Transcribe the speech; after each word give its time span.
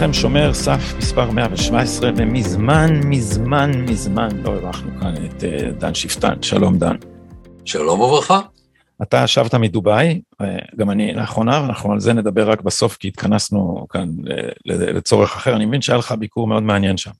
לכם, 0.00 0.12
שומר 0.12 0.54
סף 0.54 0.94
מספר 0.98 1.30
117, 1.30 2.10
ומזמן, 2.16 3.00
מזמן, 3.04 3.70
מזמן 3.88 4.28
לא 4.42 4.54
אירחנו 4.54 4.90
כאן 5.00 5.14
את 5.24 5.42
uh, 5.42 5.80
דן 5.80 5.94
שפטן. 5.94 6.42
שלום, 6.42 6.78
דן. 6.78 6.96
שלום 7.64 8.00
וברכה. 8.00 8.40
אתה 9.02 9.26
שבת 9.26 9.54
מדובאי, 9.54 10.20
אה, 10.40 10.56
גם 10.76 10.90
אני 10.90 11.14
לאחרונה, 11.14 11.62
ואנחנו 11.62 11.92
על 11.92 12.00
זה 12.00 12.12
נדבר 12.12 12.50
רק 12.50 12.60
בסוף, 12.60 12.96
כי 12.96 13.08
התכנסנו 13.08 13.86
כאן 13.90 14.08
לצורך 14.66 15.36
אחר. 15.36 15.56
אני 15.56 15.66
מבין 15.66 15.82
שהיה 15.82 15.98
לך 15.98 16.12
ביקור 16.12 16.46
מאוד 16.46 16.62
מעניין 16.62 16.96
שם. 16.96 17.10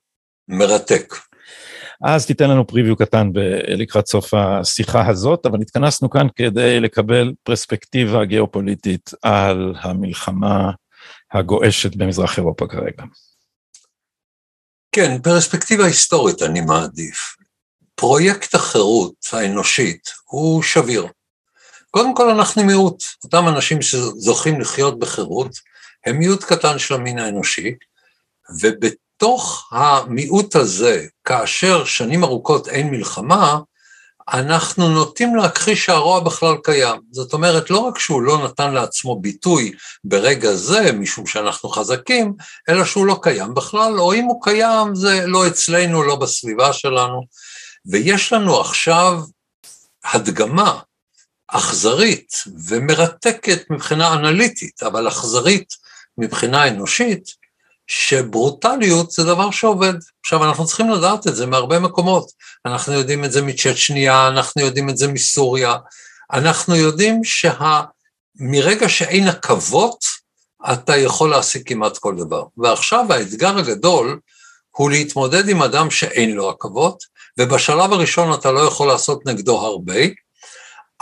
מרתק. 0.49 1.15
אז 2.05 2.27
תיתן 2.27 2.51
לנו 2.51 2.67
פריוויו 2.67 2.97
קטן 2.97 3.31
לקראת 3.69 4.07
סוף 4.07 4.35
השיחה 4.35 5.07
הזאת, 5.07 5.47
אבל 5.47 5.61
התכנסנו 5.61 6.11
כאן 6.11 6.27
כדי 6.37 6.81
לקבל 6.81 7.33
פרספקטיבה 7.43 8.25
גיאופוליטית 8.25 9.11
על 9.23 9.75
המלחמה 9.81 10.71
הגועשת 11.33 11.97
במזרח 11.97 12.39
אירופה 12.39 12.67
כרגע. 12.67 13.05
כן, 14.93 15.23
פרספקטיבה 15.23 15.85
היסטורית 15.85 16.43
אני 16.43 16.61
מעדיף. 16.61 17.37
פרויקט 17.95 18.55
החירות 18.55 19.15
האנושית 19.33 20.11
הוא 20.25 20.63
שביר. 20.63 21.07
קודם 21.91 22.15
כל 22.15 22.31
אנחנו 22.31 22.65
מיעוט, 22.65 23.05
אותם 23.25 23.49
אנשים 23.49 23.83
שזוכים 23.83 24.61
לחיות 24.61 24.99
בחירות, 24.99 25.51
הם 26.07 26.19
מיעוט 26.19 26.45
קטן 26.45 26.79
של 26.79 26.95
המין 26.95 27.19
האנושי, 27.19 27.75
ובתוך 28.61 29.69
המיעוט 29.73 30.57
הזה, 30.57 31.07
כאשר 31.25 31.85
שנים 31.85 32.25
ארוכות 32.25 32.69
אין 32.69 32.91
מלחמה, 32.91 33.59
אנחנו 34.33 34.89
נוטים 34.89 35.37
להכחיש 35.37 35.85
שהרוע 35.85 36.21
בכלל 36.21 36.55
קיים. 36.65 37.01
זאת 37.11 37.33
אומרת, 37.33 37.71
לא 37.71 37.79
רק 37.79 37.99
שהוא 37.99 38.23
לא 38.23 38.45
נתן 38.45 38.73
לעצמו 38.73 39.21
ביטוי 39.21 39.73
ברגע 40.05 40.53
זה, 40.55 40.93
משום 40.93 41.27
שאנחנו 41.27 41.69
חזקים, 41.69 42.35
אלא 42.69 42.85
שהוא 42.85 43.07
לא 43.07 43.19
קיים 43.23 43.55
בכלל, 43.55 44.01
או 44.01 44.15
אם 44.15 44.25
הוא 44.25 44.43
קיים, 44.43 44.95
זה 44.95 45.27
לא 45.27 45.47
אצלנו, 45.47 46.03
לא 46.03 46.17
בסביבה 46.17 46.73
שלנו. 46.73 47.21
ויש 47.87 48.33
לנו 48.33 48.61
עכשיו 48.61 49.21
הדגמה 50.05 50.79
אכזרית 51.49 52.33
ומרתקת 52.69 53.71
מבחינה 53.71 54.15
אנליטית, 54.15 54.83
אבל 54.83 55.09
אכזרית 55.09 55.75
מבחינה 56.19 56.69
אנושית, 56.69 57.40
שברוטליות 57.93 59.11
זה 59.11 59.25
דבר 59.25 59.51
שעובד. 59.51 59.93
עכשיו, 60.21 60.45
אנחנו 60.45 60.67
צריכים 60.67 60.91
לדעת 60.91 61.27
את 61.27 61.37
זה 61.37 61.47
מהרבה 61.47 61.79
מקומות. 61.79 62.31
אנחנו 62.67 62.93
יודעים 62.93 63.25
את 63.25 63.33
זה 63.33 63.43
מצ'צ'ניה, 63.43 64.29
אנחנו 64.29 64.63
יודעים 64.63 64.91
את 64.91 64.97
זה 64.97 65.09
מסוריה, 65.09 65.77
אנחנו 66.33 66.77
יודעים 66.77 67.21
שמרגע 67.25 68.89
שה... 68.89 68.89
שאין 68.89 69.29
עכבות, 69.29 70.05
אתה 70.73 70.97
יכול 70.97 71.31
להשיג 71.31 71.69
כמעט 71.69 71.99
כל 71.99 72.17
דבר. 72.17 72.45
ועכשיו 72.57 73.13
האתגר 73.13 73.59
הגדול 73.59 74.19
הוא 74.71 74.91
להתמודד 74.91 75.49
עם 75.49 75.63
אדם 75.63 75.91
שאין 75.91 76.31
לו 76.31 76.51
עכבות, 76.51 77.03
ובשלב 77.39 77.93
הראשון 77.93 78.35
אתה 78.35 78.53
לא 78.53 78.61
יכול 78.61 78.89
לעשות 78.89 79.27
נגדו 79.27 79.59
הרבה, 79.59 80.01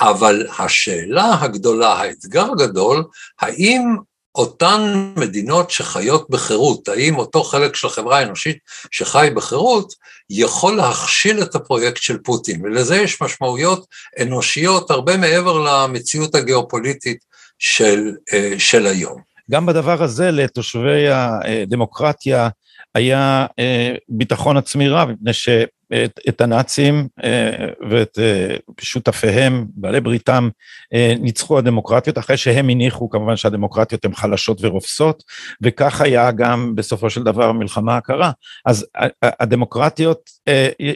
אבל 0.00 0.46
השאלה 0.58 1.36
הגדולה, 1.40 1.92
האתגר 1.92 2.46
הגדול, 2.52 3.04
האם 3.40 3.96
אותן 4.38 5.12
מדינות 5.16 5.70
שחיות 5.70 6.30
בחירות, 6.30 6.88
האם 6.88 7.16
אותו 7.16 7.42
חלק 7.42 7.76
של 7.76 7.86
החברה 7.86 8.18
האנושית 8.18 8.58
שחי 8.90 9.28
בחירות, 9.34 9.94
יכול 10.30 10.76
להכשיל 10.76 11.42
את 11.42 11.54
הפרויקט 11.54 12.02
של 12.02 12.18
פוטין, 12.18 12.64
ולזה 12.64 12.96
יש 12.96 13.22
משמעויות 13.22 13.86
אנושיות 14.22 14.90
הרבה 14.90 15.16
מעבר 15.16 15.58
למציאות 15.58 16.34
הגיאופוליטית 16.34 17.18
של, 17.58 18.12
אה, 18.32 18.54
של 18.58 18.86
היום. 18.86 19.20
גם 19.50 19.66
בדבר 19.66 20.02
הזה 20.02 20.30
לתושבי 20.30 21.08
הדמוקרטיה 21.08 22.48
היה 22.94 23.46
אה, 23.58 23.94
ביטחון 24.08 24.56
עצמי 24.56 24.88
רב, 24.88 25.08
מפני 25.08 25.32
ש... 25.32 25.48
את, 25.92 26.20
את 26.28 26.40
הנאצים 26.40 27.08
אה, 27.24 27.66
ואת 27.90 28.18
אה, 28.18 28.56
שותפיהם, 28.80 29.66
בעלי 29.74 30.00
בריתם, 30.00 30.48
אה, 30.94 31.14
ניצחו 31.20 31.58
הדמוקרטיות, 31.58 32.18
אחרי 32.18 32.36
שהם 32.36 32.68
הניחו 32.68 33.10
כמובן 33.10 33.36
שהדמוקרטיות 33.36 34.04
הן 34.04 34.14
חלשות 34.14 34.58
ורופסות, 34.60 35.22
וכך 35.62 36.00
היה 36.00 36.30
גם 36.30 36.74
בסופו 36.74 37.10
של 37.10 37.22
דבר 37.22 37.44
המלחמה 37.44 37.96
הקרה. 37.96 38.30
אז 38.66 38.86
הדמוקרטיות, 39.22 40.30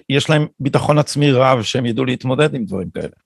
יש 0.08 0.30
להם 0.30 0.46
ביטחון 0.60 0.98
עצמי 0.98 1.32
רב 1.32 1.62
שהם 1.62 1.86
ידעו 1.86 2.04
להתמודד 2.04 2.54
עם 2.54 2.64
דברים 2.64 2.88
כאלה. 2.94 3.22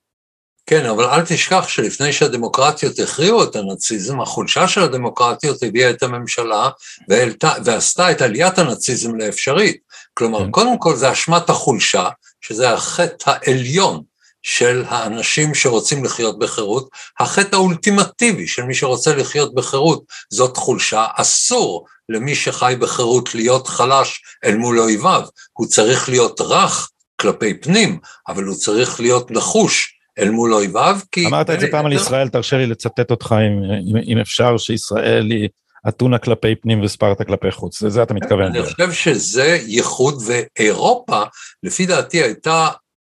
כן, 0.69 0.85
אבל 0.85 1.03
אל 1.03 1.25
תשכח 1.25 1.67
שלפני 1.67 2.13
שהדמוקרטיות 2.13 2.99
הכריעו 2.99 3.43
את 3.43 3.55
הנאציזם, 3.55 4.21
החולשה 4.21 4.67
של 4.67 4.81
הדמוקרטיות 4.81 5.63
הביאה 5.63 5.89
את 5.89 6.03
הממשלה 6.03 6.69
והעלתה, 7.09 7.53
ועשתה 7.65 8.11
את 8.11 8.21
עליית 8.21 8.57
הנאציזם 8.57 9.15
לאפשרית. 9.15 9.77
כלומר, 10.17 10.39
כן. 10.39 10.51
קודם 10.51 10.77
כל 10.79 10.95
זה 10.95 11.11
אשמת 11.11 11.49
החולשה, 11.49 12.09
שזה 12.41 12.73
החטא 12.73 13.31
העליון 13.35 14.01
של 14.43 14.83
האנשים 14.87 15.55
שרוצים 15.55 16.03
לחיות 16.03 16.39
בחירות, 16.39 16.89
החטא 17.19 17.55
האולטימטיבי 17.55 18.47
של 18.47 18.63
מי 18.63 18.75
שרוצה 18.75 19.15
לחיות 19.15 19.55
בחירות 19.55 20.03
זאת 20.29 20.57
חולשה, 20.57 21.05
אסור 21.15 21.85
למי 22.09 22.35
שחי 22.35 22.75
בחירות 22.79 23.35
להיות 23.35 23.67
חלש 23.67 24.21
אל 24.45 24.55
מול 24.55 24.79
אויביו, 24.79 25.21
הוא 25.53 25.67
צריך 25.67 26.09
להיות 26.09 26.41
רך 26.41 26.89
כלפי 27.21 27.53
פנים, 27.53 27.99
אבל 28.27 28.43
הוא 28.43 28.55
צריך 28.55 28.99
להיות 28.99 29.31
נחוש 29.31 29.93
אל 30.19 30.29
מול 30.29 30.53
אויביו, 30.53 30.99
כי... 31.11 31.27
אמרת 31.27 31.49
את 31.49 31.59
זה 31.59 31.67
פעם 31.71 31.85
על 31.85 31.93
ישראל, 31.93 32.29
תרשה 32.29 32.57
לי 32.57 32.65
לצטט 32.65 33.11
אותך 33.11 33.35
אם, 33.47 33.63
אם, 33.91 34.11
אם 34.13 34.17
אפשר, 34.17 34.57
שישראל 34.57 35.31
היא 35.31 35.49
אתונה 35.87 36.17
כלפי 36.17 36.55
פנים 36.55 36.81
וספרטה 36.81 37.23
כלפי 37.23 37.51
חוץ, 37.51 37.81
לזה 37.81 38.03
אתה 38.03 38.13
מתכוון. 38.13 38.45
אני 38.45 38.63
חושב 38.63 38.91
שזה 38.91 39.57
ייחוד, 39.65 40.21
ואירופה, 40.25 41.23
לפי 41.63 41.85
דעתי, 41.85 42.23
הייתה 42.23 42.67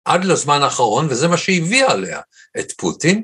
עד 0.05 0.25
לזמן 0.25 0.61
האחרון, 0.61 1.07
וזה 1.09 1.27
מה 1.27 1.37
שהביא 1.37 1.85
עליה 1.85 2.19
את 2.59 2.71
פוטין, 2.71 3.23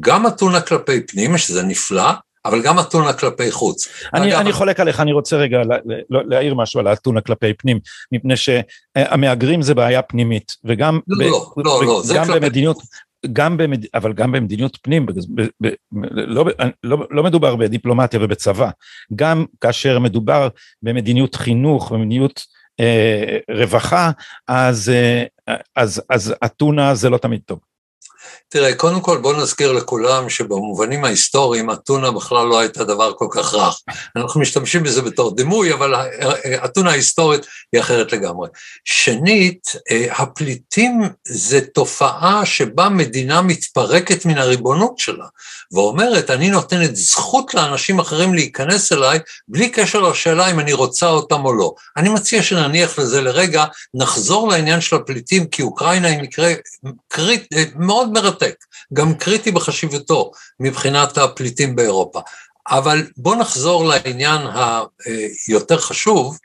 גם 0.00 0.26
אתונה 0.26 0.60
כלפי 0.60 1.06
פנים, 1.06 1.38
שזה 1.38 1.62
נפלא, 1.62 2.10
אבל 2.44 2.62
גם 2.62 2.80
אתונה 2.80 3.12
כלפי 3.12 3.50
חוץ. 3.50 3.88
אני, 4.14 4.32
אגב, 4.32 4.40
אני 4.40 4.52
חולק 4.52 4.80
עליך, 4.80 5.00
אני 5.00 5.12
רוצה 5.12 5.36
רגע 5.36 5.58
לה, 5.58 5.76
לה, 6.10 6.20
להעיר 6.26 6.54
משהו 6.54 6.80
על 6.80 6.86
האתונה 6.86 7.20
כלפי 7.20 7.54
פנים, 7.54 7.80
מפני 8.12 8.34
שהמהגרים 8.36 9.62
זה 9.62 9.74
בעיה 9.74 10.02
פנימית, 10.02 10.52
וגם 10.64 11.00
לא, 11.08 11.18
ב, 11.18 11.30
לא, 11.30 11.52
לא, 11.64 11.86
לא, 11.86 12.02
זה 12.04 12.14
כלפי... 12.24 12.40
במדיניות, 12.40 12.76
גם 13.32 13.56
במד... 13.56 13.84
אבל 13.94 14.12
גם 14.12 14.32
במדיניות 14.32 14.78
פנים, 14.82 15.06
ב... 15.06 15.12
ב... 15.62 15.68
לא, 16.12 16.44
לא, 16.84 17.06
לא 17.10 17.22
מדובר 17.22 17.56
בדיפלומטיה 17.56 18.20
ובצבא, 18.22 18.70
גם 19.16 19.44
כאשר 19.60 19.98
מדובר 19.98 20.48
במדיניות 20.82 21.34
חינוך, 21.34 21.92
במדיניות 21.92 22.46
אה, 22.80 23.38
רווחה, 23.50 24.10
אז, 24.48 24.88
אה, 24.88 25.24
אז, 25.76 26.02
אז 26.10 26.34
זה 26.94 27.10
לא 27.10 27.18
תמיד 27.18 27.40
טוב. 27.44 27.67
תראה, 28.50 28.74
קודם 28.74 29.00
כל 29.00 29.18
בוא 29.18 29.34
נזכיר 29.34 29.72
לכולם 29.72 30.30
שבמובנים 30.30 31.04
ההיסטוריים 31.04 31.70
אתונה 31.70 32.10
בכלל 32.10 32.46
לא 32.46 32.58
הייתה 32.58 32.84
דבר 32.84 33.12
כל 33.12 33.26
כך 33.30 33.54
רך. 33.54 33.80
אנחנו 34.16 34.40
משתמשים 34.40 34.82
בזה 34.82 35.02
בתור 35.02 35.36
דימוי, 35.36 35.72
אבל 35.72 35.94
אתונה 36.64 36.90
ההיסטורית 36.90 37.46
היא 37.72 37.80
אחרת 37.80 38.12
לגמרי. 38.12 38.48
שנית, 38.84 39.72
אה, 39.90 40.06
הפליטים 40.10 41.02
זה 41.26 41.60
תופעה 41.60 42.46
שבה 42.46 42.88
מדינה 42.88 43.42
מתפרקת 43.42 44.24
מן 44.24 44.38
הריבונות 44.38 44.98
שלה, 44.98 45.26
ואומרת, 45.72 46.30
אני 46.30 46.50
נותנת 46.50 46.96
זכות 46.96 47.54
לאנשים 47.54 47.98
אחרים 47.98 48.34
להיכנס 48.34 48.92
אליי, 48.92 49.18
בלי 49.48 49.68
קשר 49.68 50.00
לשאלה 50.00 50.50
אם 50.50 50.60
אני 50.60 50.72
רוצה 50.72 51.08
אותם 51.08 51.44
או 51.44 51.52
לא. 51.52 51.74
אני 51.96 52.08
מציע 52.08 52.42
שנניח 52.42 52.98
לזה 52.98 53.20
לרגע, 53.20 53.64
נחזור 53.94 54.48
לעניין 54.48 54.80
של 54.80 54.96
הפליטים, 54.96 55.46
כי 55.46 55.62
אוקראינה 55.62 56.08
היא 56.08 56.22
מקרה 56.22 56.52
קריט, 57.08 57.52
אה, 57.52 57.64
מאוד 57.98 58.12
מרתק. 58.12 58.54
גם 58.92 59.14
קריטי 59.14 59.50
בחשיבותו 59.50 60.30
מבחינת 60.60 61.18
הפליטים 61.18 61.76
באירופה. 61.76 62.20
אבל 62.68 63.06
בואו 63.16 63.38
נחזור 63.38 63.84
לעניין 63.84 64.40
היותר 65.48 65.78
חשוב, 65.78 66.38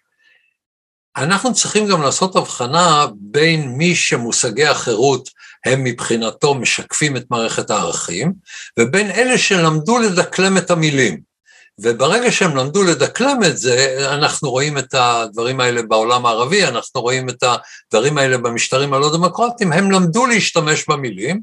אנחנו 1.17 1.53
צריכים 1.53 1.87
גם 1.87 2.01
לעשות 2.01 2.35
הבחנה 2.35 3.05
בין 3.15 3.69
מי 3.69 3.95
שמושגי 3.95 4.65
החירות 4.65 5.29
הם 5.65 5.83
מבחינתו 5.83 6.55
משקפים 6.55 7.17
את 7.17 7.25
מערכת 7.29 7.69
הערכים, 7.69 8.33
ובין 8.79 9.11
אלה 9.11 9.37
שלמדו 9.37 9.99
לדקלם 9.99 10.57
את 10.57 10.71
המילים. 10.71 11.32
וברגע 11.79 12.31
שהם 12.31 12.55
למדו 12.55 12.83
לדקלם 12.83 13.39
את 13.45 13.57
זה, 13.57 14.07
אנחנו 14.13 14.51
רואים 14.51 14.77
את 14.77 14.93
הדברים 14.93 15.59
האלה 15.59 15.81
בעולם 15.81 16.25
הערבי, 16.25 16.65
אנחנו 16.65 17.01
רואים 17.01 17.29
את 17.29 17.43
הדברים 17.43 18.17
האלה 18.17 18.37
במשטרים 18.37 18.93
הלא 18.93 19.13
דמוקרטיים, 19.13 19.73
הם 19.73 19.91
למדו 19.91 20.25
להשתמש 20.25 20.85
במילים, 20.89 21.41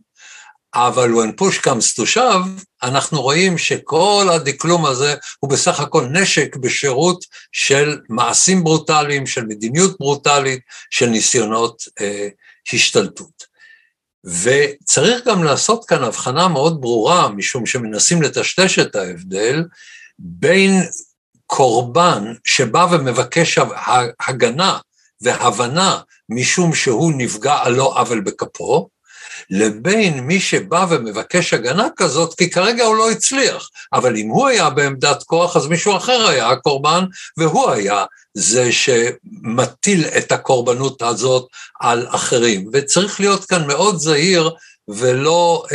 אבל 0.75 1.11
when 1.13 1.41
push 1.41 1.67
comes 1.67 2.01
to 2.01 2.17
shove, 2.17 2.65
אנחנו 2.83 3.23
רואים 3.23 3.59
שכל 3.59 4.29
הדקלום 4.33 4.87
הזה 4.87 5.15
הוא 5.41 5.51
בסך 5.51 5.81
הכל 5.81 6.07
נשק 6.07 6.57
בשירות 6.57 7.25
של 7.53 7.99
מעשים 8.09 8.65
ברוטליים, 8.65 9.27
של 9.27 9.45
מדיניות 9.45 9.97
ברוטלית, 9.99 10.61
של 10.91 11.07
ניסיונות 11.07 11.83
אה, 12.01 12.29
השתלטות. 12.73 13.51
וצריך 14.25 15.27
גם 15.27 15.45
לעשות 15.45 15.85
כאן 15.85 16.05
הבחנה 16.05 16.49
מאוד 16.49 16.81
ברורה, 16.81 17.29
משום 17.29 17.67
שמנסים 17.67 18.23
לטשטש 18.23 18.79
את 18.79 18.97
ההבדל, 18.97 19.65
בין 20.23 20.83
קורבן 21.47 22.33
שבא 22.45 22.87
ומבקש 22.91 23.59
הגנה 24.29 24.79
והבנה 25.21 26.01
משום 26.29 26.75
שהוא 26.75 27.13
נפגע 27.17 27.57
על 27.63 27.73
לא 27.73 28.01
עוול 28.01 28.21
בכפו, 28.21 28.89
לבין 29.51 30.21
מי 30.21 30.41
שבא 30.41 30.87
ומבקש 30.91 31.55
הגנה 31.55 31.89
כזאת, 31.97 32.35
כי 32.35 32.51
כרגע 32.51 32.85
הוא 32.85 32.97
לא 32.97 33.11
הצליח, 33.11 33.69
אבל 33.93 34.17
אם 34.17 34.29
הוא 34.29 34.49
היה 34.49 34.71
בעמדת 34.71 35.23
כוח, 35.23 35.57
אז 35.57 35.67
מישהו 35.67 35.97
אחר 35.97 36.27
היה 36.27 36.49
הקורבן, 36.49 37.05
והוא 37.37 37.71
היה 37.71 38.05
זה 38.35 38.73
שמטיל 38.73 40.05
את 40.19 40.33
הקורבנות 40.33 41.03
הזאת 41.03 41.47
על 41.81 42.07
אחרים. 42.11 42.71
וצריך 42.73 43.21
להיות 43.21 43.45
כאן 43.45 43.67
מאוד 43.67 43.97
זהיר 43.97 44.51
ולא 44.97 45.65
um, 45.67 45.75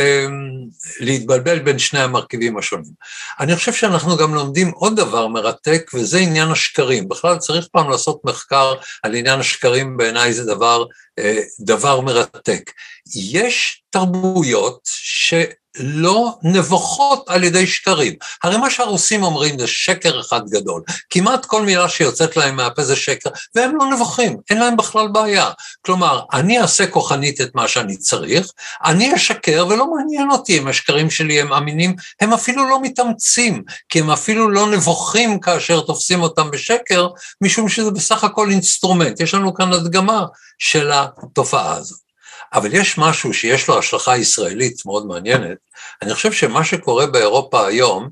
להתבלבל 1.00 1.58
בין 1.58 1.78
שני 1.78 2.00
המרכיבים 2.00 2.58
השונים. 2.58 2.92
אני 3.40 3.56
חושב 3.56 3.72
שאנחנו 3.72 4.16
גם 4.16 4.34
לומדים 4.34 4.70
עוד 4.70 4.96
דבר 4.96 5.26
מרתק, 5.26 5.90
וזה 5.94 6.18
עניין 6.18 6.48
השקרים. 6.48 7.08
בכלל 7.08 7.38
צריך 7.38 7.68
פעם 7.72 7.90
לעשות 7.90 8.20
מחקר 8.24 8.74
על 9.02 9.14
עניין 9.14 9.40
השקרים, 9.40 9.96
בעיניי 9.96 10.32
זה 10.32 10.44
דבר, 10.44 10.84
uh, 11.20 11.24
דבר 11.60 12.00
מרתק. 12.00 12.70
יש 13.14 13.82
תרבויות 13.90 14.80
ש... 14.84 15.34
לא 15.78 16.34
נבוכות 16.42 17.24
על 17.28 17.44
ידי 17.44 17.66
שקרים. 17.66 18.12
הרי 18.42 18.56
מה 18.56 18.70
שהרוסים 18.70 19.22
אומרים 19.22 19.58
זה 19.58 19.66
שקר 19.66 20.20
אחד 20.20 20.40
גדול. 20.48 20.82
כמעט 21.10 21.44
כל 21.44 21.62
מילה 21.62 21.88
שיוצאת 21.88 22.36
להם 22.36 22.56
מהפה 22.56 22.84
זה 22.84 22.96
שקר, 22.96 23.30
והם 23.54 23.76
לא 23.76 23.86
נבוכים, 23.86 24.36
אין 24.50 24.58
להם 24.58 24.76
בכלל 24.76 25.08
בעיה. 25.08 25.50
כלומר, 25.82 26.20
אני 26.32 26.60
אעשה 26.60 26.86
כוחנית 26.86 27.40
את 27.40 27.54
מה 27.54 27.68
שאני 27.68 27.96
צריך, 27.96 28.50
אני 28.84 29.14
אשקר 29.14 29.66
ולא 29.70 29.94
מעניין 29.94 30.30
אותי 30.30 30.58
אם 30.58 30.68
השקרים 30.68 31.10
שלי 31.10 31.40
הם 31.40 31.52
אמינים, 31.52 31.96
הם 32.20 32.32
אפילו 32.32 32.70
לא 32.70 32.82
מתאמצים, 32.82 33.62
כי 33.88 34.00
הם 34.00 34.10
אפילו 34.10 34.50
לא 34.50 34.70
נבוכים 34.70 35.40
כאשר 35.40 35.80
תופסים 35.80 36.22
אותם 36.22 36.50
בשקר, 36.50 37.08
משום 37.40 37.68
שזה 37.68 37.90
בסך 37.90 38.24
הכל 38.24 38.50
instrument. 38.50 39.20
יש 39.20 39.34
לנו 39.34 39.54
כאן 39.54 39.72
הדגמה 39.72 40.24
של 40.58 40.90
התופעה 40.92 41.76
הזאת. 41.76 42.05
אבל 42.54 42.74
יש 42.74 42.98
משהו 42.98 43.34
שיש 43.34 43.68
לו 43.68 43.78
השלכה 43.78 44.16
ישראלית 44.16 44.86
מאוד 44.86 45.06
מעניינת. 45.06 45.56
אני 46.02 46.14
חושב 46.14 46.32
שמה 46.32 46.64
שקורה 46.64 47.06
באירופה 47.06 47.66
היום, 47.66 48.08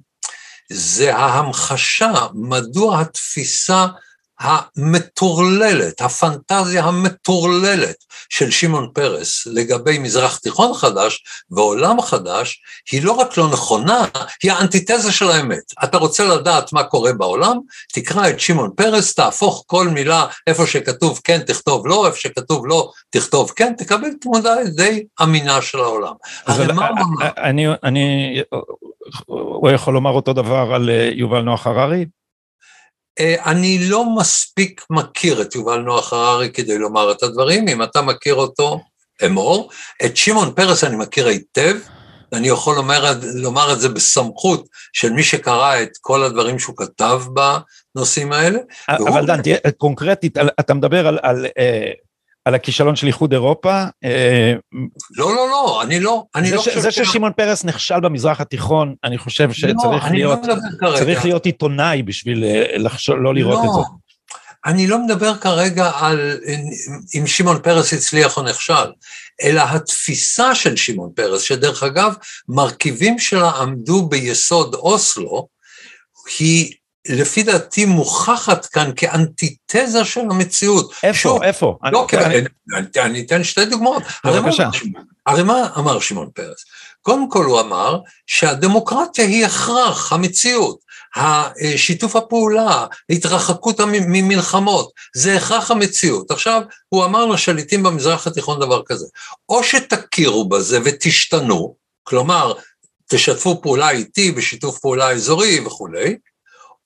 זה 0.72 1.16
ההמחשה 1.16 2.12
מדוע 2.34 3.00
התפיסה 3.00 3.86
המטורללת, 4.40 6.00
הפנטזיה 6.00 6.84
המטורללת 6.84 7.96
של 8.28 8.50
שמעון 8.50 8.90
פרס 8.94 9.46
לגבי 9.46 9.98
מזרח 9.98 10.36
תיכון 10.38 10.74
חדש 10.74 11.24
ועולם 11.50 12.00
חדש, 12.00 12.62
היא 12.92 13.02
לא 13.02 13.12
רק 13.12 13.36
לא 13.36 13.50
נכונה, 13.52 14.04
היא 14.42 14.52
האנטיתזה 14.52 15.12
של 15.12 15.30
האמת. 15.30 15.72
אתה 15.84 15.98
רוצה 15.98 16.24
לדעת 16.24 16.72
מה 16.72 16.84
קורה 16.84 17.12
בעולם, 17.12 17.58
תקרא 17.92 18.28
את 18.28 18.40
שמעון 18.40 18.70
פרס, 18.76 19.14
תהפוך 19.14 19.64
כל 19.66 19.88
מילה, 19.88 20.26
איפה 20.46 20.66
שכתוב 20.66 21.20
כן 21.24 21.40
תכתוב 21.42 21.86
לא, 21.86 22.06
איפה 22.06 22.18
שכתוב 22.18 22.66
לא 22.66 22.90
תכתוב 23.10 23.52
כן, 23.56 23.72
תקבל 23.78 24.08
תמונה 24.20 24.54
די 24.76 25.04
אמינה 25.22 25.62
של 25.62 25.78
העולם. 25.78 26.12
הרי 26.46 26.72
מה 26.72 26.88
הוא 26.88 26.98
אמר? 26.98 27.30
אני, 27.36 27.66
אני, 27.82 28.36
הוא 29.26 29.70
יכול 29.70 29.94
לומר 29.94 30.10
אותו 30.10 30.32
דבר 30.32 30.74
על 30.74 30.90
אה, 30.90 31.10
יובל 31.12 31.40
נוח 31.40 31.66
הררי? 31.66 32.04
אה, 33.20 33.50
אני 33.50 33.78
לא 33.88 34.16
מספיק 34.16 34.86
מכיר 34.90 35.42
את 35.42 35.54
יובל 35.54 35.78
נוח 35.78 36.12
הררי 36.12 36.50
כדי 36.50 36.78
לומר 36.78 37.12
את 37.12 37.22
הדברים, 37.22 37.68
אם 37.68 37.82
אתה 37.82 38.02
מכיר 38.02 38.34
אותו, 38.34 38.80
אמור. 39.26 39.70
את 40.04 40.16
שמעון 40.16 40.52
פרס 40.56 40.84
אני 40.84 40.96
מכיר 40.96 41.26
היטב, 41.26 41.76
ואני 42.32 42.48
יכול 42.48 42.76
לומר, 42.76 43.12
לומר 43.34 43.72
את 43.72 43.80
זה 43.80 43.88
בסמכות 43.88 44.68
של 44.92 45.12
מי 45.12 45.22
שקרא 45.22 45.82
את 45.82 45.90
כל 46.00 46.22
הדברים 46.22 46.58
שהוא 46.58 46.76
כתב 46.76 47.22
בנושאים 47.94 48.32
האלה. 48.32 48.58
אבל 48.88 49.26
דן, 49.26 49.42
תהיה 49.42 49.58
קונקרטית, 49.78 50.38
אתה 50.60 50.74
מדבר 50.74 51.06
על, 51.06 51.18
על 51.22 51.46
אה, 51.58 51.90
על 52.44 52.54
הכישלון 52.54 52.96
של 52.96 53.06
איחוד 53.06 53.32
אירופה. 53.32 53.84
אה, 54.04 54.52
לא, 55.16 55.34
לא, 55.34 55.48
לא, 55.48 55.82
אני 55.82 56.00
לא, 56.00 56.24
אני 56.34 56.48
זה 56.48 56.54
לא 56.54 56.60
חושב... 56.60 56.78
זה 56.78 56.90
ששמעון 56.90 57.32
פרס 57.36 57.64
נכשל 57.64 58.00
במזרח 58.00 58.40
התיכון, 58.40 58.94
אני 59.04 59.18
חושב 59.18 59.48
לא, 59.48 59.54
שצריך 59.54 60.04
לא, 60.04 60.10
להיות, 60.10 60.40
לא 60.80 60.96
צריך 60.96 61.24
להיות 61.24 61.46
עיתונאי 61.46 62.02
בשביל 62.02 62.44
אה, 62.44 62.76
לא 63.08 63.34
לראות 63.34 63.58
לא, 63.64 63.70
את 63.70 63.74
זה. 63.74 63.80
אני 64.66 64.86
לא 64.86 64.98
מדבר 64.98 65.34
כרגע 65.34 65.90
על 65.94 66.38
אם 67.14 67.26
שמעון 67.26 67.58
פרס 67.62 67.92
הצליח 67.92 68.36
או 68.36 68.42
נכשל, 68.42 68.92
אלא 69.42 69.62
התפיסה 69.62 70.54
של 70.54 70.76
שמעון 70.76 71.10
פרס, 71.16 71.42
שדרך 71.42 71.82
אגב, 71.82 72.14
מרכיבים 72.48 73.18
שלה 73.18 73.50
עמדו 73.50 74.08
ביסוד 74.08 74.74
אוסלו, 74.74 75.48
היא 76.38 76.72
לפי 77.08 77.42
דעתי 77.42 77.84
מוכחת 77.84 78.66
כאן 78.66 78.90
כאנטיתזה 78.96 80.04
של 80.04 80.20
המציאות. 80.20 80.92
איפה? 81.02 81.18
שוב, 81.18 81.42
איפה? 81.42 81.78
לא, 81.92 82.06
אני, 82.12 82.24
אני, 82.24 82.46
אני, 82.74 82.86
אני 82.98 83.20
אתן 83.20 83.44
שתי 83.44 83.64
דוגמאות. 83.64 84.02
בבקשה. 84.24 84.68
הרי 85.26 85.42
מה 85.42 85.68
אמר 85.78 86.00
שמעון 86.00 86.30
פרס? 86.34 86.64
קודם 87.02 87.30
כל 87.30 87.44
הוא 87.44 87.60
אמר 87.60 87.98
שהדמוקרטיה 88.26 89.24
היא 89.24 89.46
הכרח 89.46 90.12
המציאות, 90.12 90.78
שיתוף 91.76 92.16
הפעולה, 92.16 92.86
התרחקות 93.10 93.80
ממלחמות, 93.80 94.92
זה 95.16 95.36
הכרח 95.36 95.70
המציאות. 95.70 96.30
עכשיו, 96.30 96.62
הוא 96.88 97.04
אמר 97.04 97.26
לשליטים 97.26 97.82
במזרח 97.82 98.26
התיכון 98.26 98.60
דבר 98.60 98.82
כזה, 98.86 99.06
או 99.48 99.64
שתכירו 99.64 100.48
בזה 100.48 100.78
ותשתנו, 100.84 101.74
כלומר, 102.02 102.52
תשתפו 103.08 103.62
פעולה 103.62 103.90
איתי 103.90 104.32
בשיתוף 104.32 104.78
פעולה 104.78 105.10
אזורי 105.10 105.60
וכולי, 105.60 106.16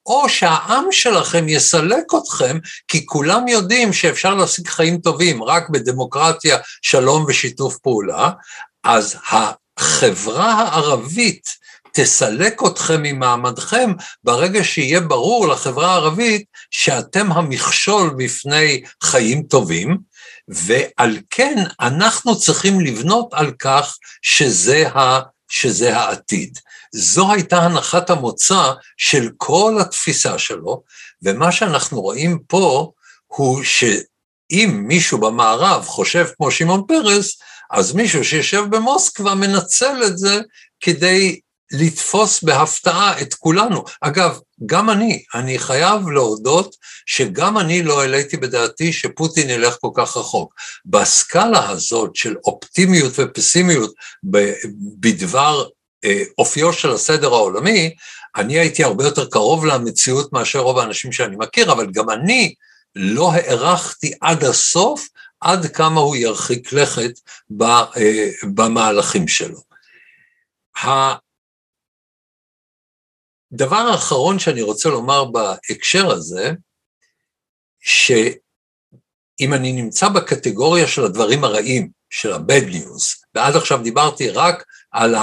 או 0.08 0.28
שהעם 0.28 0.84
שלכם 0.90 1.48
יסלק 1.48 2.04
אתכם, 2.22 2.58
כי 2.88 3.06
כולם 3.06 3.48
יודעים 3.48 3.92
שאפשר 3.92 4.34
להשיג 4.34 4.68
חיים 4.68 4.98
טובים 4.98 5.42
רק 5.42 5.68
בדמוקרטיה, 5.68 6.58
שלום 6.82 7.24
ושיתוף 7.28 7.78
פעולה, 7.78 8.30
אז 8.84 9.16
החברה 9.30 10.52
הערבית 10.52 11.48
תסלק 11.92 12.62
אתכם 12.66 13.02
ממעמדכם 13.02 13.92
ברגע 14.24 14.64
שיהיה 14.64 15.00
ברור 15.00 15.48
לחברה 15.48 15.92
הערבית 15.92 16.44
שאתם 16.70 17.32
המכשול 17.32 18.14
בפני 18.16 18.82
חיים 19.02 19.42
טובים, 19.42 19.98
ועל 20.48 21.18
כן 21.30 21.64
אנחנו 21.80 22.38
צריכים 22.38 22.80
לבנות 22.80 23.28
על 23.32 23.52
כך 23.58 23.96
שזה, 24.22 24.88
ה, 24.88 25.20
שזה 25.48 25.96
העתיד. 25.96 26.58
זו 26.92 27.32
הייתה 27.32 27.58
הנחת 27.58 28.10
המוצא 28.10 28.72
של 28.96 29.30
כל 29.36 29.78
התפיסה 29.80 30.38
שלו, 30.38 30.82
ומה 31.22 31.52
שאנחנו 31.52 32.00
רואים 32.00 32.38
פה 32.46 32.92
הוא 33.26 33.62
שאם 33.62 34.84
מישהו 34.86 35.18
במערב 35.18 35.84
חושב 35.84 36.26
כמו 36.36 36.50
שמעון 36.50 36.82
פרס, 36.88 37.38
אז 37.70 37.92
מישהו 37.92 38.24
שיושב 38.24 38.64
במוסקבה 38.70 39.34
מנצל 39.34 40.02
את 40.06 40.18
זה 40.18 40.40
כדי 40.80 41.40
לתפוס 41.72 42.42
בהפתעה 42.42 43.20
את 43.20 43.34
כולנו. 43.34 43.84
אגב, 44.00 44.40
גם 44.66 44.90
אני, 44.90 45.24
אני 45.34 45.58
חייב 45.58 46.08
להודות 46.08 46.76
שגם 47.06 47.58
אני 47.58 47.82
לא 47.82 48.00
העליתי 48.00 48.36
בדעתי 48.36 48.92
שפוטין 48.92 49.50
ילך 49.50 49.76
כל 49.80 49.90
כך 49.94 50.16
רחוק. 50.16 50.54
בסקאלה 50.86 51.68
הזאת 51.68 52.16
של 52.16 52.36
אופטימיות 52.44 53.12
ופסימיות 53.18 53.94
בדבר 55.00 55.68
אה, 56.04 56.22
אופיו 56.38 56.72
של 56.72 56.90
הסדר 56.90 57.34
העולמי, 57.34 57.94
אני 58.36 58.58
הייתי 58.58 58.84
הרבה 58.84 59.04
יותר 59.04 59.28
קרוב 59.30 59.66
למציאות 59.66 60.32
מאשר 60.32 60.58
רוב 60.58 60.78
האנשים 60.78 61.12
שאני 61.12 61.36
מכיר, 61.36 61.72
אבל 61.72 61.90
גם 61.90 62.10
אני 62.10 62.54
לא 62.94 63.32
הערכתי 63.32 64.12
עד 64.20 64.44
הסוף 64.44 65.08
עד 65.40 65.66
כמה 65.66 66.00
הוא 66.00 66.16
ירחיק 66.16 66.72
לכת 66.72 67.10
אה, 67.62 68.30
במהלכים 68.54 69.28
שלו. 69.28 69.60
הדבר 73.52 73.76
האחרון 73.76 74.38
שאני 74.38 74.62
רוצה 74.62 74.88
לומר 74.88 75.24
בהקשר 75.24 76.10
הזה, 76.10 76.52
שאם 77.80 79.54
אני 79.54 79.72
נמצא 79.72 80.08
בקטגוריה 80.08 80.86
של 80.86 81.04
הדברים 81.04 81.44
הרעים, 81.44 81.90
של 82.10 82.32
ה-bad 82.32 82.72
news, 82.72 83.26
ועד 83.34 83.56
עכשיו 83.56 83.82
דיברתי 83.82 84.30
רק 84.30 84.64
על. 84.90 85.14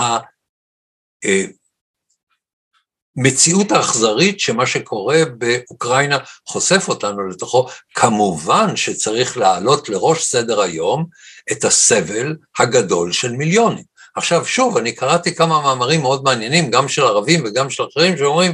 המציאות 3.17 3.72
האכזרית 3.72 4.39
שמה 4.39 4.65
שקורה 4.65 5.22
באוקראינה 5.38 6.17
חושף 6.46 6.86
אותנו 6.88 7.27
לתוכו, 7.27 7.67
כמובן 7.94 8.75
שצריך 8.75 9.38
להעלות 9.38 9.89
לראש 9.89 10.24
סדר 10.24 10.62
היום 10.62 11.05
את 11.51 11.63
הסבל 11.63 12.36
הגדול 12.60 13.12
של 13.12 13.32
מיליונים. 13.32 13.84
עכשיו 14.15 14.45
שוב, 14.45 14.77
אני 14.77 14.91
קראתי 14.91 15.36
כמה 15.36 15.62
מאמרים 15.62 16.01
מאוד 16.01 16.24
מעניינים, 16.24 16.72
גם 16.72 16.88
של 16.88 17.03
ערבים 17.03 17.43
וגם 17.45 17.69
של 17.69 17.84
אחרים, 17.93 18.17
שאומרים, 18.17 18.53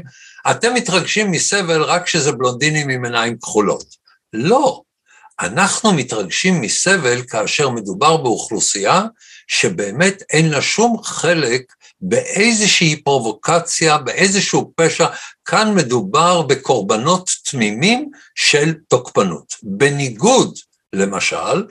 אתם 0.51 0.73
מתרגשים 0.73 1.31
מסבל 1.31 1.81
רק 1.81 2.05
כשזה 2.05 2.31
בלונדינים 2.31 2.89
עם 2.89 3.05
עיניים 3.05 3.37
כחולות. 3.37 3.85
לא, 4.33 4.81
אנחנו 5.39 5.93
מתרגשים 5.93 6.61
מסבל 6.61 7.21
כאשר 7.23 7.69
מדובר 7.69 8.17
באוכלוסייה 8.17 9.01
שבאמת 9.47 10.23
אין 10.29 10.49
לה 10.49 10.61
שום 10.61 11.03
חלק 11.03 11.61
באיזושהי 12.01 13.03
פרובוקציה, 13.03 13.97
באיזשהו 13.97 14.73
פשע, 14.75 15.07
כאן 15.45 15.73
מדובר 15.75 16.41
בקורבנות 16.41 17.29
תמימים 17.43 18.11
של 18.35 18.73
תוקפנות. 18.87 19.55
בניגוד, 19.63 20.57
למשל, 20.93 21.63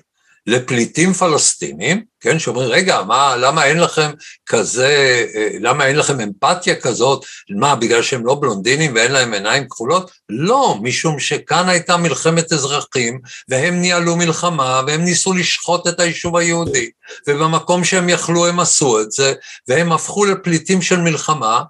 לפליטים 0.47 1.13
פלסטינים, 1.13 2.05
כן, 2.21 2.39
שאומרים, 2.39 2.69
רגע, 2.69 3.03
מה, 3.03 3.37
למה 3.37 3.65
אין 3.65 3.81
לכם 3.81 4.11
כזה, 4.47 5.25
אה, 5.35 5.49
למה 5.61 5.87
אין 5.87 5.97
לכם 5.97 6.21
אמפתיה 6.21 6.81
כזאת? 6.81 7.25
מה, 7.51 7.77
בגלל 7.77 8.03
שהם 8.03 8.27
לא 8.27 8.35
בלונדינים 8.35 8.95
ואין 8.95 9.13
להם 9.13 9.35
עיניים 9.35 9.69
כחולות? 9.69 10.11
לא, 10.29 10.79
משום 10.83 11.19
שכאן 11.19 11.69
הייתה 11.69 11.97
מלחמת 11.97 12.53
אזרחים, 12.53 13.21
והם 13.49 13.81
ניהלו 13.81 14.17
מלחמה, 14.17 14.83
והם 14.87 15.05
ניסו 15.05 15.33
לשחוט 15.33 15.87
את 15.87 16.01
היישוב 16.01 16.37
היהודי, 16.37 16.91
ובמקום 17.29 17.85
שהם 17.85 18.09
יכלו 18.09 18.47
הם 18.47 18.61
עשו 18.61 19.01
את 19.01 19.13
זה, 19.13 19.35
והם 19.69 19.93
הפכו 19.93 20.25
לפליטים 20.25 20.83
של 20.83 21.01
מלחמה, 21.01 21.63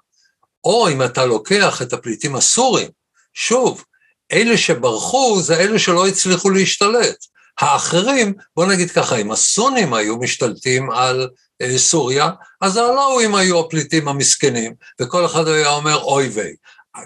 או 0.63 0.89
אם 0.89 1.03
אתה 1.03 1.25
לוקח 1.25 1.81
את 1.81 1.93
הפליטים 1.93 2.35
הסורים, 2.35 2.89
שוב, 3.33 3.83
אלה 4.31 4.57
שברחו 4.57 5.41
זה 5.41 5.59
אלה 5.59 5.79
שלא 5.79 6.07
הצליחו 6.07 6.49
להשתלט. 6.49 7.30
האחרים, 7.59 8.33
בוא 8.55 8.65
נגיד 8.65 8.91
ככה, 8.91 9.15
אם 9.15 9.31
הסונים 9.31 9.93
היו 9.93 10.17
משתלטים 10.17 10.91
על 10.91 11.29
אה, 11.61 11.77
סוריה, 11.77 12.29
אז 12.61 12.77
העלאווים 12.77 13.35
היו 13.35 13.59
הפליטים 13.59 14.07
המסכנים, 14.07 14.73
וכל 15.01 15.25
אחד 15.25 15.47
היה 15.47 15.69
אומר 15.69 16.03
אוי 16.03 16.27
ויי. 16.27 16.55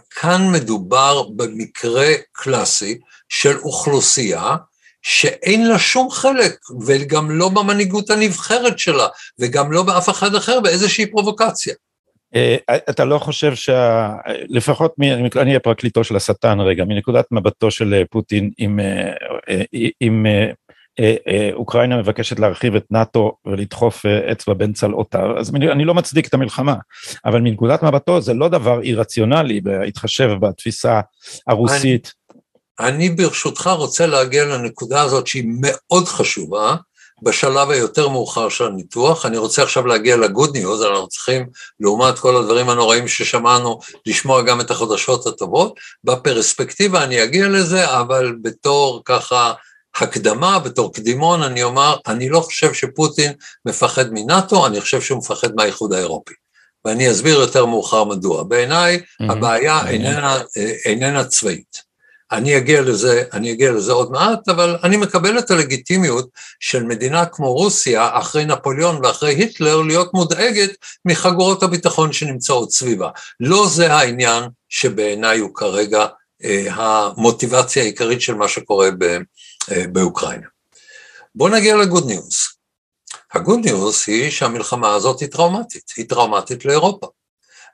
כאן 0.10 0.52
מדובר 0.52 1.24
במקרה 1.36 2.08
קלאסי 2.32 3.00
של 3.30 3.58
אוכלוסייה 3.58 4.56
שאין 5.02 5.68
לה 5.68 5.80
שום 5.80 6.12
חלק, 6.12 6.56
וגם 6.86 7.32
לא 7.32 7.50
במנהיגות 7.50 8.10
הנבחרת 8.10 8.80
שלה, 8.80 9.08
וגם 9.40 9.72
לא 9.72 9.84
באף 9.84 10.10
אחד 10.10 10.36
אחר 10.36 10.60
באיזושהי 10.60 11.06
פרובוקציה. 11.06 11.74
אה, 12.36 12.56
אתה 12.90 13.06
לא 13.06 13.20
חושב 13.20 13.56
שה... 13.56 14.12
לפחות, 14.50 14.94
מ... 14.98 15.04
אני 15.36 15.56
הפרקליטו 15.56 16.04
של 16.04 16.16
השטן 16.16 16.60
רגע, 16.60 16.86
מנקודת 16.86 17.26
מבטו 17.32 17.72
של 17.72 17.94
אה, 17.94 18.02
פוטין, 18.10 18.52
אם, 18.60 18.80
אה, 18.80 19.64
אם 20.02 20.26
אוקראינה 21.54 21.98
מבקשת 21.98 22.40
להרחיב 22.40 22.76
את 22.76 22.86
נאט"ו 22.92 23.38
ולדחוף 23.46 24.06
אצבע 24.06 24.54
בין 24.54 24.74
צלעותיו, 24.74 25.40
אז 25.40 25.56
אני 25.56 25.86
לא 25.86 25.94
מצדיק 25.94 26.28
את 26.28 26.34
המלחמה, 26.34 26.76
אבל 27.26 27.42
מנקודת 27.42 27.84
מבטו 27.84 28.22
זה 28.22 28.34
לא 28.34 28.48
דבר 28.48 28.82
אי-רציונלי, 28.82 29.62
בהתחשב 29.62 30.30
בתפיסה 30.40 31.02
הרוסית. 31.48 32.14
אני, 32.80 32.90
אני 32.90 33.10
ברשותך 33.10 33.70
רוצה 33.78 34.08
להגיע 34.08 34.46
לנקודה 34.46 35.02
הזאת 35.02 35.28
שהיא 35.28 35.46
מאוד 35.62 36.06
חשובה, 36.06 36.76
בשלב 37.22 37.70
היותר 37.70 38.08
מאוחר 38.08 38.50
של 38.50 38.66
הניתוח. 38.66 39.26
אני 39.26 39.38
רוצה 39.38 39.64
עכשיו 39.64 39.88
להגיע 39.88 40.18
לגוד 40.18 40.58
ניוז, 40.58 40.82
אנחנו 40.82 41.08
צריכים, 41.08 41.46
לעומת 41.80 42.20
כל 42.20 42.36
הדברים 42.36 42.70
הנוראים 42.70 43.08
ששמענו, 43.08 43.80
לשמוע 44.06 44.42
גם 44.42 44.62
את 44.62 44.72
החדשות 44.72 45.28
הטובות. 45.28 45.80
בפרספקטיבה 46.04 47.04
אני 47.04 47.24
אגיע 47.24 47.48
לזה, 47.48 48.00
אבל 48.00 48.36
בתור 48.42 49.02
ככה 49.06 49.54
הקדמה, 49.96 50.60
בתור 50.60 50.94
קדימון, 50.94 51.44
אני 51.44 51.64
אומר, 51.64 51.96
אני 52.08 52.30
לא 52.30 52.40
חושב 52.40 52.74
שפוטין 52.74 53.34
מפחד 53.66 54.06
מנאט"ו, 54.12 54.66
אני 54.66 54.82
חושב 54.82 55.02
שהוא 55.02 55.20
מפחד 55.20 55.56
מהאיחוד 55.56 55.94
האירופי. 55.94 56.34
ואני 56.86 57.12
אסביר 57.12 57.40
יותר 57.40 57.66
מאוחר 57.66 58.04
מדוע. 58.04 58.44
בעיניי 58.44 58.98
mm-hmm. 58.98 59.32
הבעיה 59.32 59.88
איננה, 59.90 60.38
אה, 60.58 60.74
איננה 60.86 61.24
צבאית. 61.24 61.84
אני 62.36 62.58
אגיע 62.58 62.82
לזה, 62.82 63.24
אני 63.34 63.52
אגיע 63.52 63.72
לזה 63.72 63.92
עוד 63.92 64.12
מעט, 64.12 64.50
אבל 64.50 64.78
אני 64.84 64.98
מקבל 64.98 65.40
את 65.40 65.52
הלגיטימיות 65.52 66.30
של 66.60 66.84
מדינה 66.84 67.26
כמו 67.26 67.54
רוסיה, 67.54 68.10
אחרי 68.14 68.46
נפוליאון 68.46 69.06
ואחרי 69.06 69.36
היטלר, 69.36 69.82
להיות 69.82 70.14
מודאגת 70.14 70.70
מחגורות 71.06 71.64
הביטחון 71.64 72.14
שנמצאות 72.14 72.72
סביבה. 72.72 73.10
לא 73.40 73.68
זה 73.68 73.94
העניין 73.94 74.44
שבעיניי 74.70 75.40
הוא 75.40 75.56
כרגע 75.56 76.06
אה, 76.44 76.66
המוטיבציה 76.70 77.84
העיקרית 77.84 78.22
של 78.22 78.34
מה 78.34 78.48
שקורה 78.48 78.90
ב, 78.98 79.04
אה, 79.72 79.84
באוקראינה. 79.92 80.48
בואו 81.36 81.50
נגיע 81.50 81.76
ל 81.76 81.82
good 81.82 82.08
news. 82.08 82.38
ה 83.34 83.39
good 83.39 83.60
news 83.66 84.04
היא 84.08 84.32
שהמלחמה 84.32 84.94
הזאת 84.94 85.20
היא 85.20 85.30
טראומטית, 85.30 85.94
היא 85.98 86.10
טראומטית 86.10 86.66
לאירופה. 86.66 87.08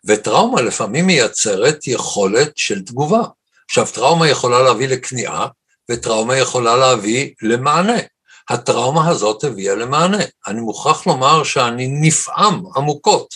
וטראומה 0.05 0.61
לפעמים 0.61 1.07
מייצרת 1.07 1.87
יכולת 1.87 2.51
של 2.55 2.81
תגובה. 2.81 3.21
עכשיו, 3.71 3.87
טראומה 3.93 4.29
יכולה 4.29 4.61
להביא 4.61 4.87
לכניעה, 4.87 5.47
וטראומה 5.91 6.37
יכולה 6.37 6.77
להביא 6.77 7.33
למענה. 7.41 7.97
הטראומה 8.49 9.09
הזאת 9.09 9.43
הביאה 9.43 9.75
למענה. 9.75 10.23
אני 10.47 10.61
מוכרח 10.61 11.07
לומר 11.07 11.43
שאני 11.43 11.87
נפעם 11.87 12.63
עמוקות 12.75 13.35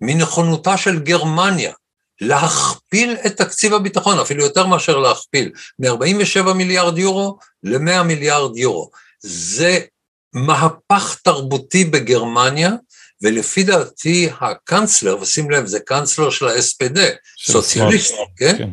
מנכונותה 0.00 0.76
של 0.76 0.98
גרמניה 0.98 1.72
להכפיל 2.20 3.16
את 3.26 3.36
תקציב 3.36 3.74
הביטחון, 3.74 4.18
אפילו 4.18 4.44
יותר 4.44 4.66
מאשר 4.66 4.98
להכפיל, 4.98 5.52
מ-47 5.78 6.52
מיליארד 6.52 6.98
יורו 6.98 7.38
ל-100 7.62 8.02
מיליארד 8.02 8.56
יורו. 8.56 8.90
זה 9.20 9.80
מהפך 10.32 11.16
תרבותי 11.22 11.84
בגרמניה, 11.84 12.70
ולפי 13.22 13.62
דעתי 13.62 14.28
הקנצלר, 14.40 15.18
ושים 15.20 15.50
לב, 15.50 15.66
זה 15.66 15.80
קנצלר 15.80 16.30
של 16.30 16.48
ה-SPD, 16.48 16.98
סוציאליסט, 17.44 18.14
כן? 18.36 18.58
כן? 18.58 18.70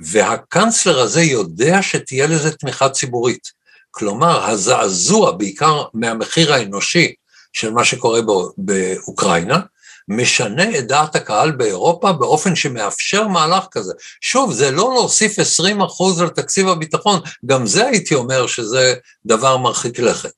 והקנצלר 0.00 1.00
הזה 1.00 1.22
יודע 1.22 1.82
שתהיה 1.82 2.26
לזה 2.26 2.56
תמיכה 2.56 2.88
ציבורית. 2.88 3.56
כלומר, 3.90 4.50
הזעזוע, 4.50 5.32
בעיקר 5.32 5.84
מהמחיר 5.94 6.52
האנושי 6.52 7.14
של 7.52 7.70
מה 7.70 7.84
שקורה 7.84 8.20
באוקראינה, 8.56 9.60
משנה 10.08 10.78
את 10.78 10.86
דעת 10.86 11.16
הקהל 11.16 11.50
באירופה 11.50 12.12
באופן 12.12 12.56
שמאפשר 12.56 13.28
מהלך 13.28 13.64
כזה. 13.70 13.92
שוב, 14.20 14.52
זה 14.52 14.70
לא 14.70 14.92
להוסיף 14.94 15.38
20 15.38 15.82
אחוז 15.82 16.20
על 16.20 16.28
תקציב 16.28 16.68
הביטחון, 16.68 17.20
גם 17.46 17.66
זה 17.66 17.86
הייתי 17.86 18.14
אומר 18.14 18.46
שזה 18.46 18.94
דבר 19.26 19.56
מרחיק 19.56 19.98
לכת. 19.98 20.32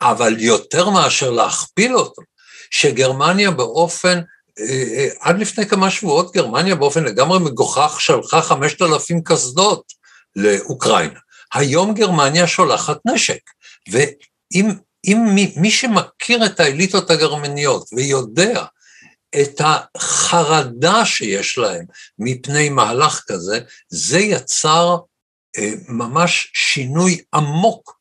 אבל 0.00 0.40
יותר 0.40 0.90
מאשר 0.90 1.30
להכפיל 1.30 1.96
אותו, 1.96 2.22
שגרמניה 2.70 3.50
באופן 3.50 4.20
עד 5.20 5.38
לפני 5.38 5.66
כמה 5.66 5.90
שבועות 5.90 6.32
גרמניה 6.32 6.74
באופן 6.74 7.04
לגמרי 7.04 7.38
מגוחך 7.38 8.00
שלחה 8.00 8.42
5,000 8.42 9.20
קסדות 9.24 9.92
לאוקראינה. 10.36 11.18
היום 11.54 11.94
גרמניה 11.94 12.46
שולחת 12.46 12.98
נשק, 13.04 13.40
ואם 13.92 15.24
מי, 15.34 15.54
מי 15.56 15.70
שמכיר 15.70 16.46
את 16.46 16.60
האליטות 16.60 17.10
הגרמניות 17.10 17.88
ויודע 17.92 18.64
את 19.40 19.60
החרדה 19.60 21.04
שיש 21.04 21.58
להם 21.58 21.84
מפני 22.18 22.68
מהלך 22.68 23.22
כזה, 23.26 23.60
זה 23.88 24.18
יצר 24.18 24.96
אה, 25.58 25.72
ממש 25.88 26.50
שינוי 26.54 27.22
עמוק 27.34 27.93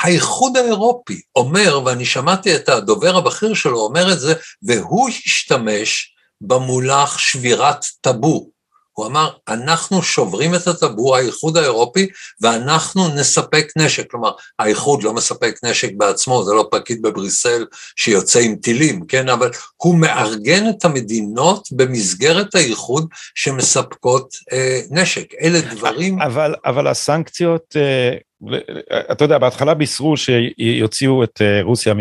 האיחוד 0.00 0.56
האירופי 0.56 1.20
אומר, 1.36 1.80
ואני 1.84 2.04
שמעתי 2.04 2.56
את 2.56 2.68
הדובר 2.68 3.16
הבכיר 3.16 3.54
שלו 3.54 3.80
אומר 3.80 4.12
את 4.12 4.20
זה, 4.20 4.34
והוא 4.62 5.08
השתמש 5.08 6.14
במונח 6.40 7.18
שבירת 7.18 7.84
טאבו. 8.00 8.50
הוא 8.92 9.06
אמר, 9.06 9.30
אנחנו 9.48 10.02
שוברים 10.02 10.54
את 10.54 10.66
הטאבו, 10.66 11.16
האיחוד 11.16 11.56
האירופי, 11.56 12.08
ואנחנו 12.40 13.08
נספק 13.08 13.66
נשק. 13.76 14.10
כלומר, 14.10 14.30
האיחוד 14.58 15.02
לא 15.02 15.12
מספק 15.12 15.54
נשק 15.62 15.90
בעצמו, 15.96 16.44
זה 16.44 16.54
לא 16.54 16.68
פקיד 16.70 17.02
בבריסל 17.02 17.66
שיוצא 17.96 18.38
עם 18.38 18.56
טילים, 18.56 19.06
כן? 19.06 19.28
אבל 19.28 19.50
הוא 19.76 19.98
מארגן 19.98 20.68
את 20.68 20.84
המדינות 20.84 21.68
במסגרת 21.72 22.54
האיחוד 22.54 23.08
שמספקות 23.34 24.34
אה, 24.52 24.80
נשק. 24.90 25.34
אלה 25.42 25.60
דברים... 25.60 26.22
אבל, 26.22 26.54
אבל 26.64 26.86
הסנקציות... 26.86 27.76
אה... 27.76 28.29
אתה 29.12 29.24
יודע, 29.24 29.38
בהתחלה 29.38 29.74
בישרו 29.74 30.14
שיוציאו 30.16 31.24
את 31.24 31.42
אה, 31.42 31.62
רוסיה 31.62 31.94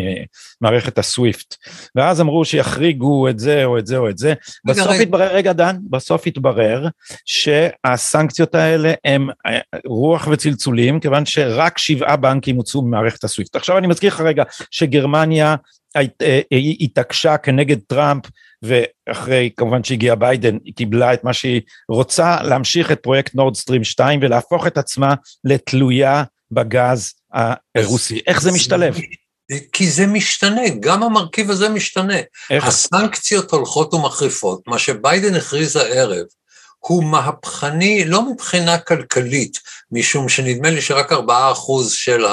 ממערכת 0.61 0.97
הסוויפט, 0.97 1.55
ואז 1.95 2.21
אמרו 2.21 2.45
שיחריגו 2.45 3.29
את 3.29 3.39
זה 3.39 3.65
או 3.65 3.77
את 3.77 3.87
זה 3.87 3.97
או 3.97 4.09
את 4.09 4.17
זה. 4.17 4.33
בסוף 4.65 4.87
רגע. 4.87 5.01
התברר, 5.01 5.35
רגע 5.35 5.53
דן, 5.53 5.75
בסוף 5.89 6.27
התברר 6.27 6.87
שהסנקציות 7.25 8.55
האלה 8.55 8.93
הם 9.05 9.29
אה, 9.45 9.59
רוח 9.85 10.27
וצלצולים, 10.31 10.99
כיוון 10.99 11.25
שרק 11.25 11.77
שבעה 11.77 12.15
בנקים 12.15 12.55
הוצאו 12.55 12.81
ממערכת 12.81 13.23
הסוויפט. 13.23 13.55
עכשיו 13.55 13.77
אני 13.77 13.87
מזכיר 13.87 14.13
לך 14.13 14.21
רגע 14.21 14.43
שגרמניה 14.71 15.55
אה, 15.95 16.41
התעקשה 16.79 17.37
כנגד 17.37 17.77
טראמפ 17.87 18.23
ואחרי 18.61 19.49
כמובן 19.57 19.83
שהגיע 19.83 20.15
ביידן 20.15 20.57
היא 20.63 20.73
קיבלה 20.73 21.13
את 21.13 21.23
מה 21.23 21.33
שהיא 21.33 21.61
רוצה 21.89 22.43
להמשיך 22.43 22.91
את 22.91 22.99
פרויקט 22.99 23.35
נורדסטרים 23.35 23.83
2 23.83 24.19
ולהפוך 24.23 24.67
את 24.67 24.77
עצמה 24.77 25.13
לתלויה 25.43 26.23
בגז 26.51 27.13
הרוסי. 27.75 28.19
איך 28.27 28.41
זה 28.41 28.51
משתלב? 28.51 28.95
כי 29.71 29.87
זה 29.87 30.07
משתנה, 30.07 30.61
גם 30.79 31.03
המרכיב 31.03 31.51
הזה 31.51 31.69
משתנה. 31.69 32.17
איך? 32.49 32.67
הסנקציות 32.67 33.51
הולכות 33.51 33.93
ומחריפות, 33.93 34.61
מה 34.67 34.79
שביידן 34.79 35.35
הכריז 35.35 35.75
הערב, 35.75 36.25
הוא 36.79 37.03
מהפכני 37.03 38.05
לא 38.05 38.31
מבחינה 38.31 38.77
כלכלית, 38.77 39.59
משום 39.91 40.29
שנדמה 40.29 40.69
לי 40.69 40.81
שרק 40.81 41.11
ארבעה 41.11 41.51
אחוז 41.51 41.91
של 41.91 42.25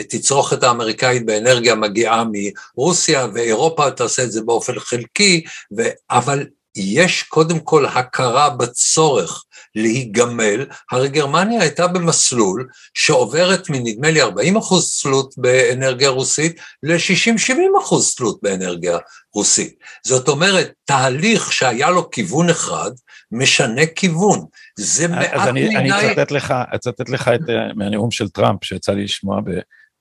התצרוכת 0.00 0.62
האמריקאית 0.62 1.26
באנרגיה 1.26 1.74
מגיעה 1.74 2.24
מרוסיה, 2.32 3.26
ואירופה 3.34 3.90
תעשה 3.90 4.24
את 4.24 4.32
זה 4.32 4.42
באופן 4.42 4.78
חלקי, 4.78 5.44
ו... 5.78 5.82
אבל 6.10 6.46
יש 6.76 7.22
קודם 7.22 7.60
כל 7.60 7.86
הכרה 7.86 8.50
בצורך 8.50 9.44
להיגמל, 9.74 10.66
הרי 10.90 11.08
גרמניה 11.08 11.60
הייתה 11.60 11.86
במסלול 11.86 12.68
שעוברת 12.94 13.70
מנדמה 13.70 14.10
לי 14.10 14.22
40 14.22 14.56
אחוז 14.56 15.00
תלות 15.02 15.34
באנרגיה 15.36 16.08
רוסית 16.08 16.60
ל-60-70 16.82 17.82
אחוז 17.82 18.14
תלות 18.14 18.38
באנרגיה 18.42 18.98
רוסית. 19.34 19.74
זאת 20.06 20.28
אומרת, 20.28 20.72
תהליך 20.84 21.52
שהיה 21.52 21.90
לו 21.90 22.10
כיוון 22.10 22.50
אחד, 22.50 22.90
משנה 23.32 23.86
כיוון. 23.86 24.40
זה 24.78 25.08
מעט 25.08 25.30
אז 25.32 25.48
אני, 25.48 25.68
מדי... 25.68 25.76
אני 25.76 26.12
אצטט 26.12 26.30
לך, 26.30 26.54
אצטט 26.74 27.08
לך 27.08 27.28
את, 27.28 27.48
אה, 27.48 27.74
מהנאום 27.74 28.10
של 28.10 28.28
טראמפ 28.28 28.64
שיצא 28.64 28.92
לי 28.92 29.04
לשמוע 29.04 29.40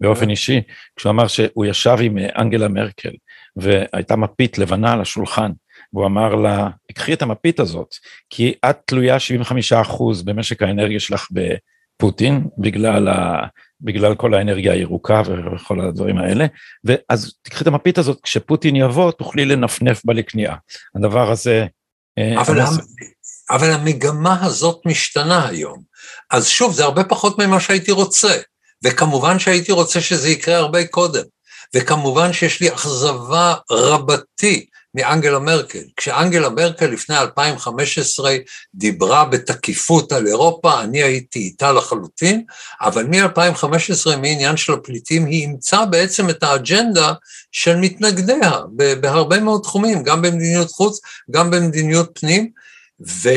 באופן 0.01 0.29
אישי, 0.29 0.61
כשהוא 0.95 1.09
אמר 1.09 1.27
שהוא 1.27 1.65
ישב 1.65 1.97
עם 2.01 2.17
אה, 2.17 2.29
אנגלה 2.37 2.67
מרקל 2.67 3.13
והייתה 3.55 4.15
מפית 4.15 4.57
לבנה 4.57 4.93
על 4.93 5.01
השולחן, 5.01 5.51
והוא 5.93 6.05
אמר 6.05 6.35
לה, 6.35 6.69
קחי 6.93 7.13
את 7.13 7.21
המפית 7.21 7.59
הזאת, 7.59 7.95
כי 8.29 8.53
את 8.69 8.77
תלויה 8.85 9.17
75% 9.17 10.03
במשק 10.25 10.61
האנרגיה 10.61 10.99
שלך 10.99 11.27
בפוטין, 11.31 12.47
בגלל, 12.57 13.07
ה, 13.07 13.47
בגלל 13.81 14.15
כל 14.15 14.33
האנרגיה 14.33 14.73
הירוקה 14.73 15.21
וכל 15.55 15.81
הדברים 15.81 16.17
האלה, 16.17 16.45
ואז 16.83 17.33
תקחי 17.41 17.61
את 17.61 17.67
המפית 17.67 17.97
הזאת, 17.97 18.21
כשפוטין 18.21 18.75
יבוא, 18.75 19.11
תוכלי 19.11 19.45
לנפנף 19.45 20.01
בה 20.05 20.13
לקנייה. 20.13 20.55
הדבר 20.95 21.31
הזה... 21.31 21.65
אה, 22.17 22.41
אבל, 22.41 22.59
המס... 22.59 22.95
אבל 23.49 23.71
המגמה 23.71 24.45
הזאת 24.45 24.81
משתנה 24.85 25.47
היום. 25.47 25.81
אז 26.31 26.47
שוב, 26.47 26.73
זה 26.73 26.83
הרבה 26.83 27.03
פחות 27.03 27.39
ממה 27.39 27.59
שהייתי 27.59 27.91
רוצה, 27.91 28.37
וכמובן 28.83 29.39
שהייתי 29.39 29.71
רוצה 29.71 30.01
שזה 30.01 30.29
יקרה 30.29 30.57
הרבה 30.57 30.87
קודם. 30.87 31.23
וכמובן 31.75 32.33
שיש 32.33 32.61
לי 32.61 32.73
אכזבה 32.73 33.55
רבתי 33.71 34.65
מאנגלה 34.95 35.39
מרקל. 35.39 35.83
כשאנגלה 35.97 36.49
מרקל 36.49 36.85
לפני 36.85 37.17
2015 37.17 38.35
דיברה 38.75 39.25
בתקיפות 39.25 40.11
על 40.11 40.27
אירופה, 40.27 40.81
אני 40.81 41.03
הייתי 41.03 41.39
איתה 41.39 41.71
לחלוטין, 41.71 42.43
אבל 42.81 43.03
מ-2015, 43.03 44.15
מעניין 44.15 44.57
של 44.57 44.73
הפליטים, 44.73 45.25
היא 45.25 45.41
אימצה 45.41 45.85
בעצם 45.85 46.29
את 46.29 46.43
האג'נדה 46.43 47.13
של 47.51 47.75
מתנגדיה 47.75 48.51
בהרבה 48.99 49.39
מאוד 49.39 49.61
תחומים, 49.61 50.03
גם 50.03 50.21
במדיניות 50.21 50.71
חוץ, 50.71 50.99
גם 51.31 51.51
במדיניות 51.51 52.19
פנים, 52.19 52.51
ו... 53.07 53.29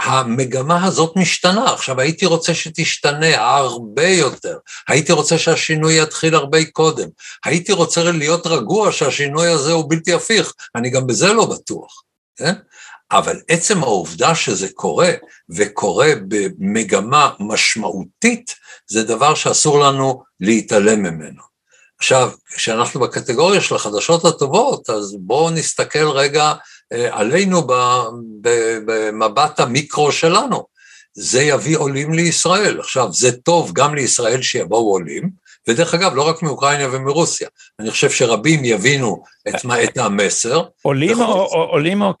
המגמה 0.00 0.84
הזאת 0.84 1.16
משתנה. 1.16 1.72
עכשיו, 1.72 2.00
הייתי 2.00 2.26
רוצה 2.26 2.54
שתשתנה 2.54 3.56
הרבה 3.56 4.08
יותר, 4.08 4.58
הייתי 4.88 5.12
רוצה 5.12 5.38
שהשינוי 5.38 6.02
יתחיל 6.02 6.34
הרבה 6.34 6.64
קודם, 6.64 7.08
הייתי 7.44 7.72
רוצה 7.72 8.02
להיות 8.02 8.46
רגוע 8.46 8.92
שהשינוי 8.92 9.48
הזה 9.48 9.72
הוא 9.72 9.84
בלתי 9.88 10.12
הפיך, 10.12 10.52
אני 10.74 10.90
גם 10.90 11.06
בזה 11.06 11.32
לא 11.32 11.46
בטוח, 11.46 12.02
כן? 12.36 12.54
אבל 13.12 13.40
עצם 13.48 13.82
העובדה 13.82 14.34
שזה 14.34 14.68
קורה, 14.74 15.10
וקורה 15.50 16.12
במגמה 16.28 17.30
משמעותית, 17.40 18.54
זה 18.86 19.04
דבר 19.04 19.34
שאסור 19.34 19.80
לנו 19.80 20.22
להתעלם 20.40 21.02
ממנו. 21.02 21.42
עכשיו, 21.98 22.30
כשאנחנו 22.54 23.00
בקטגוריה 23.00 23.60
של 23.60 23.74
החדשות 23.74 24.24
הטובות, 24.24 24.90
אז 24.90 25.16
בואו 25.20 25.50
נסתכל 25.50 26.08
רגע 26.08 26.54
עלינו 26.92 27.62
במבט 28.84 29.60
המיקרו 29.60 30.12
שלנו. 30.12 30.74
זה 31.16 31.42
יביא 31.42 31.76
עולים 31.76 32.12
לישראל. 32.12 32.80
עכשיו, 32.80 33.12
זה 33.12 33.32
טוב 33.32 33.72
גם 33.72 33.94
לישראל 33.94 34.42
שיבואו 34.42 34.90
עולים, 34.92 35.30
ודרך 35.68 35.94
אגב, 35.94 36.14
לא 36.14 36.22
רק 36.22 36.42
מאוקראינה 36.42 36.96
ומרוסיה, 36.96 37.48
אני 37.80 37.90
חושב 37.90 38.10
שרבים 38.10 38.64
יבינו 38.64 39.22
את, 39.48 39.54
את 39.84 39.98
המסר. 39.98 40.62
עולים 40.82 41.20
או, 41.20 41.24
או, 41.24 41.62
עולים 41.62 42.02
או, 42.02 42.12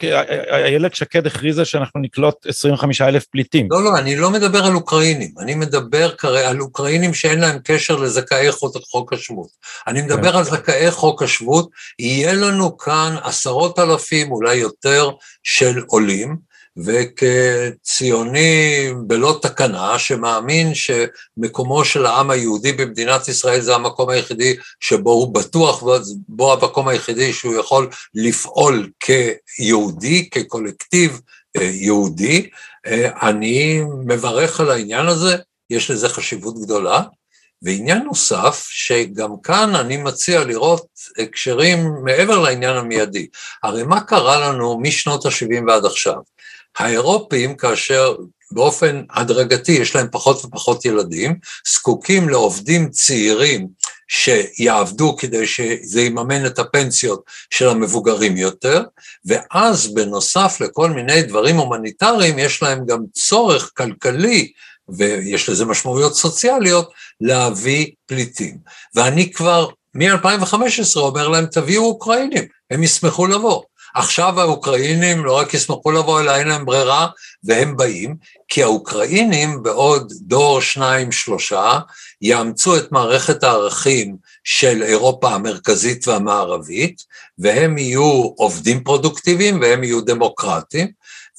איילת 0.50 0.94
שקד 0.94 1.26
הכריזה 1.26 1.64
שאנחנו 1.64 2.00
נקלוט 2.00 2.46
25 2.46 3.00
אלף 3.00 3.24
פליטים. 3.26 3.68
לא, 3.70 3.84
לא, 3.84 3.98
אני 3.98 4.16
לא 4.16 4.30
מדבר 4.30 4.64
על 4.64 4.74
אוקראינים, 4.74 5.30
אני 5.38 5.54
מדבר 5.54 6.10
כרי, 6.10 6.44
על 6.44 6.60
אוקראינים 6.60 7.14
שאין 7.14 7.40
להם 7.40 7.58
קשר 7.64 7.96
לזכאי 7.96 8.52
חוק 8.90 9.12
השבות. 9.12 9.48
אני 9.86 10.02
מדבר 10.02 10.32
כן. 10.32 10.38
על 10.38 10.44
זכאי 10.44 10.90
חוק 10.90 11.22
השבות, 11.22 11.68
יהיה 11.98 12.32
לנו 12.32 12.76
כאן 12.76 13.16
עשרות 13.22 13.78
אלפים, 13.78 14.32
אולי 14.32 14.54
יותר, 14.54 15.10
של 15.42 15.82
עולים, 15.86 16.53
וכציוני 16.76 18.58
בלא 19.06 19.38
תקנה, 19.42 19.98
שמאמין 19.98 20.72
שמקומו 20.74 21.84
של 21.84 22.06
העם 22.06 22.30
היהודי 22.30 22.72
במדינת 22.72 23.28
ישראל 23.28 23.60
זה 23.60 23.74
המקום 23.74 24.10
היחידי 24.10 24.56
שבו 24.80 25.10
הוא 25.10 25.34
בטוח, 25.34 25.82
בו 26.28 26.52
המקום 26.52 26.88
היחידי 26.88 27.32
שהוא 27.32 27.54
יכול 27.54 27.90
לפעול 28.14 28.90
כיהודי, 29.00 30.30
כקולקטיב 30.30 31.20
אה, 31.56 31.62
יהודי. 31.62 32.48
אה, 32.86 33.28
אני 33.28 33.80
מברך 34.06 34.60
על 34.60 34.70
העניין 34.70 35.06
הזה, 35.06 35.36
יש 35.70 35.90
לזה 35.90 36.08
חשיבות 36.08 36.54
גדולה. 36.62 37.02
ועניין 37.62 38.02
נוסף, 38.02 38.66
שגם 38.70 39.30
כאן 39.42 39.74
אני 39.74 39.96
מציע 39.96 40.44
לראות 40.44 40.86
הקשרים 41.18 41.94
מעבר 42.04 42.38
לעניין 42.38 42.76
המיידי. 42.76 43.26
הרי 43.62 43.82
מה 43.82 44.00
קרה 44.00 44.48
לנו 44.48 44.80
משנות 44.80 45.26
ה-70 45.26 45.62
ועד 45.66 45.84
עכשיו? 45.84 46.16
האירופים, 46.78 47.56
כאשר 47.56 48.14
באופן 48.50 49.02
הדרגתי 49.10 49.72
יש 49.72 49.96
להם 49.96 50.06
פחות 50.10 50.44
ופחות 50.44 50.84
ילדים, 50.84 51.38
זקוקים 51.74 52.28
לעובדים 52.28 52.90
צעירים 52.90 53.68
שיעבדו 54.08 55.16
כדי 55.16 55.46
שזה 55.46 56.00
יממן 56.00 56.46
את 56.46 56.58
הפנסיות 56.58 57.22
של 57.50 57.68
המבוגרים 57.68 58.36
יותר, 58.36 58.82
ואז 59.24 59.94
בנוסף 59.94 60.56
לכל 60.60 60.90
מיני 60.90 61.22
דברים 61.22 61.56
הומניטריים, 61.56 62.38
יש 62.38 62.62
להם 62.62 62.86
גם 62.86 62.98
צורך 63.12 63.70
כלכלי 63.76 64.52
ויש 64.88 65.48
לזה 65.48 65.64
משמעויות 65.64 66.14
סוציאליות, 66.14 66.90
להביא 67.20 67.86
פליטים. 68.06 68.56
ואני 68.94 69.32
כבר 69.32 69.68
מ-2015 69.94 70.96
אומר 70.96 71.28
להם, 71.28 71.46
תביאו 71.46 71.84
אוקראינים, 71.84 72.44
הם 72.70 72.82
ישמחו 72.82 73.26
לבוא. 73.26 73.62
עכשיו 73.94 74.40
האוקראינים 74.40 75.24
לא 75.24 75.36
רק 75.36 75.54
ישמחו 75.54 75.90
לבוא, 75.90 76.20
אלא 76.20 76.36
אין 76.36 76.48
להם 76.48 76.64
ברירה, 76.64 77.06
והם 77.44 77.76
באים, 77.76 78.16
כי 78.48 78.62
האוקראינים 78.62 79.62
בעוד 79.62 80.12
דור, 80.20 80.60
שניים, 80.60 81.12
שלושה, 81.12 81.78
יאמצו 82.22 82.76
את 82.76 82.92
מערכת 82.92 83.44
הערכים 83.44 84.16
של 84.44 84.82
אירופה 84.82 85.30
המרכזית 85.30 86.08
והמערבית, 86.08 87.02
והם 87.38 87.78
יהיו 87.78 88.22
עובדים 88.36 88.84
פרודוקטיביים 88.84 89.60
והם 89.60 89.84
יהיו 89.84 90.00
דמוקרטיים, 90.00 90.88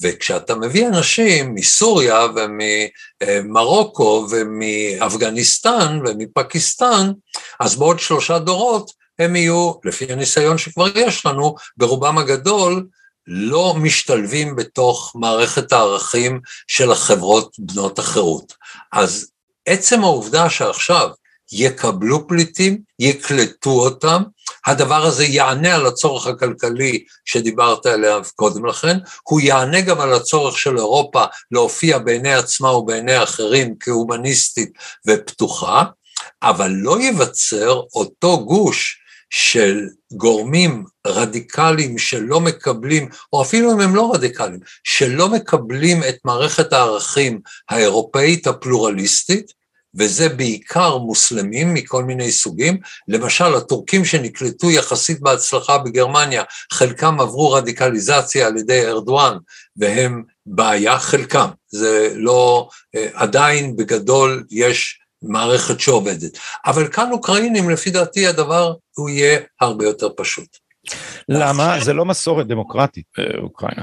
וכשאתה 0.02 0.54
מביא 0.54 0.88
אנשים 0.88 1.54
מסוריה 1.54 2.26
וממרוקו 3.22 4.26
ומאפגניסטן 4.30 6.00
ומפקיסטן, 6.06 7.12
אז 7.60 7.76
בעוד 7.76 7.98
שלושה 7.98 8.38
דורות 8.38 9.05
הם 9.18 9.36
יהיו, 9.36 9.72
לפי 9.84 10.12
הניסיון 10.12 10.58
שכבר 10.58 10.98
יש 10.98 11.26
לנו, 11.26 11.54
ברובם 11.76 12.18
הגדול 12.18 12.86
לא 13.26 13.74
משתלבים 13.74 14.56
בתוך 14.56 15.12
מערכת 15.14 15.72
הערכים 15.72 16.40
של 16.66 16.92
החברות 16.92 17.56
בנות 17.58 17.98
החירות. 17.98 18.54
אז 18.92 19.30
עצם 19.66 20.04
העובדה 20.04 20.50
שעכשיו 20.50 21.10
יקבלו 21.52 22.28
פליטים, 22.28 22.78
יקלטו 22.98 23.70
אותם, 23.70 24.22
הדבר 24.66 25.06
הזה 25.06 25.24
יענה 25.24 25.74
על 25.74 25.86
הצורך 25.86 26.26
הכלכלי 26.26 27.04
שדיברת 27.24 27.86
עליו 27.86 28.22
קודם 28.34 28.66
לכן, 28.66 28.98
הוא 29.22 29.40
יענה 29.40 29.80
גם 29.80 30.00
על 30.00 30.14
הצורך 30.14 30.58
של 30.58 30.76
אירופה 30.76 31.24
להופיע 31.50 31.98
בעיני 31.98 32.34
עצמה 32.34 32.72
ובעיני 32.72 33.22
אחרים 33.22 33.74
כהומניסטית 33.80 34.72
ופתוחה, 35.06 35.84
אבל 36.42 36.70
לא 36.70 37.00
ייווצר 37.00 37.80
אותו 37.94 38.44
גוש 38.44 39.05
של 39.30 39.86
גורמים 40.12 40.84
רדיקליים 41.06 41.98
שלא 41.98 42.40
מקבלים, 42.40 43.08
או 43.32 43.42
אפילו 43.42 43.72
אם 43.72 43.80
הם 43.80 43.96
לא 43.96 44.12
רדיקליים, 44.14 44.60
שלא 44.84 45.28
מקבלים 45.28 46.04
את 46.08 46.16
מערכת 46.24 46.72
הערכים 46.72 47.40
האירופאית 47.68 48.46
הפלורליסטית, 48.46 49.52
וזה 49.98 50.28
בעיקר 50.28 50.98
מוסלמים 50.98 51.74
מכל 51.74 52.04
מיני 52.04 52.32
סוגים. 52.32 52.78
למשל, 53.08 53.54
הטורקים 53.54 54.04
שנקלטו 54.04 54.70
יחסית 54.70 55.20
בהצלחה 55.20 55.78
בגרמניה, 55.78 56.42
חלקם 56.72 57.20
עברו 57.20 57.52
רדיקליזציה 57.52 58.46
על 58.46 58.56
ידי 58.56 58.86
ארדואן, 58.86 59.36
והם 59.76 60.22
בעיה, 60.46 60.98
חלקם. 60.98 61.48
זה 61.68 62.12
לא, 62.14 62.68
אה, 62.94 63.08
עדיין 63.14 63.76
בגדול 63.76 64.44
יש 64.50 65.00
מערכת 65.22 65.80
שעובדת. 65.80 66.38
אבל 66.66 66.88
כאן 66.88 67.12
אוקראינים, 67.12 67.70
לפי 67.70 67.90
דעתי, 67.90 68.26
הדבר 68.26 68.74
הוא 68.96 69.08
יהיה 69.08 69.40
הרבה 69.60 69.84
יותר 69.84 70.08
פשוט. 70.16 70.56
למה? 71.28 71.76
זה 71.80 71.92
לא 71.92 72.04
מסורת 72.04 72.46
דמוקרטית 72.46 73.06
באוקראינה. 73.18 73.82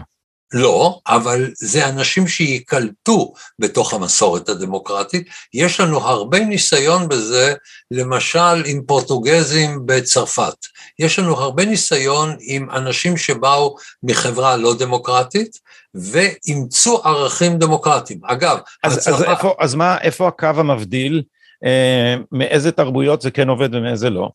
לא, 0.53 0.99
אבל 1.07 1.51
זה 1.55 1.89
אנשים 1.89 2.27
שייקלטו 2.27 3.33
בתוך 3.59 3.93
המסורת 3.93 4.49
הדמוקרטית. 4.49 5.27
יש 5.53 5.79
לנו 5.79 5.97
הרבה 5.97 6.39
ניסיון 6.39 7.09
בזה, 7.09 7.53
למשל 7.91 8.63
עם 8.65 8.81
פורטוגזים 8.87 9.79
בצרפת. 9.85 10.55
יש 10.99 11.19
לנו 11.19 11.39
הרבה 11.39 11.65
ניסיון 11.65 12.35
עם 12.41 12.69
אנשים 12.71 13.17
שבאו 13.17 13.75
מחברה 14.03 14.57
לא 14.57 14.73
דמוקרטית, 14.79 15.59
ואימצו 15.95 17.01
ערכים 17.03 17.57
דמוקרטיים. 17.57 18.19
אגב, 18.23 18.57
אז, 18.83 18.97
הצרפת... 18.97 19.19
אז, 19.19 19.23
איפה, 19.23 19.55
אז 19.59 19.75
מה, 19.75 19.97
איפה 19.97 20.27
הקו 20.27 20.47
המבדיל? 20.47 21.23
אה, 21.65 22.15
מאיזה 22.31 22.71
תרבויות 22.71 23.21
זה 23.21 23.31
כן 23.31 23.49
עובד 23.49 23.75
ומאיזה 23.75 24.09
לא? 24.09 24.29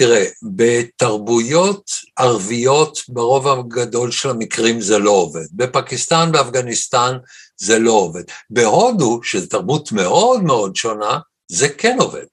תראה, 0.00 0.24
בתרבויות 0.42 1.90
ערביות 2.18 2.98
ברוב 3.08 3.48
הגדול 3.48 4.10
של 4.10 4.30
המקרים 4.30 4.80
זה 4.80 4.98
לא 4.98 5.10
עובד. 5.10 5.44
בפקיסטן, 5.52 6.32
באפגניסטן 6.32 7.16
זה 7.56 7.78
לא 7.78 7.92
עובד. 7.92 8.22
בהודו, 8.50 9.20
שזו 9.22 9.46
תרבות 9.46 9.92
מאוד 9.92 10.42
מאוד 10.42 10.76
שונה, 10.76 11.18
זה 11.48 11.68
כן 11.68 11.96
עובד, 12.00 12.26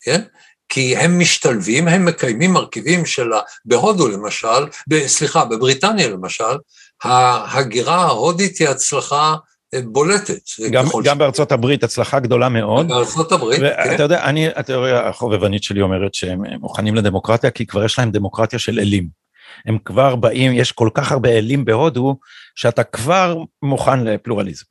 כן? 0.00 0.22
כי 0.68 0.96
הם 0.96 1.18
משתלבים, 1.18 1.88
הם 1.88 2.04
מקיימים 2.04 2.52
מרכיבים 2.52 3.06
של 3.06 3.32
ה... 3.32 3.40
בהודו 3.64 4.08
למשל, 4.08 4.66
ב, 4.88 5.06
סליחה, 5.06 5.44
בבריטניה 5.44 6.08
למשל, 6.08 6.56
ההגירה 7.02 8.04
ההודית 8.04 8.58
היא 8.58 8.68
הצלחה 8.68 9.36
בולטת. 9.84 10.40
גם, 10.70 10.86
גם. 11.04 11.18
בארצות 11.18 11.52
הברית 11.52 11.84
הצלחה 11.84 12.20
גדולה 12.20 12.48
מאוד. 12.48 12.88
בארצות 12.88 13.32
הברית, 13.32 13.60
כן. 13.60 13.64
ואתה 13.64 14.02
יודע, 14.02 14.24
אני, 14.24 14.48
התיאוריה 14.54 15.08
החובבנית 15.08 15.62
שלי 15.62 15.80
אומרת 15.80 16.14
שהם 16.14 16.42
מוכנים 16.60 16.94
לדמוקרטיה, 16.94 17.50
כי 17.50 17.66
כבר 17.66 17.84
יש 17.84 17.98
להם 17.98 18.10
דמוקרטיה 18.10 18.58
של 18.58 18.78
אלים. 18.78 19.08
הם 19.66 19.78
כבר 19.84 20.16
באים, 20.16 20.52
יש 20.52 20.72
כל 20.72 20.88
כך 20.94 21.12
הרבה 21.12 21.28
אלים 21.28 21.64
בהודו, 21.64 22.16
שאתה 22.54 22.82
כבר 22.82 23.36
מוכן 23.62 24.04
לפלורליזם. 24.04 24.64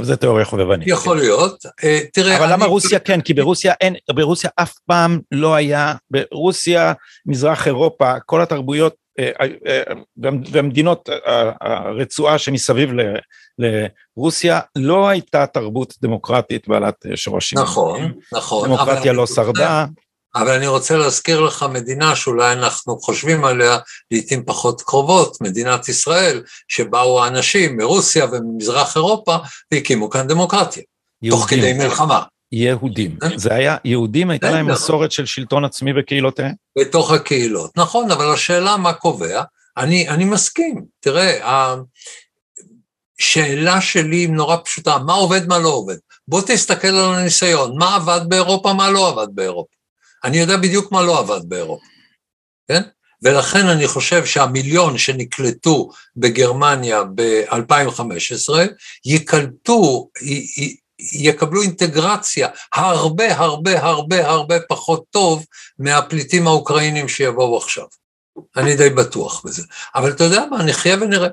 זה 0.00 0.16
תיאוריה 0.16 0.44
חובבנית. 0.44 0.88
יכול 0.88 1.18
כן. 1.18 1.24
להיות. 1.24 1.66
אה, 1.84 2.00
תראה, 2.12 2.36
אבל 2.36 2.44
אני... 2.44 2.52
למה 2.52 2.66
רוסיה 2.66 2.98
כן? 2.98 3.20
כי 3.20 3.34
ברוסיה 3.34 3.74
אין, 3.80 3.94
ברוסיה 4.14 4.50
אף 4.56 4.74
פעם 4.86 5.20
לא 5.32 5.54
היה, 5.54 5.94
ברוסיה, 6.10 6.92
מזרח 7.26 7.66
אירופה, 7.66 8.20
כל 8.26 8.42
התרבויות 8.42 8.94
אה, 9.18 9.30
אה, 9.66 9.82
והמדינות, 10.52 11.08
הרצועה 11.60 12.38
שמסביב 12.38 12.90
לרוסיה, 13.58 14.60
לא 14.76 15.08
הייתה 15.08 15.46
תרבות 15.46 15.94
דמוקרטית 16.02 16.68
בעלת 16.68 17.06
שורשים. 17.14 17.58
נכון, 17.58 18.12
נכון. 18.32 18.68
דמוקרטיה 18.68 19.12
לא 19.12 19.26
שרדה. 19.26 19.86
אבל 20.36 20.50
אני 20.50 20.66
רוצה 20.66 20.96
להזכיר 20.96 21.40
לך 21.40 21.66
מדינה 21.72 22.16
שאולי 22.16 22.52
אנחנו 22.52 22.98
חושבים 22.98 23.44
עליה 23.44 23.78
לעיתים 24.10 24.44
פחות 24.44 24.82
קרובות, 24.82 25.40
מדינת 25.40 25.88
ישראל, 25.88 26.42
שבאו 26.68 27.24
האנשים 27.24 27.76
מרוסיה 27.76 28.26
וממזרח 28.32 28.96
אירופה 28.96 29.36
והקימו 29.72 30.10
כאן 30.10 30.26
דמוקרטיה, 30.26 30.82
יהודים. 31.22 31.40
תוך 31.40 31.50
כדי 31.50 31.72
מלחמה. 31.72 32.22
יהודים. 32.52 33.16
כן. 33.20 33.38
זה 33.38 33.54
היה, 33.54 33.76
יהודים 33.84 34.30
הייתה 34.30 34.50
להם 34.50 34.70
מסורת 34.70 35.12
של 35.12 35.26
שלטון 35.26 35.64
עצמי 35.64 35.92
בקהילותיהם? 35.92 36.52
בתוך 36.78 37.12
הקהילות, 37.12 37.76
נכון, 37.76 38.10
אבל 38.10 38.32
השאלה 38.32 38.76
מה 38.76 38.92
קובע, 38.92 39.42
אני, 39.76 40.08
אני 40.08 40.24
מסכים, 40.24 40.84
תראה, 41.00 41.74
השאלה 43.20 43.80
שלי 43.80 44.26
נורא 44.26 44.56
פשוטה, 44.64 44.98
מה 44.98 45.12
עובד, 45.12 45.46
מה 45.46 45.58
לא 45.58 45.68
עובד. 45.68 45.96
בוא 46.28 46.42
תסתכל 46.46 46.88
על 46.88 47.14
הניסיון, 47.14 47.78
מה 47.78 47.94
עבד 47.94 48.20
באירופה, 48.28 48.72
מה 48.72 48.90
לא 48.90 49.08
עבד 49.08 49.26
באירופה. 49.34 49.76
אני 50.24 50.36
יודע 50.36 50.56
בדיוק 50.56 50.92
מה 50.92 51.02
לא 51.02 51.18
עבד 51.18 51.40
באירופה, 51.48 51.86
כן? 52.68 52.82
ולכן 53.22 53.66
אני 53.66 53.86
חושב 53.86 54.26
שהמיליון 54.26 54.98
שנקלטו 54.98 55.90
בגרמניה 56.16 57.04
ב-2015 57.14 58.54
ייקלטו, 59.04 60.08
יקבלו 61.12 61.62
אינטגרציה 61.62 62.48
הרבה 62.72 63.36
הרבה 63.36 63.82
הרבה 63.82 64.28
הרבה 64.28 64.56
פחות 64.68 65.04
טוב 65.10 65.44
מהפליטים 65.78 66.46
האוקראינים 66.46 67.08
שיבואו 67.08 67.56
עכשיו. 67.56 67.86
אני 68.56 68.76
די 68.76 68.90
בטוח 68.90 69.42
בזה. 69.44 69.62
אבל 69.94 70.10
אתה 70.10 70.24
יודע 70.24 70.44
מה, 70.50 70.62
נחיה 70.62 70.96
ונראה. 71.00 71.28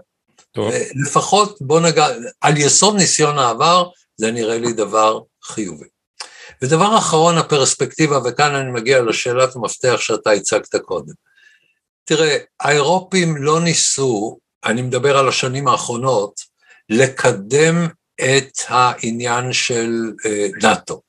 טוב. 0.52 0.72
לפחות 1.06 1.58
בוא 1.62 1.80
נגע, 1.80 2.08
על 2.42 2.58
יסוד 2.58 2.96
ניסיון 2.96 3.40
העבר, 3.40 3.90
זה 4.18 4.32
נראה 4.32 4.58
לי 4.58 4.74
דבר 4.74 5.20
חיובי. 5.44 5.86
ודבר 6.62 6.98
אחרון, 6.98 7.38
הפרספקטיבה, 7.38 8.20
וכאן 8.26 8.56
אני 8.56 8.72
מגיע 8.72 9.02
לשאלת 9.02 9.56
המפתח 9.56 9.96
שאתה 9.98 10.32
הצגת 10.32 10.76
קודם. 10.76 11.14
תראה, 12.06 12.38
האירופים 12.60 13.38
לא 13.38 13.60
ניסו, 13.60 14.38
אני 14.66 14.82
מדבר 14.82 15.18
על 15.18 15.28
השנים 15.28 15.68
האחרונות, 15.68 16.42
לקדם 16.90 17.88
את 18.22 18.60
העניין 18.68 19.54
של 19.54 20.12
אה, 20.26 20.48
נאט"ו. 20.64 21.02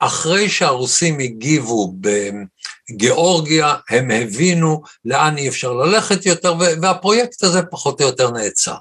אחרי 0.00 0.48
שהרוסים 0.48 1.18
הגיבו 1.18 1.94
בגיאורגיה, 2.90 3.74
הם 3.90 4.10
הבינו 4.10 4.82
לאן 5.04 5.38
אי 5.38 5.48
אפשר 5.48 5.72
ללכת 5.72 6.26
יותר, 6.26 6.54
והפרויקט 6.82 7.42
הזה 7.42 7.62
פחות 7.62 8.00
או 8.00 8.06
יותר 8.06 8.30
נעצר. 8.30 8.74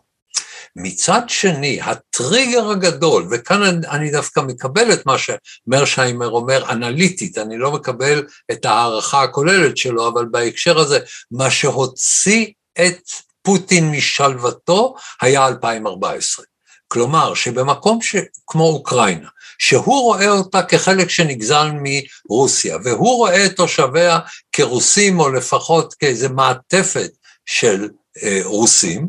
מצד 0.75 1.21
שני, 1.27 1.79
הטריגר 1.81 2.69
הגדול, 2.69 3.27
וכאן 3.31 3.81
אני 3.91 4.11
דווקא 4.11 4.39
מקבל 4.39 4.93
את 4.93 5.05
מה 5.05 5.15
שמרשיימר 5.17 6.29
אומר 6.29 6.71
אנליטית, 6.71 7.37
אני 7.37 7.57
לא 7.57 7.71
מקבל 7.71 8.23
את 8.51 8.65
ההערכה 8.65 9.23
הכוללת 9.23 9.77
שלו, 9.77 10.07
אבל 10.07 10.25
בהקשר 10.31 10.79
הזה, 10.79 10.99
מה 11.31 11.51
שהוציא 11.51 12.45
את 12.85 13.01
פוטין 13.41 13.91
משלוותו 13.91 14.95
היה 15.21 15.47
2014. 15.47 16.45
כלומר, 16.87 17.33
שבמקום 17.33 18.01
ש... 18.01 18.15
כמו 18.47 18.63
אוקראינה, 18.63 19.27
שהוא 19.57 20.01
רואה 20.01 20.29
אותה 20.29 20.63
כחלק 20.63 21.09
שנגזל 21.09 21.71
מרוסיה, 21.83 22.77
והוא 22.83 23.17
רואה 23.17 23.45
את 23.45 23.55
תושביה 23.55 24.19
כרוסים, 24.51 25.19
או 25.19 25.29
לפחות 25.29 25.93
כאיזה 25.93 26.29
מעטפת 26.29 27.11
של 27.45 27.89
אה, 28.23 28.39
רוסים, 28.43 29.07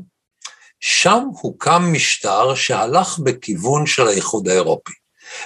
שם 0.80 1.24
הוקם 1.40 1.92
משטר 1.92 2.54
שהלך 2.54 3.18
בכיוון 3.18 3.86
של 3.86 4.08
האיחוד 4.08 4.48
האירופי. 4.48 4.92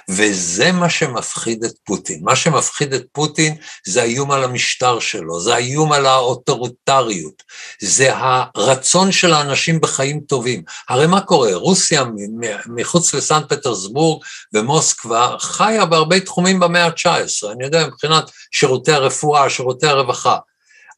וזה 0.09 0.73
מה 0.73 0.91
שמפחיד 0.91 1.65
את 1.65 1.73
פוטין. 1.85 2.21
מה 2.23 2.37
שמפחיד 2.37 2.93
את 2.93 3.05
פוטין 3.13 3.57
זה 3.87 4.03
האיום 4.03 4.31
על 4.31 4.45
המשטר 4.45 5.01
שלו, 5.01 5.41
זה 5.41 5.55
האיום 5.55 5.93
על 5.93 6.07
האוטוריטריות, 6.07 7.43
זה 7.81 8.11
הרצון 8.17 9.13
של 9.13 9.33
האנשים 9.33 9.81
בחיים 9.81 10.21
טובים. 10.21 10.63
הרי 10.89 11.07
מה 11.07 11.21
קורה? 11.21 11.55
רוסיה 11.55 12.05
מחוץ 12.67 13.15
לסן 13.15 13.41
פטרסבורג 13.49 14.23
ומוסקבה 14.55 15.37
חיה 15.41 15.85
בהרבה 15.85 16.21
תחומים 16.21 16.61
במאה 16.61 16.87
ה-19, 16.87 17.53
אני 17.53 17.65
יודע, 17.65 17.87
מבחינת 17.87 18.31
שירותי 18.51 18.93
הרפואה, 18.93 19.51
שירותי 19.51 19.87
הרווחה. 19.87 20.37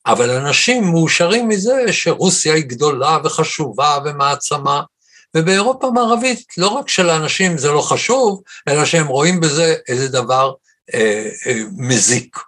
אבל 0.06 0.30
אנשים 0.30 0.84
מאושרים 0.84 1.48
מזה 1.48 1.92
שרוסיה 1.92 2.54
היא 2.54 2.64
גדולה 2.64 3.18
וחשובה 3.24 3.98
ומעצמה, 4.04 4.82
ובאירופה 5.36 5.86
המערבית 5.86 6.44
לא 6.58 6.68
רק 6.68 6.88
שלאנשים 6.88 7.58
זה 7.58 7.70
לא 7.70 7.80
חשוב, 7.80 8.42
אלא 8.68 8.84
שהם 8.84 9.06
רואים 9.06 9.40
בזה 9.40 9.74
איזה 9.88 10.08
דבר 10.08 10.52
אה, 10.94 11.28
אה, 11.46 11.60
מזיק. 11.76 12.38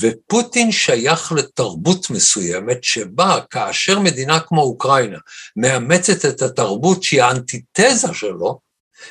ופוטין 0.00 0.72
שייך 0.72 1.32
לתרבות 1.32 2.10
מסוימת 2.10 2.84
שבה 2.84 3.40
כאשר 3.50 3.98
מדינה 3.98 4.40
כמו 4.40 4.62
אוקראינה 4.62 5.18
מאמצת 5.56 6.24
את 6.24 6.42
התרבות 6.42 7.02
שהיא 7.02 7.22
האנטיתזה 7.22 8.14
שלו, 8.14 8.65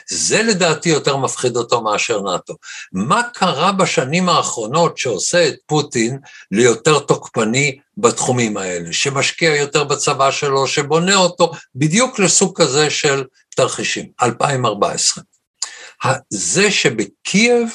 זה 0.09 0.43
לדעתי 0.43 0.89
יותר 0.89 1.17
מפחיד 1.17 1.57
אותו 1.57 1.81
מאשר 1.81 2.21
נאט"ו. 2.21 2.55
מה 2.93 3.21
קרה 3.33 3.71
בשנים 3.71 4.29
האחרונות 4.29 4.97
שעושה 4.97 5.47
את 5.47 5.55
פוטין 5.65 6.19
ליותר 6.51 6.99
תוקפני 6.99 7.79
בתחומים 7.97 8.57
האלה, 8.57 8.93
שמשקיע 8.93 9.55
יותר 9.55 9.83
בצבא 9.83 10.31
שלו, 10.31 10.67
שבונה 10.67 11.15
אותו 11.15 11.51
בדיוק 11.75 12.19
לסוג 12.19 12.61
כזה 12.61 12.89
של 12.89 13.23
תרחישים, 13.55 14.09
2014. 14.21 15.23
זה 16.29 16.71
שבקייב 16.71 17.69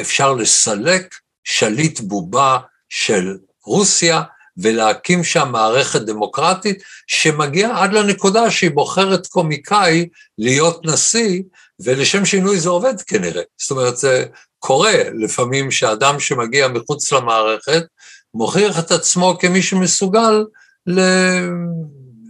אפשר 0.00 0.32
לסלק 0.32 1.14
שליט 1.44 2.00
בובה 2.00 2.58
של 2.88 3.36
רוסיה, 3.64 4.22
ולהקים 4.56 5.24
שם 5.24 5.48
מערכת 5.52 6.00
דמוקרטית 6.00 6.82
שמגיעה 7.06 7.82
עד 7.82 7.92
לנקודה 7.92 8.50
שהיא 8.50 8.70
בוחרת 8.70 9.26
קומיקאי 9.26 10.08
להיות 10.38 10.86
נשיא, 10.86 11.42
ולשם 11.80 12.24
שינוי 12.24 12.60
זה 12.60 12.68
עובד 12.68 12.94
כנראה. 13.06 13.42
זאת 13.60 13.70
אומרת, 13.70 13.96
זה 13.96 14.24
קורה 14.58 14.92
לפעמים 15.18 15.70
שאדם 15.70 16.20
שמגיע 16.20 16.68
מחוץ 16.68 17.12
למערכת, 17.12 17.82
מוכיח 18.34 18.78
את 18.78 18.90
עצמו 18.90 19.36
כמי 19.40 19.62
שמסוגל 19.62 20.44
ל... 20.86 21.00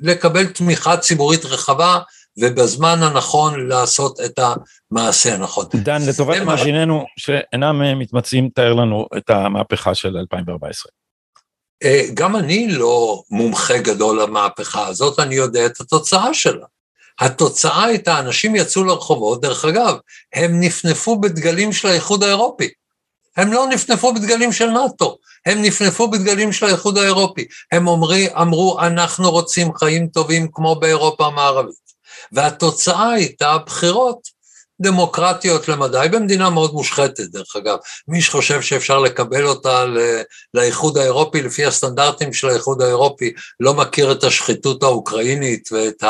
לקבל 0.03 0.47
תמיכה 0.47 0.97
ציבורית 0.97 1.45
רחבה, 1.45 1.99
ובזמן 2.39 2.99
הנכון 3.03 3.69
לעשות 3.69 4.21
את 4.21 4.39
המעשה 4.39 5.35
הנכון. 5.35 5.67
דן, 5.75 6.03
לטובת 6.09 6.43
מאזיננו 6.43 7.05
שאינם 7.17 7.99
מתמצאים, 7.99 8.49
תאר 8.55 8.73
לנו 8.73 9.07
את 9.17 9.31
המהפכה 9.31 9.95
של 9.95 10.17
2014. 10.17 10.93
אה, 11.85 12.07
גם 12.15 12.37
אני 12.37 12.69
לא 12.69 13.23
מומחה 13.31 13.79
גדול 13.79 14.23
למהפכה 14.23 14.87
הזאת, 14.87 15.19
אני 15.19 15.35
יודע 15.35 15.67
את 15.67 15.81
התוצאה 15.81 16.35
שלה. 16.35 16.67
התוצאה 17.21 17.85
הייתה, 17.85 18.19
אנשים 18.19 18.57
יצאו 18.57 18.85
לרחובות, 18.85 19.41
דרך 19.41 19.65
אגב, 19.65 19.97
הם 20.35 20.61
נפנפו 20.61 21.21
בדגלים 21.21 21.73
של 21.73 21.89
האיחוד 21.89 22.23
האירופי. 22.23 22.69
הם 23.37 23.53
לא 23.53 23.67
נפנפו 23.67 24.15
בדגלים 24.15 24.53
של 24.53 24.67
נאט"ו, 24.67 25.17
הם 25.47 25.63
נפנפו 25.63 26.11
בדגלים 26.11 26.53
של 26.53 26.67
האיחוד 26.67 26.99
האירופי. 26.99 27.45
הם 27.73 27.89
אומרי, 27.89 28.29
אמרו, 28.41 28.81
אנחנו 28.81 29.31
רוצים 29.31 29.75
חיים 29.75 30.07
טובים 30.07 30.49
כמו 30.53 30.75
באירופה 30.75 31.27
המערבית. 31.27 31.85
והתוצאה 32.33 33.11
הייתה 33.11 33.59
בחירות 33.67 34.34
דמוקרטיות 34.81 35.69
למדי, 35.69 36.07
במדינה 36.13 36.51
מאוד 36.51 36.73
מושחתת 36.73 37.21
דרך 37.21 37.57
אגב. 37.57 37.77
מי 38.09 38.21
שחושב 38.21 38.61
שאפשר 38.61 38.99
לקבל 38.99 39.45
אותה 39.45 39.85
לאיחוד 40.55 40.99
האירופי 40.99 41.43
לפי 41.43 41.67
הסטנדרטים 41.67 42.33
של 42.33 42.49
האיחוד 42.49 42.83
האירופי, 42.83 43.33
לא 43.61 43.75
מכיר 43.75 44.13
את 44.13 44.25
השחיתות 44.25 44.83
האוקראינית 44.83 45.69
ואת 45.73 46.05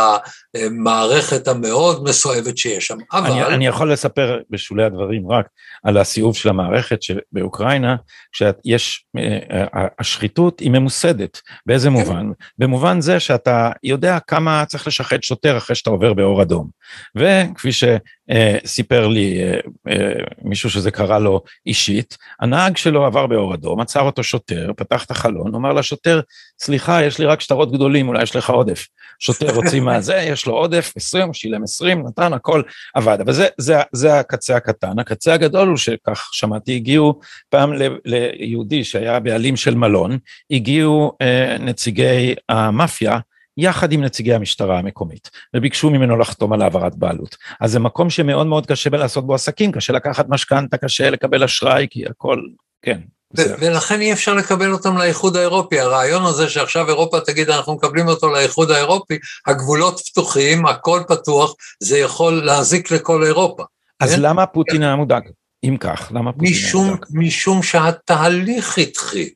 המערכת 0.55 1.49
המאוד 1.49 2.05
מסואבת 2.05 2.59
שיש 2.59 2.87
שם. 2.87 2.99
אבל... 3.13 3.31
אני, 3.31 3.45
אני 3.45 3.67
יכול 3.67 3.93
לספר 3.93 4.39
בשולי 4.51 4.85
הדברים 4.85 5.31
רק 5.31 5.47
על 5.85 5.99
הסיאוב 5.99 6.37
של 6.37 6.49
המערכת 6.49 6.99
באוקראינה, 7.33 7.97
שיש, 8.33 9.05
אה, 9.19 9.87
השחיתות 9.99 10.61
היא 10.61 10.71
ממוסדת. 10.71 11.41
באיזה 11.67 11.89
כן. 11.89 11.93
מובן? 11.93 12.27
במובן 12.59 13.01
זה 13.01 13.21
שאתה 13.21 13.71
יודע 13.83 14.19
כמה 14.27 14.65
צריך 14.67 14.87
לשחט 14.87 15.23
שוטר 15.23 15.57
אחרי 15.57 15.77
שאתה 15.77 15.91
עובר 15.91 16.13
באור 16.13 16.43
אדום. 16.43 16.69
וכפי 17.17 17.73
ש... 17.73 17.85
אה, 18.31 18.57
סיפר 18.67 19.09
לי 19.09 19.43
אה, 19.43 19.59
אה, 19.89 20.13
מישהו 20.43 20.71
שזה 20.71 20.91
קרה 20.91 21.19
לו 21.19 21.43
אישית, 21.67 22.17
הנהג 22.41 22.77
שלו 22.77 23.07
עבר 23.07 23.27
באור 23.27 23.55
אדום, 23.55 23.81
עצר 23.81 24.01
אותו 24.01 24.23
שוטר, 24.23 24.71
פתח 24.77 25.05
את 25.05 25.11
החלון, 25.11 25.55
אמר 25.55 25.73
לשוטר, 25.73 26.21
סליחה, 26.61 27.05
יש 27.05 27.19
לי 27.19 27.27
רק 27.27 27.41
שטרות 27.41 27.73
גדולים, 27.73 28.09
אולי 28.09 28.23
יש 28.23 28.37
לך 28.37 28.51
עודף. 28.51 28.87
שוטר 29.19 29.55
הוציא 29.55 29.81
מהזה, 29.87 30.17
יש 30.17 30.47
לו 30.47 30.55
עודף, 30.55 30.93
20, 30.97 31.33
שילם 31.33 31.63
20, 31.63 32.07
נתן, 32.07 32.33
הכל 32.33 32.63
עבד. 32.95 33.19
אבל 33.21 33.33
זה, 33.33 33.47
זה, 33.59 33.77
זה 33.93 34.19
הקצה 34.19 34.57
הקטן. 34.57 34.99
הקצה 34.99 35.35
הגדול 35.35 35.69
הוא 35.69 35.77
שכך 35.77 36.29
שמעתי, 36.33 36.77
הגיעו 36.77 37.21
פעם 37.49 37.73
ליהודי 38.05 38.85
שהיה 38.85 39.21
בעלים 39.21 39.57
של 39.57 39.75
מלון, 39.75 40.19
הגיעו 40.51 41.13
אה, 41.23 41.57
נציגי 41.61 42.35
המאפיה, 42.49 43.19
יחד 43.57 43.93
עם 43.93 44.05
נציגי 44.05 44.35
המשטרה 44.35 44.79
המקומית, 44.79 45.31
וביקשו 45.57 45.91
ממנו 45.91 46.17
לחתום 46.17 46.53
על 46.53 46.63
העברת 46.63 46.97
בעלות. 46.97 47.37
אז 47.61 47.73
זה 47.73 47.79
מקום 47.79 48.11
שמאוד 48.11 48.47
מאוד 48.47 48.67
קשה 48.67 48.91
לעשות 48.91 49.27
בו 49.27 49.35
עסקים, 49.35 49.73
קשה 49.73 49.93
לקחת 49.93 50.27
משכנתה, 50.29 50.77
קשה 50.77 51.11
לקבל 51.11 51.45
אשראי, 51.45 51.87
כי 51.91 52.07
הכל, 52.07 52.43
כן. 52.83 53.01
ולכן 53.37 54.01
אי 54.01 54.13
אפשר 54.13 54.35
לקבל 54.35 54.73
אותם 54.73 54.99
לאיחוד 54.99 55.37
האירופי. 55.37 55.81
הרעיון 55.81 56.25
הזה 56.25 56.49
שעכשיו 56.49 56.89
אירופה 56.89 57.21
תגיד, 57.21 57.51
אנחנו 57.51 57.75
מקבלים 57.75 58.09
אותו 58.09 58.33
לאיחוד 58.33 58.71
האירופי, 58.71 59.19
הגבולות 59.47 60.01
פתוחים, 60.01 60.67
הכל 60.67 61.03
פתוח, 61.09 61.55
זה 61.81 61.99
יכול 61.99 62.45
להזיק 62.45 62.91
לכל 62.91 63.25
אירופה. 63.25 63.65
אז 64.01 64.15
כן? 64.15 64.21
למה 64.21 64.47
פוטין 64.47 64.83
היה 64.83 64.97
מודאג? 64.97 65.23
אם 65.65 65.77
כך, 65.81 66.13
למה 66.15 66.33
פוטין 66.33 66.51
משום, 66.51 66.85
היה 66.85 66.91
מודאג? 66.91 67.09
משום 67.13 67.63
שהתהליך 67.63 68.79
התחיל. 68.79 69.29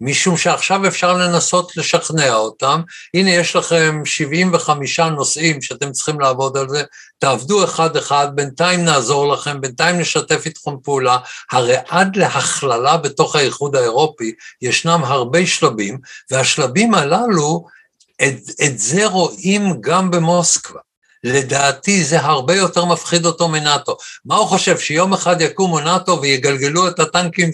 משום 0.00 0.36
שעכשיו 0.36 0.86
אפשר 0.86 1.12
לנסות 1.12 1.76
לשכנע 1.76 2.34
אותם, 2.34 2.80
הנה 3.14 3.30
יש 3.30 3.56
לכם 3.56 4.02
75 4.04 5.00
נושאים 5.00 5.62
שאתם 5.62 5.92
צריכים 5.92 6.20
לעבוד 6.20 6.56
על 6.56 6.68
זה, 6.68 6.82
תעבדו 7.18 7.64
אחד-אחד, 7.64 8.28
בינתיים 8.34 8.84
נעזור 8.84 9.32
לכם, 9.32 9.60
בינתיים 9.60 9.98
נשתף 9.98 10.46
איתכם 10.46 10.70
פעולה, 10.82 11.18
הרי 11.52 11.76
עד 11.88 12.16
להכללה 12.16 12.96
בתוך 12.96 13.36
האיחוד 13.36 13.76
האירופי 13.76 14.32
ישנם 14.62 15.00
הרבה 15.04 15.46
שלבים, 15.46 15.98
והשלבים 16.30 16.94
הללו, 16.94 17.66
את, 18.22 18.38
את 18.66 18.78
זה 18.78 19.06
רואים 19.06 19.80
גם 19.80 20.10
במוסקבה. 20.10 20.80
לדעתי 21.24 22.04
זה 22.04 22.20
הרבה 22.20 22.54
יותר 22.54 22.84
מפחיד 22.84 23.26
אותו 23.26 23.48
מנאטו. 23.48 23.96
מה 24.24 24.36
הוא 24.36 24.46
חושב, 24.46 24.78
שיום 24.78 25.12
אחד 25.12 25.40
יקומו 25.40 25.80
נאטו 25.80 26.20
ויגלגלו 26.22 26.88
את 26.88 27.00
הטנקים 27.00 27.50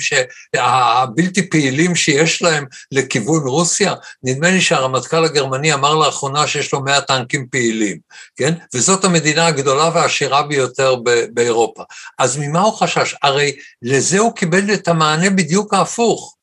הבלתי 0.55 1.51
פעילים 1.51 1.97
שיש 1.97 2.43
להם 2.43 2.65
לכיוון 2.93 3.47
רוסיה? 3.47 3.95
נדמה 4.23 4.51
לי 4.51 4.61
שהרמטכ"ל 4.61 5.25
הגרמני 5.25 5.75
אמר 5.75 5.95
לאחרונה 5.95 6.47
שיש 6.47 6.73
לו 6.73 6.81
100 6.81 7.01
טנקים 7.01 7.47
פעילים, 7.51 7.99
כן? 8.37 8.55
וזאת 8.75 9.05
המדינה 9.05 9.47
הגדולה 9.47 9.91
והעשירה 9.95 10.43
ביותר 10.43 10.97
באירופה. 11.35 11.83
אז 12.19 12.37
ממה 12.37 12.61
הוא 12.61 12.73
חשש? 12.73 13.15
הרי 13.23 13.57
לזה 13.83 14.19
הוא 14.19 14.33
קיבל 14.33 14.75
את 14.75 14.89
המענה 14.89 15.31
בדיוק 15.31 15.75
ההפוך. 15.75 16.34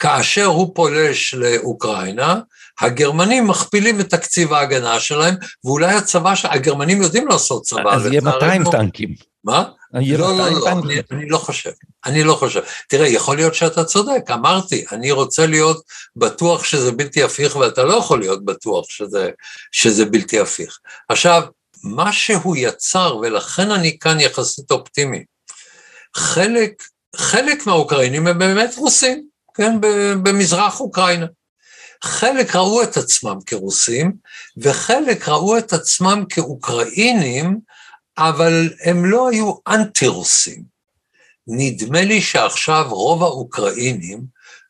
כאשר 0.00 0.44
הוא 0.44 0.74
פולש 0.74 1.34
לאוקראינה, 1.34 2.40
הגרמנים 2.80 3.46
מכפילים 3.46 4.00
את 4.00 4.10
תקציב 4.10 4.52
ההגנה 4.52 5.00
שלהם, 5.00 5.34
ואולי 5.64 5.94
הצבא, 5.94 6.34
ש... 6.34 6.44
הגרמנים 6.44 7.02
יודעים 7.02 7.28
לעשות 7.28 7.62
צבא. 7.62 7.94
אז 7.94 8.06
יהיה 8.06 8.20
200 8.20 8.64
טנקים. 8.70 9.14
מה? 9.44 9.64
לא, 9.92 10.38
לא, 10.38 10.50
לא, 10.50 10.68
אני, 10.68 10.94
אני 11.10 11.28
לא 11.28 11.38
חושב, 11.38 11.70
אני 12.06 12.24
לא 12.24 12.34
חושב. 12.34 12.60
תראה, 12.88 13.08
יכול 13.08 13.36
להיות 13.36 13.54
שאתה 13.54 13.84
צודק, 13.84 14.30
אמרתי, 14.32 14.84
אני 14.92 15.10
רוצה 15.10 15.46
להיות 15.46 15.82
בטוח 16.16 16.64
שזה 16.64 16.92
בלתי 16.92 17.22
הפיך, 17.22 17.56
ואתה 17.56 17.84
לא 17.84 17.94
יכול 17.94 18.18
להיות 18.18 18.44
בטוח 18.44 18.90
שזה, 18.90 19.30
שזה 19.72 20.04
בלתי 20.04 20.40
הפיך. 20.40 20.78
עכשיו, 21.08 21.42
מה 21.84 22.12
שהוא 22.12 22.56
יצר, 22.56 23.16
ולכן 23.22 23.70
אני 23.70 23.98
כאן 23.98 24.20
יחסית 24.20 24.70
אופטימי, 24.70 25.24
חלק, 26.16 26.82
חלק 27.16 27.66
מהאוקראינים 27.66 28.26
הם 28.26 28.38
באמת 28.38 28.74
רוסים, 28.76 29.29
כן, 29.60 29.80
במזרח 30.22 30.80
אוקראינה. 30.80 31.26
חלק 32.04 32.56
ראו 32.56 32.82
את 32.82 32.96
עצמם 32.96 33.38
כרוסים, 33.46 34.12
וחלק 34.56 35.28
ראו 35.28 35.58
את 35.58 35.72
עצמם 35.72 36.24
כאוקראינים, 36.28 37.58
אבל 38.18 38.72
הם 38.84 39.04
לא 39.04 39.28
היו 39.28 39.52
אנטי-רוסים. 39.68 40.62
נדמה 41.46 42.02
לי 42.02 42.20
שעכשיו 42.20 42.86
רוב 42.90 43.22
האוקראינים 43.22 44.22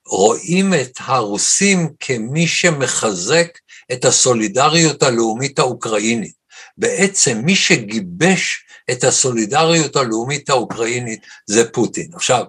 רואים 0.06 0.74
את 0.74 0.98
הרוסים 0.98 1.88
כמי 2.00 2.46
שמחזק 2.46 3.58
את 3.92 4.04
הסולידריות 4.04 5.02
הלאומית 5.02 5.58
האוקראינית. 5.58 6.34
בעצם 6.78 7.40
מי 7.44 7.56
שגיבש 7.56 8.64
את 8.90 9.04
הסולידריות 9.04 9.96
הלאומית 9.96 10.50
האוקראינית 10.50 11.20
זה 11.46 11.70
פוטין. 11.70 12.10
עכשיו, 12.14 12.44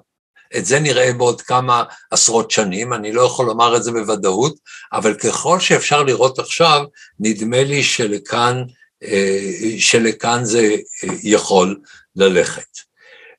את 0.58 0.66
זה 0.66 0.80
נראה 0.80 1.14
בעוד 1.14 1.42
כמה 1.42 1.84
עשרות 2.12 2.52
שנים, 2.52 2.94
אני 2.94 3.12
לא 3.12 3.22
יכול 3.22 3.46
לומר 3.46 3.76
את 3.76 3.84
זה 3.84 3.92
בוודאות, 3.92 4.56
אבל 4.94 5.14
ככל 5.14 5.60
שאפשר 5.60 6.04
לראות 6.04 6.40
עכשיו, 6.40 6.84
נדמה 7.20 7.64
לי 7.64 7.84
שלכאן, 7.84 8.64
אה, 9.04 9.40
שלכאן 9.80 10.46
זה 10.46 10.76
אה, 11.04 11.10
יכול 11.24 11.80
ללכת. 12.16 12.78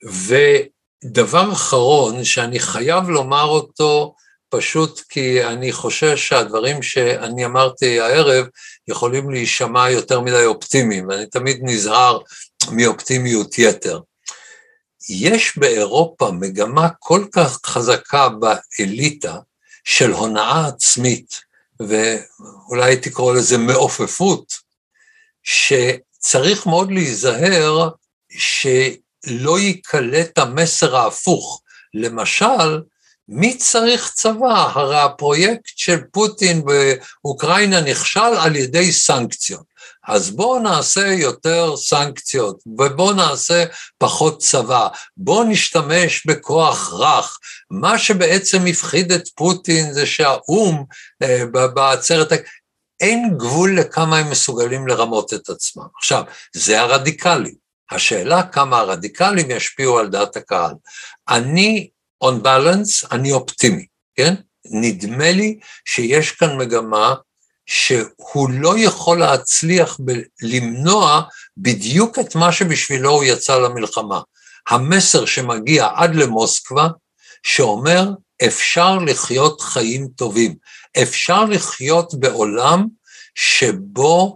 ודבר 0.05 1.53
אחרון 1.53 2.25
שאני 2.25 2.59
חייב 2.59 3.09
לומר 3.09 3.45
אותו, 3.45 4.15
פשוט 4.49 5.01
כי 5.09 5.45
אני 5.45 5.73
חושש 5.73 6.29
שהדברים 6.29 6.83
שאני 6.83 7.45
אמרתי 7.45 8.01
הערב 8.01 8.47
יכולים 8.89 9.31
להישמע 9.31 9.91
יותר 9.91 10.21
מדי 10.21 10.45
אופטימיים, 10.45 11.09
ואני 11.09 11.27
תמיד 11.27 11.61
נזהר 11.63 12.19
מאופטימיות 12.71 13.59
יתר. 13.59 14.01
יש 15.09 15.59
באירופה 15.59 16.31
מגמה 16.31 16.89
כל 16.99 17.25
כך 17.33 17.59
חזקה 17.67 18.29
באליטה 18.29 19.37
של 19.85 20.11
הונאה 20.11 20.67
עצמית, 20.67 21.41
ואולי 21.81 23.11
קורא 23.13 23.35
לזה 23.35 23.59
מעופפות, 23.59 24.53
שצריך 25.43 26.67
מאוד 26.67 26.93
להיזהר 26.93 27.89
שלא 28.31 29.59
ייקלט 29.59 30.39
המסר 30.39 30.97
ההפוך. 30.97 31.63
למשל, 31.95 32.81
מי 33.29 33.57
צריך 33.57 34.11
צבא? 34.15 34.71
הרי 34.75 35.01
הפרויקט 35.01 35.63
של 35.77 35.99
פוטין 36.13 36.63
באוקראינה 36.65 37.81
נכשל 37.81 38.21
על 38.21 38.57
ידי 38.57 38.93
סנקציות. 38.93 39.72
אז 40.09 40.31
בואו 40.31 40.59
נעשה 40.59 41.07
יותר 41.07 41.77
סנקציות, 41.77 42.59
ובואו 42.67 43.13
נעשה 43.13 43.65
פחות 43.99 44.43
צבא, 44.43 44.89
בואו 45.17 45.45
נשתמש 45.45 46.27
בכוח 46.27 46.93
רך. 46.93 47.39
מה 47.71 47.99
שבעצם 47.99 48.67
הפחיד 48.67 49.13
את 49.13 49.29
פוטין 49.35 49.93
זה 49.93 50.07
שהאו"ם 50.07 50.85
אה, 51.23 51.67
בעצרת, 51.75 52.33
אין 53.01 53.35
גבול 53.39 53.79
לכמה 53.79 54.19
הם 54.19 54.31
מסוגלים 54.31 54.87
לרמות 54.87 55.35
את 55.35 55.49
עצמם. 55.49 55.87
עכשיו, 55.99 56.25
זה 56.55 56.81
הרדיקלי. 56.81 57.55
השאלה 57.91 58.43
כמה 58.43 58.79
הרדיקלים 58.79 59.51
ישפיעו 59.51 59.99
על 59.99 60.09
דעת 60.09 60.37
הקהל. 60.37 60.75
אני, 61.29 61.91
on 62.25 62.45
balance, 62.45 63.09
אני 63.13 63.33
אופטימי, 63.33 63.87
כן? 64.17 64.35
נדמה 64.65 65.33
לי 65.33 65.59
שיש 65.85 66.33
כאן 66.33 66.59
מגמה 66.59 67.15
שהוא 67.67 68.51
לא 68.51 68.79
יכול 68.79 69.19
להצליח 69.19 70.01
למנוע 70.43 71.23
בדיוק 71.57 72.19
את 72.19 72.35
מה 72.35 72.53
שבשבילו 72.53 73.11
הוא 73.11 73.25
יצא 73.25 73.59
למלחמה. 73.59 74.21
המסר 74.69 75.25
שמגיע 75.25 75.89
עד 75.95 76.15
למוסקבה, 76.15 76.89
שאומר 77.43 78.09
אפשר 78.47 78.99
לחיות 78.99 79.61
חיים 79.61 80.09
טובים, 80.17 80.55
אפשר 81.03 81.45
לחיות 81.45 82.15
בעולם 82.15 82.87
שבו. 83.35 84.35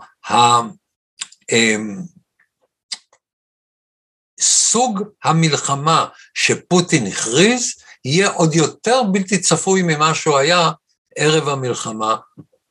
אמ, 1.53 1.97
סוג 4.41 5.03
המלחמה 5.25 6.07
שפוטין 6.35 7.07
הכריז 7.07 7.73
יהיה 8.05 8.31
עוד 8.31 8.55
יותר 8.55 9.03
בלתי 9.13 9.39
צפוי 9.39 9.83
ממה 9.83 10.15
שהוא 10.15 10.39
היה 10.39 10.71
ערב 11.17 11.49
המלחמה 11.49 12.17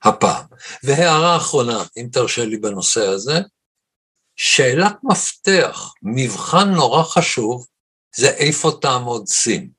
הפעם. 0.06 0.44
והערה 0.84 1.38
אחרונה, 1.38 1.84
אם 1.98 2.08
תרשה 2.12 2.46
לי 2.46 2.58
בנושא 2.58 3.08
הזה, 3.08 3.40
שאלת 4.36 4.96
מפתח, 5.04 5.94
מבחן 6.04 6.70
נורא 6.70 7.04
חשוב, 7.04 7.68
זה 8.16 8.30
איפה 8.30 8.78
תעמוד 8.82 9.28
סין. 9.28 9.70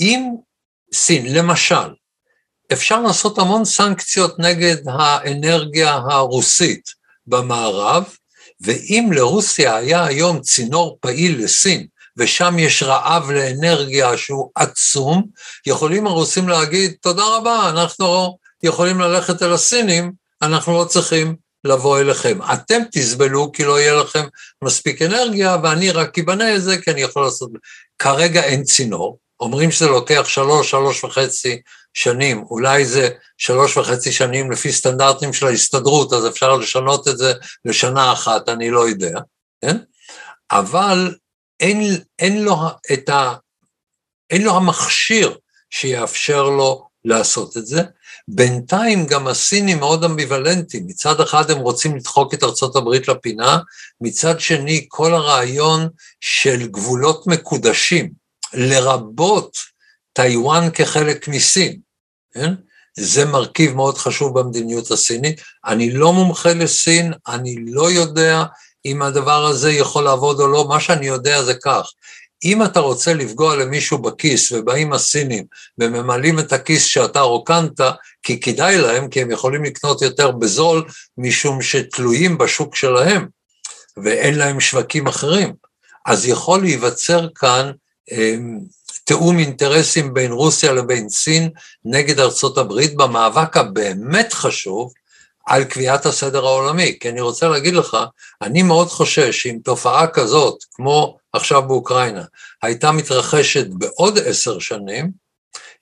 אם 0.00 0.30
סין, 0.94 1.34
למשל, 1.34 1.94
אפשר 2.72 3.00
לעשות 3.00 3.38
המון 3.38 3.64
סנקציות 3.64 4.38
נגד 4.38 4.76
האנרגיה 4.88 5.94
הרוסית 5.94 6.90
במערב, 7.26 8.16
ואם 8.60 9.10
לרוסיה 9.12 9.76
היה 9.76 10.04
היום 10.04 10.40
צינור 10.40 10.98
פעיל 11.00 11.44
לסין, 11.44 11.86
ושם 12.16 12.58
יש 12.58 12.82
רעב 12.82 13.30
לאנרגיה 13.30 14.16
שהוא 14.16 14.50
עצום, 14.54 15.26
יכולים 15.66 16.06
הרוסים 16.06 16.48
להגיד, 16.48 16.94
תודה 17.00 17.22
רבה, 17.36 17.68
אנחנו 17.70 18.38
יכולים 18.62 19.00
ללכת 19.00 19.42
אל 19.42 19.52
הסינים, 19.52 20.12
אנחנו 20.42 20.72
לא 20.78 20.84
צריכים 20.84 21.36
לבוא 21.64 22.00
אליכם. 22.00 22.38
אתם 22.52 22.82
תסבלו 22.92 23.52
כי 23.52 23.64
לא 23.64 23.80
יהיה 23.80 23.94
לכם 23.94 24.26
מספיק 24.64 25.02
אנרגיה, 25.02 25.56
ואני 25.62 25.90
רק 25.90 26.18
אבנה 26.18 26.56
את 26.56 26.62
זה 26.62 26.78
כי 26.78 26.90
אני 26.90 27.00
יכול 27.00 27.22
לעשות... 27.22 27.50
כרגע 27.98 28.44
אין 28.44 28.64
צינור, 28.64 29.18
אומרים 29.40 29.70
שזה 29.70 29.86
לוקח 29.86 30.24
שלוש, 30.28 30.70
שלוש 30.70 31.04
וחצי 31.04 31.60
שנים, 31.94 32.44
אולי 32.50 32.84
זה 32.84 33.08
שלוש 33.38 33.76
וחצי 33.76 34.12
שנים 34.12 34.50
לפי 34.50 34.72
סטנדרטים 34.72 35.32
של 35.32 35.46
ההסתדרות, 35.46 36.12
אז 36.12 36.26
אפשר 36.26 36.56
לשנות 36.56 37.08
את 37.08 37.18
זה 37.18 37.32
לשנה 37.64 38.12
אחת, 38.12 38.48
אני 38.48 38.70
לא 38.70 38.88
יודע, 38.88 39.20
כן? 39.64 39.76
אבל 40.50 41.14
אין, 41.60 41.96
אין, 42.18 42.44
לו, 42.44 42.56
את 42.92 43.08
ה, 43.08 43.34
אין 44.30 44.42
לו 44.42 44.56
המכשיר 44.56 45.36
שיאפשר 45.70 46.42
לו 46.42 46.88
לעשות 47.04 47.56
את 47.56 47.66
זה. 47.66 47.82
בינתיים 48.34 49.06
גם 49.06 49.26
הסינים 49.26 49.78
מאוד 49.78 50.04
אמביוולנטיים, 50.04 50.86
מצד 50.86 51.20
אחד 51.20 51.50
הם 51.50 51.58
רוצים 51.58 51.96
לדחוק 51.96 52.34
את 52.34 52.42
ארצות 52.42 52.76
הברית 52.76 53.08
לפינה, 53.08 53.58
מצד 54.00 54.40
שני 54.40 54.86
כל 54.88 55.14
הרעיון 55.14 55.88
של 56.20 56.66
גבולות 56.66 57.26
מקודשים, 57.26 58.10
לרבות 58.54 59.56
טיוואן 60.12 60.70
כחלק 60.74 61.28
מסין, 61.28 61.80
כן? 62.34 62.54
זה 62.98 63.24
מרכיב 63.24 63.74
מאוד 63.74 63.98
חשוב 63.98 64.40
במדיניות 64.40 64.90
הסינית. 64.90 65.40
אני 65.66 65.90
לא 65.90 66.12
מומחה 66.12 66.52
לסין, 66.52 67.12
אני 67.28 67.56
לא 67.66 67.90
יודע 67.90 68.44
אם 68.84 69.02
הדבר 69.02 69.46
הזה 69.46 69.72
יכול 69.72 70.04
לעבוד 70.04 70.40
או 70.40 70.48
לא, 70.48 70.68
מה 70.68 70.80
שאני 70.80 71.06
יודע 71.06 71.42
זה 71.42 71.54
כך, 71.54 71.90
אם 72.44 72.62
אתה 72.62 72.80
רוצה 72.80 73.14
לפגוע 73.14 73.56
למישהו 73.56 73.98
בכיס 73.98 74.52
ובאים 74.52 74.92
הסינים 74.92 75.44
וממלאים 75.78 76.38
את 76.38 76.52
הכיס 76.52 76.84
שאתה 76.84 77.20
רוקנת, 77.20 77.80
כי 78.22 78.40
כדאי 78.40 78.78
להם, 78.78 79.08
כי 79.08 79.22
הם 79.22 79.30
יכולים 79.30 79.64
לקנות 79.64 80.02
יותר 80.02 80.30
בזול, 80.30 80.84
משום 81.18 81.62
שתלויים 81.62 82.38
בשוק 82.38 82.76
שלהם 82.76 83.26
ואין 84.04 84.38
להם 84.38 84.60
שווקים 84.60 85.06
אחרים, 85.06 85.52
אז 86.06 86.26
יכול 86.26 86.60
להיווצר 86.60 87.28
כאן 87.34 87.70
אמ, 88.10 88.58
תיאום 89.04 89.38
אינטרסים 89.38 90.14
בין 90.14 90.32
רוסיה 90.32 90.72
לבין 90.72 91.08
סין 91.08 91.50
נגד 91.84 92.20
ארצות 92.20 92.58
הברית 92.58 92.96
במאבק 92.96 93.56
הבאמת 93.56 94.32
חשוב 94.32 94.92
על 95.50 95.64
קביעת 95.64 96.06
הסדר 96.06 96.46
העולמי, 96.46 96.98
כי 97.00 97.08
אני 97.08 97.20
רוצה 97.20 97.48
להגיד 97.48 97.74
לך, 97.74 97.96
אני 98.42 98.62
מאוד 98.62 98.88
חושש 98.88 99.42
שאם 99.42 99.58
תופעה 99.64 100.06
כזאת, 100.06 100.64
כמו 100.72 101.18
עכשיו 101.32 101.62
באוקראינה, 101.62 102.24
הייתה 102.62 102.92
מתרחשת 102.92 103.66
בעוד 103.66 104.18
עשר 104.18 104.58
שנים, 104.58 105.10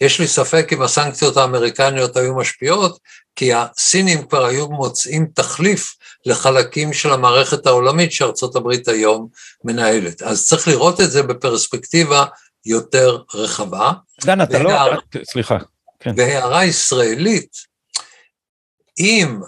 יש 0.01 0.21
לי 0.21 0.27
ספק 0.27 0.73
אם 0.73 0.83
הסנקציות 0.83 1.37
האמריקניות 1.37 2.17
היו 2.17 2.37
משפיעות, 2.37 2.99
כי 3.37 3.53
הסינים 3.55 4.27
כבר 4.27 4.45
היו 4.45 4.69
מוצאים 4.69 5.27
תחליף 5.35 5.97
לחלקים 6.27 6.93
של 6.93 7.13
המערכת 7.13 7.67
העולמית 7.67 8.13
שארצות 8.13 8.57
הברית 8.57 8.89
היום 8.89 9.29
מנהלת. 9.65 10.23
אז 10.23 10.47
צריך 10.47 10.69
לראות 10.69 11.01
את 11.01 11.11
זה 11.11 11.23
בפרספקטיבה 11.23 12.25
יותר 12.67 13.19
רחבה. 13.35 13.93
דן, 14.25 14.43
אתה 14.43 14.59
לא... 14.59 14.73
סליחה. 15.25 15.59
כן. 16.01 16.15
בהערה 16.15 16.65
ישראלית, 16.65 17.51
אם 18.99 19.41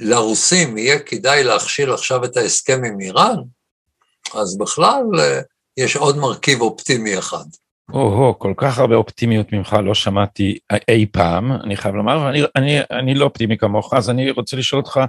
לרוסים 0.00 0.78
יהיה 0.78 0.98
כדאי 0.98 1.44
להכשיל 1.44 1.92
עכשיו 1.92 2.24
את 2.24 2.36
ההסכם 2.36 2.84
עם 2.84 3.00
איראן, 3.00 3.36
אז 4.34 4.58
בכלל 4.58 5.02
אה, 5.18 5.40
יש 5.76 5.96
עוד 5.96 6.16
מרכיב 6.16 6.60
אופטימי 6.60 7.18
אחד. 7.18 7.44
או-הו, 7.92 8.38
כל 8.38 8.54
כך 8.56 8.78
הרבה 8.78 8.94
אופטימיות 8.94 9.52
ממך 9.52 9.76
לא 9.84 9.94
שמעתי 9.94 10.58
אי 10.88 11.06
פעם, 11.12 11.52
אני 11.52 11.76
חייב 11.76 11.94
לומר, 11.94 12.20
ואני 12.24 12.42
אני, 12.56 12.78
אני 12.90 13.14
לא 13.14 13.24
אופטימי 13.24 13.58
כמוך, 13.58 13.94
אז 13.94 14.10
אני 14.10 14.30
רוצה 14.30 14.56
לשאול 14.56 14.80
אותך, 14.80 15.00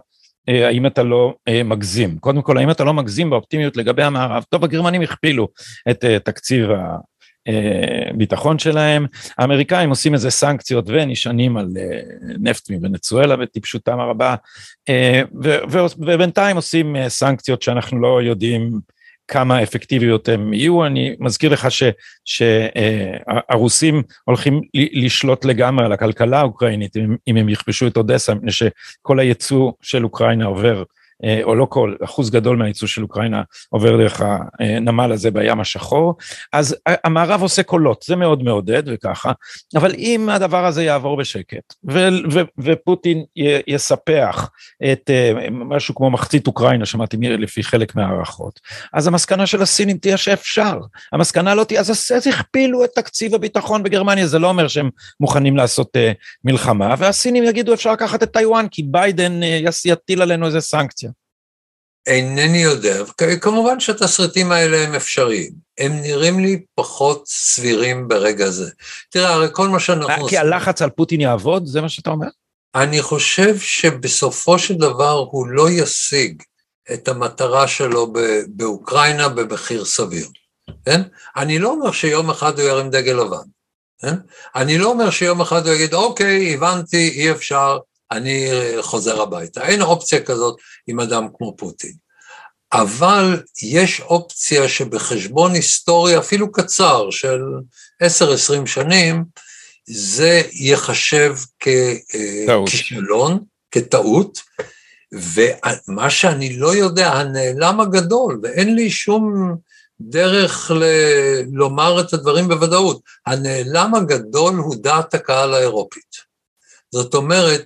אה, 0.49 0.67
האם 0.67 0.85
אתה 0.85 1.03
לא 1.03 1.33
אה, 1.47 1.63
מגזים? 1.63 2.17
קודם 2.17 2.41
כל, 2.41 2.57
האם 2.57 2.71
אתה 2.71 2.83
לא 2.83 2.93
מגזים 2.93 3.29
באופטימיות 3.29 3.77
לגבי 3.77 4.03
המערב? 4.03 4.43
טוב, 4.49 4.63
הגרמנים 4.63 5.01
הכפילו 5.01 5.47
את 5.89 6.05
תקציב 6.23 6.69
הביטחון 8.09 8.59
שלהם, 8.59 9.05
האמריקאים 9.37 9.89
עושים 9.89 10.13
איזה 10.13 10.29
סנקציות 10.29 10.85
ונשענים 10.87 11.57
על 11.57 11.67
נפט 12.39 12.69
מוונצואלה 12.69 13.35
בטיפשותם 13.35 13.99
הרבה, 13.99 14.35
ובינתיים 15.97 16.55
עושים 16.55 16.95
סנקציות 17.07 17.61
שאנחנו 17.61 18.01
לא 18.01 18.21
יודעים 18.21 18.79
כמה 19.29 19.63
אפקטיביות 19.63 20.29
הם 20.29 20.53
יהיו, 20.53 20.85
אני 20.85 21.15
מזכיר 21.19 21.51
לך 21.53 21.67
שהרוסים 22.25 24.03
הולכים 24.25 24.61
לשלוט 24.73 25.45
לגמרי 25.45 25.85
על 25.85 25.91
הכלכלה 25.91 26.39
האוקראינית 26.39 26.97
אם 27.27 27.37
הם 27.37 27.49
יכבשו 27.49 27.87
את 27.87 27.97
אודסה, 27.97 28.33
מפני 28.33 28.51
שכל 28.51 29.19
הייצוא 29.19 29.71
של 29.81 30.03
אוקראינה 30.03 30.45
עובר 30.45 30.77
אה, 30.77 30.83
או 31.43 31.55
לא 31.55 31.65
כל, 31.65 31.95
אחוז 32.03 32.29
גדול 32.29 32.57
מהייצוא 32.57 32.87
של 32.87 33.03
אוקראינה 33.03 33.41
עובר 33.69 33.97
דרך 33.97 34.21
הנמל 34.59 35.11
הזה 35.11 35.31
בים 35.31 35.59
השחור, 35.59 36.15
אז 36.53 36.75
המערב 37.03 37.41
עושה 37.41 37.63
קולות, 37.63 38.03
זה 38.07 38.15
מאוד 38.15 38.43
מעודד 38.43 38.83
וככה, 38.85 39.31
אבל 39.75 39.93
אם 39.97 40.29
הדבר 40.29 40.65
הזה 40.65 40.83
יעבור 40.83 41.17
בשקט, 41.17 41.73
ו- 41.89 42.07
ו- 42.31 42.41
ופוטין 42.57 43.23
י- 43.35 43.73
יספח 43.73 44.49
את 44.91 45.09
uh, 45.09 45.49
משהו 45.49 45.95
כמו 45.95 46.09
מחצית 46.09 46.47
אוקראינה, 46.47 46.85
שמעתי 46.85 47.17
לפי 47.17 47.63
חלק 47.63 47.95
מהערכות, 47.95 48.59
אז 48.93 49.07
המסקנה 49.07 49.45
של 49.45 49.61
הסינים 49.61 49.97
תהיה 49.97 50.17
שאפשר, 50.17 50.79
המסקנה 51.13 51.55
לא 51.55 51.63
תהיה, 51.63 51.79
אז, 51.79 52.11
הכפילו 52.29 52.83
את 52.83 52.89
תקציב 52.95 53.35
הביטחון 53.35 53.83
בגרמניה, 53.83 54.27
זה 54.27 54.39
לא 54.39 54.49
אומר 54.49 54.67
שהם 54.67 54.89
מוכנים 55.19 55.57
לעשות 55.57 55.97
uh, 55.97 55.99
מלחמה, 56.43 56.95
והסינים 56.97 57.43
יגידו 57.43 57.73
אפשר 57.73 57.91
לקחת 57.91 58.23
את 58.23 58.33
טיוואן, 58.33 58.65
כי 58.71 58.83
ביידן 58.83 59.39
יטיל 59.85 60.21
עלינו 60.21 60.45
איזה 60.45 60.61
סנקציה. 60.61 61.08
אינני 62.07 62.57
יודע, 62.57 63.03
כמובן 63.41 63.79
שהתסריטים 63.79 64.51
האלה 64.51 64.77
הם 64.77 64.95
אפשריים, 64.95 65.51
הם 65.77 65.91
נראים 66.01 66.39
לי 66.39 66.61
פחות 66.75 67.23
סבירים 67.27 68.07
ברגע 68.07 68.49
זה. 68.49 68.69
תראה, 69.09 69.33
הרי 69.33 69.47
כל 69.51 69.69
מה 69.69 69.79
שאנחנו... 69.79 70.13
עושים... 70.13 70.27
כי 70.27 70.37
הלחץ 70.37 70.81
על 70.81 70.89
פוטין 70.89 71.21
יעבוד? 71.21 71.65
זה 71.65 71.81
מה 71.81 71.89
שאתה 71.89 72.09
אומר? 72.09 72.27
אני 72.75 73.01
חושב 73.01 73.59
שבסופו 73.59 74.59
של 74.59 74.73
דבר 74.73 75.25
הוא 75.31 75.47
לא 75.47 75.69
ישיג 75.69 76.43
את 76.93 77.07
המטרה 77.07 77.67
שלו 77.67 78.13
באוקראינה 78.47 79.29
במחיר 79.29 79.85
סביר, 79.85 80.27
כן? 80.85 81.01
אני 81.35 81.59
לא 81.59 81.69
אומר 81.69 81.91
שיום 81.91 82.29
אחד 82.29 82.59
הוא 82.59 82.69
ירים 82.69 82.89
דגל 82.89 83.13
לבן, 83.13 83.47
כן? 84.01 84.15
אני 84.55 84.77
לא 84.77 84.89
אומר 84.89 85.09
שיום 85.09 85.41
אחד 85.41 85.67
הוא 85.67 85.75
יגיד, 85.75 85.93
אוקיי, 85.93 86.53
הבנתי, 86.53 87.09
אי 87.09 87.31
אפשר, 87.31 87.77
אני 88.11 88.51
חוזר 88.81 89.21
הביתה. 89.21 89.67
אין 89.67 89.81
אופציה 89.81 90.23
כזאת 90.23 90.55
עם 90.87 90.99
אדם 90.99 91.27
כמו 91.37 91.55
פוטין. 91.57 91.93
אבל 92.73 93.41
יש 93.63 94.01
אופציה 94.01 94.69
שבחשבון 94.69 95.53
היסטורי 95.53 96.17
אפילו 96.17 96.51
קצר 96.51 97.09
של 97.11 97.41
10-20 98.03 98.07
שנים, 98.65 99.23
זה 99.89 100.41
ייחשב 100.51 101.35
ככישלון, 102.65 103.39
כטעות, 103.71 104.41
ומה 105.13 106.09
שאני 106.09 106.57
לא 106.57 106.75
יודע, 106.75 107.11
הנעלם 107.13 107.79
הגדול, 107.79 108.39
ואין 108.43 108.75
לי 108.75 108.89
שום 108.89 109.53
דרך 110.01 110.71
ל- 110.71 111.41
לומר 111.51 111.99
את 112.01 112.13
הדברים 112.13 112.47
בוודאות, 112.47 113.01
הנעלם 113.25 113.95
הגדול 113.95 114.55
הוא 114.55 114.75
דעת 114.81 115.13
הקהל 115.13 115.53
האירופית. 115.53 116.28
זאת 116.91 117.13
אומרת, 117.13 117.65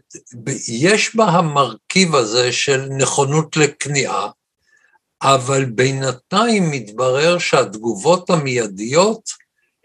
יש 0.67 1.15
בה 1.15 1.25
המרכיב 1.25 2.15
הזה 2.15 2.51
של 2.51 2.85
נכונות 2.97 3.57
לכניעה, 3.57 4.29
אבל 5.21 5.65
בינתיים 5.65 6.71
מתברר 6.71 7.37
שהתגובות 7.39 8.29
המיידיות 8.29 9.29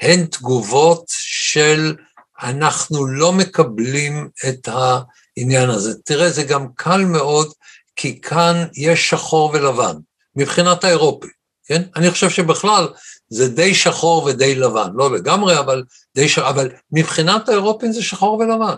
הן 0.01 0.27
תגובות 0.27 1.05
של 1.09 1.97
אנחנו 2.43 3.07
לא 3.07 3.33
מקבלים 3.33 4.29
את 4.49 4.69
העניין 4.69 5.71
הזה. 5.71 5.95
תראה, 6.05 6.31
זה 6.31 6.43
גם 6.43 6.67
קל 6.75 7.05
מאוד, 7.05 7.53
כי 7.97 8.21
כאן 8.21 8.65
יש 8.75 9.11
שחור 9.11 9.51
ולבן, 9.55 9.97
מבחינת 10.37 10.85
האירופי, 10.85 11.29
כן? 11.65 11.83
אני 11.97 12.11
חושב 12.11 12.31
שבכלל 12.31 12.89
זה 13.29 13.49
די 13.49 13.75
שחור 13.75 14.25
ודי 14.25 14.55
לבן, 14.55 14.89
לא 14.95 15.15
לגמרי, 15.15 15.59
אבל 15.59 15.83
די 16.15 16.29
שחור, 16.29 16.49
אבל 16.49 16.71
מבחינת 16.93 17.49
האירופים 17.49 17.93
זה 17.93 18.03
שחור 18.03 18.39
ולבן. 18.39 18.75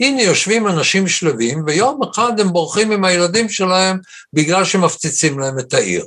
הנה 0.00 0.22
יושבים 0.22 0.68
אנשים 0.68 1.08
שלווים, 1.08 1.62
ויום 1.66 2.00
אחד 2.10 2.40
הם 2.40 2.52
בורחים 2.52 2.92
עם 2.92 3.04
הילדים 3.04 3.48
שלהם 3.48 3.98
בגלל 4.32 4.64
שמפציצים 4.64 5.38
להם 5.38 5.58
את 5.58 5.74
העיר. 5.74 6.06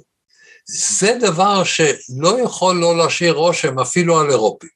זה 0.68 1.18
דבר 1.22 1.64
שלא 1.64 2.40
יכול 2.44 2.76
לא 2.76 2.98
להשאיר 2.98 3.34
רושם 3.34 3.80
אפילו 3.80 4.20
על 4.20 4.30
אירופים. 4.30 4.70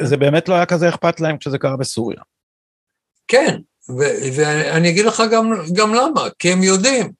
זה 0.00 0.16
באמת 0.16 0.48
לא 0.48 0.54
היה 0.54 0.66
כזה 0.66 0.88
אכפת 0.88 1.20
להם 1.20 1.38
כשזה 1.38 1.58
קרה 1.58 1.76
בסוריה. 1.76 2.20
כן, 3.28 3.58
ו- 3.88 4.36
ואני 4.36 4.90
אגיד 4.90 5.04
לך 5.04 5.22
גם, 5.32 5.52
גם 5.72 5.94
למה, 5.94 6.28
כי 6.38 6.52
הם 6.52 6.62
יודעים. 6.62 7.12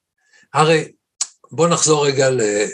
הרי 0.54 0.92
בוא 1.50 1.68
נחזור 1.68 2.06
רגע 2.06 2.28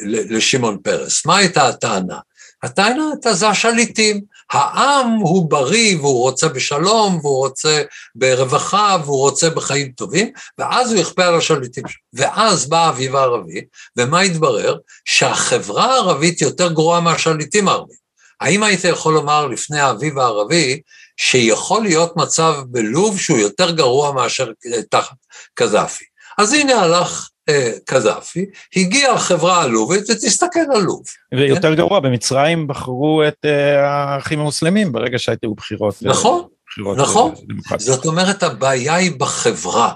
לשמעון 0.04 0.78
פרס, 0.82 1.26
מה 1.26 1.36
הייתה 1.36 1.68
הטענה? 1.68 2.18
הטענה 2.62 3.02
הייתה 3.12 3.32
זה 3.32 3.48
השליטים, 3.48 4.20
העם 4.52 5.10
הוא 5.10 5.50
בריא 5.50 5.96
והוא 5.96 6.22
רוצה 6.22 6.48
בשלום 6.48 7.18
והוא 7.22 7.46
רוצה 7.46 7.82
ברווחה 8.14 8.96
והוא 9.04 9.20
רוצה 9.20 9.50
בחיים 9.50 9.92
טובים, 9.92 10.30
ואז 10.58 10.92
הוא 10.92 11.00
יכפה 11.00 11.24
על 11.24 11.34
השליטים 11.34 11.84
שלו. 11.88 12.00
ואז 12.12 12.68
בא 12.68 12.86
האביב 12.86 13.16
הערבי, 13.16 13.64
ומה 13.96 14.20
התברר? 14.20 14.76
שהחברה 15.04 15.84
הערבית 15.84 16.40
יותר 16.40 16.72
גרועה 16.72 17.00
מהשליטים 17.00 17.68
הערבים. 17.68 18.04
האם 18.40 18.62
היית 18.62 18.84
יכול 18.84 19.14
לומר 19.14 19.46
לפני 19.46 19.80
האביב 19.80 20.18
הערבי, 20.18 20.80
שיכול 21.16 21.82
להיות 21.82 22.16
מצב 22.16 22.54
בלוב 22.66 23.18
שהוא 23.18 23.38
יותר 23.38 23.70
גרוע 23.70 24.12
מאשר 24.12 24.50
תחת 24.90 25.16
קזאפי? 25.54 26.04
אז 26.38 26.52
הנה 26.52 26.74
הלך 26.74 27.28
אה, 27.48 27.72
קזאפי, 27.84 28.46
הגיעה 28.76 29.14
החברה 29.14 29.62
הלובית 29.62 30.10
ותסתכל 30.10 30.60
על 30.74 30.82
לוב. 30.82 31.02
ויותר 31.34 31.70
כן? 31.70 31.74
גרוע, 31.74 32.00
במצרים 32.00 32.66
בחרו 32.66 33.22
את 33.28 33.44
אה, 33.44 33.86
האחים 33.86 34.40
המוסלמים 34.40 34.92
ברגע 34.92 35.18
שהיו 35.18 35.54
בחירות. 35.54 35.94
אה, 36.06 36.10
נכון, 36.10 36.48
בחירות 36.66 36.98
נכון. 36.98 37.34
זאת 37.78 38.06
אומרת, 38.06 38.42
הבעיה 38.42 38.94
היא 38.94 39.12
בחברה, 39.18 39.92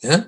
כן? 0.00 0.20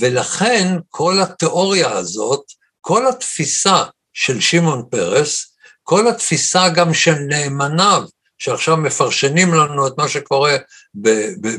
ולכן 0.00 0.76
כל 0.88 1.20
התיאוריה 1.22 1.92
הזאת, 1.92 2.42
כל 2.80 3.08
התפיסה 3.08 3.82
של 4.12 4.40
שמעון 4.40 4.84
פרס, 4.90 5.56
כל 5.82 6.08
התפיסה 6.08 6.68
גם 6.68 6.94
של 6.94 7.14
נאמניו, 7.14 8.02
שעכשיו 8.38 8.76
מפרשנים 8.76 9.54
לנו 9.54 9.86
את 9.86 9.92
מה 9.98 10.08
שקורה 10.08 10.56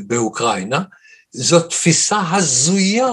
באוקראינה, 0.06 0.82
זו 1.30 1.60
תפיסה 1.60 2.20
הזויה. 2.30 3.08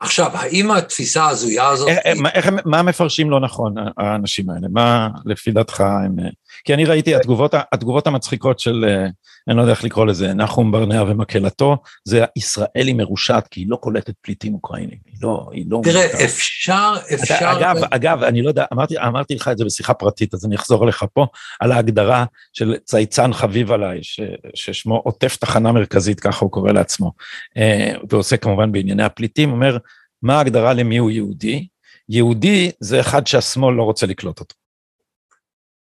עכשיו, 0.00 0.30
האם 0.36 0.70
התפיסה 0.70 1.22
ההזויה 1.24 1.68
הזאת... 1.68 1.88
איך, 1.88 1.98
היא... 2.04 2.24
איך, 2.34 2.48
מה 2.64 2.82
מפרשים 2.82 3.30
לא 3.30 3.40
נכון, 3.40 3.74
האנשים 3.96 4.50
האלה? 4.50 4.68
מה 4.70 5.08
לפי 5.24 5.50
דעתך 5.50 5.80
הם... 5.80 6.16
כי 6.64 6.74
אני 6.74 6.84
ראיתי 6.84 7.14
התגובות, 7.14 7.54
התגובות 7.72 8.06
המצחיקות 8.06 8.60
של, 8.60 8.84
אני 9.48 9.56
לא 9.56 9.62
יודע 9.62 9.72
איך 9.72 9.84
לקרוא 9.84 10.06
לזה, 10.06 10.34
נחום 10.34 10.72
ברנע 10.72 11.02
ומקהלתו, 11.02 11.76
זה 12.04 12.24
ישראלי 12.36 12.92
מרושעת, 12.92 13.48
כי 13.48 13.60
היא 13.60 13.66
לא 13.68 13.76
קולטת 13.76 14.14
פליטים 14.22 14.54
אוקראינים, 14.54 14.98
היא 15.06 15.14
לא... 15.22 15.48
היא 15.52 15.64
לא 15.68 15.80
תראה, 15.84 16.06
מוכר. 16.06 16.24
אפשר, 16.24 16.94
אפשר... 17.14 17.34
אתה, 17.34 17.52
אגב, 17.52 17.76
ו... 17.76 17.84
אגב, 17.90 18.22
אני 18.22 18.42
לא 18.42 18.48
יודע, 18.48 18.64
אמרתי, 18.72 18.98
אמרתי 18.98 19.34
לך 19.34 19.48
את 19.48 19.58
זה 19.58 19.64
בשיחה 19.64 19.94
פרטית, 19.94 20.34
אז 20.34 20.46
אני 20.46 20.56
אחזור 20.56 20.84
אליך 20.84 21.04
פה, 21.12 21.26
על 21.60 21.72
ההגדרה 21.72 22.24
של 22.52 22.76
צייצן 22.84 23.32
חביב 23.32 23.72
עליי, 23.72 23.98
ש, 24.02 24.20
ששמו 24.54 24.96
עוטף 24.96 25.36
תחנה 25.36 25.72
מרכזית, 25.72 26.20
ככה 26.20 26.44
הוא 26.44 26.50
קורא 26.50 26.72
לעצמו, 26.72 27.12
אה, 27.56 27.92
ועושה 28.10 28.36
כמובן 28.36 28.72
בענייני 28.72 29.02
הפליטים, 29.02 29.50
אומר, 29.50 29.78
מה 30.22 30.38
ההגדרה 30.38 30.72
למי 30.72 30.98
הוא 30.98 31.10
יהודי? 31.10 31.66
יהודי 32.08 32.70
זה 32.80 33.00
אחד 33.00 33.26
שהשמאל 33.26 33.74
לא 33.74 33.82
רוצה 33.82 34.06
לקלוט 34.06 34.40
אותו. 34.40 34.54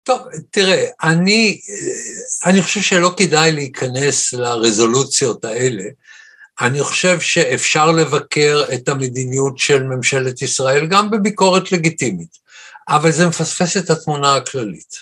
טוב, 0.06 0.28
תראה, 0.50 0.86
אני, 1.02 1.60
אני 2.46 2.62
חושב 2.62 2.80
שלא 2.80 3.14
כדאי 3.16 3.52
להיכנס 3.52 4.32
לרזולוציות 4.32 5.44
האלה. 5.44 5.84
אני 6.60 6.82
חושב 6.82 7.20
שאפשר 7.20 7.92
לבקר 7.92 8.64
את 8.74 8.88
המדיניות 8.88 9.58
של 9.58 9.82
ממשלת 9.82 10.42
ישראל 10.42 10.86
גם 10.86 11.10
בביקורת 11.10 11.72
לגיטימית, 11.72 12.38
אבל 12.88 13.12
זה 13.12 13.28
מפספס 13.28 13.76
את 13.76 13.90
התמונה 13.90 14.34
הכללית. 14.34 14.94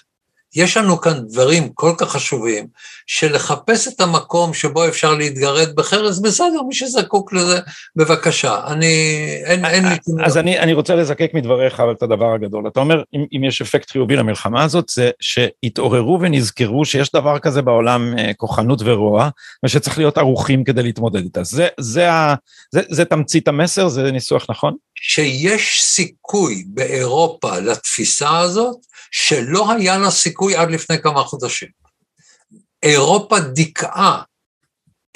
יש 0.57 0.77
לנו 0.77 1.01
כאן 1.01 1.21
דברים 1.29 1.69
כל 1.69 1.93
כך 1.99 2.09
חשובים, 2.09 2.67
שלחפש 3.07 3.89
את 3.89 4.01
המקום 4.01 4.55
שבו 4.55 4.89
אפשר 4.89 5.15
להתגרד 5.15 5.75
בחרס, 5.77 6.19
בסדר, 6.19 6.63
מי 6.69 6.75
שזקוק 6.75 7.33
לזה, 7.33 7.59
בבקשה. 7.97 8.61
אני, 8.67 9.17
אין, 9.45 9.65
אין 9.65 9.85
לי... 9.85 9.95
אז 10.25 10.39
אני, 10.39 10.59
אני 10.59 10.73
רוצה 10.73 10.95
לזקק 10.95 11.31
מדבריך 11.35 11.81
אבל 11.81 11.93
את 11.93 12.03
הדבר 12.03 12.33
הגדול. 12.35 12.69
אתה 12.69 12.81
אומר, 12.81 13.03
אם, 13.15 13.25
אם 13.37 13.45
יש 13.45 13.61
אפקט 13.61 13.91
חיובי 13.91 14.17
למלחמה 14.17 14.65
הזאת, 14.65 14.89
זה 14.89 15.11
שהתעוררו 15.21 16.19
ונזכרו 16.21 16.85
שיש 16.85 17.13
דבר 17.13 17.39
כזה 17.39 17.63
בעולם, 17.63 18.15
אה, 18.19 18.35
כוחנות 18.37 18.81
ורוע, 18.85 19.29
ושצריך 19.65 19.99
להיות 19.99 20.19
ערוכים 20.19 20.65
כדי 20.65 20.83
להתמודד 20.83 21.23
איתה. 21.25 21.45
זה, 21.45 21.69
זה, 21.81 22.13
ה, 22.13 22.35
זה, 22.73 22.81
זה 22.89 23.05
תמצית 23.05 23.49
המסר? 23.49 23.89
זה 23.89 24.13
ניסוח 24.13 24.47
נכון? 24.51 24.75
שיש 24.95 25.83
סיכוי 25.85 26.65
באירופה 26.67 27.59
לתפיסה 27.59 28.39
הזאת, 28.39 28.77
שלא 29.11 29.73
היה 29.73 29.99
לה 29.99 30.11
סיכוי 30.11 30.57
עד 30.57 30.71
לפני 30.71 31.03
כמה 31.03 31.25
חודשים. 31.25 31.69
אירופה 32.83 33.41
דיכאה 33.41 34.23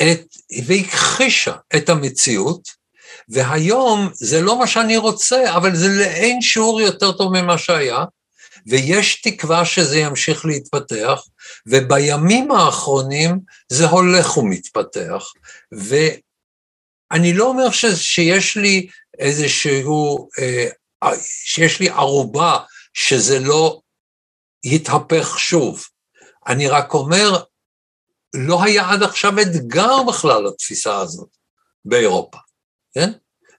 את, 0.02 0.26
והכחישה 0.66 1.54
את 1.76 1.88
המציאות, 1.88 2.68
והיום 3.28 4.10
זה 4.14 4.40
לא 4.40 4.58
מה 4.58 4.66
שאני 4.66 4.96
רוצה, 4.96 5.56
אבל 5.56 5.76
זה 5.76 5.88
לאין 5.88 6.42
שיעור 6.42 6.80
יותר 6.80 7.12
טוב 7.12 7.32
ממה 7.32 7.58
שהיה, 7.58 8.04
ויש 8.66 9.22
תקווה 9.22 9.64
שזה 9.64 9.98
ימשיך 9.98 10.44
להתפתח, 10.44 11.22
ובימים 11.66 12.50
האחרונים 12.50 13.40
זה 13.68 13.86
הולך 13.86 14.36
ומתפתח, 14.36 15.24
ואני 17.10 17.32
לא 17.32 17.46
אומר 17.46 17.70
ש, 17.70 17.86
שיש 17.86 18.56
לי 18.56 18.88
איזשהו, 19.18 20.28
אה, 20.38 20.68
שיש 21.44 21.80
לי 21.80 21.88
ערובה 21.88 22.58
שזה 22.94 23.38
לא 23.38 23.80
יתהפך 24.64 25.38
שוב. 25.38 25.84
אני 26.46 26.68
רק 26.68 26.94
אומר, 26.94 27.42
לא 28.34 28.64
היה 28.64 28.90
עד 28.90 29.02
עכשיו 29.02 29.32
אתגר 29.40 30.02
בכלל 30.08 30.44
לתפיסה 30.44 30.98
הזאת 31.00 31.28
באירופה, 31.84 32.38
כן? 32.94 33.12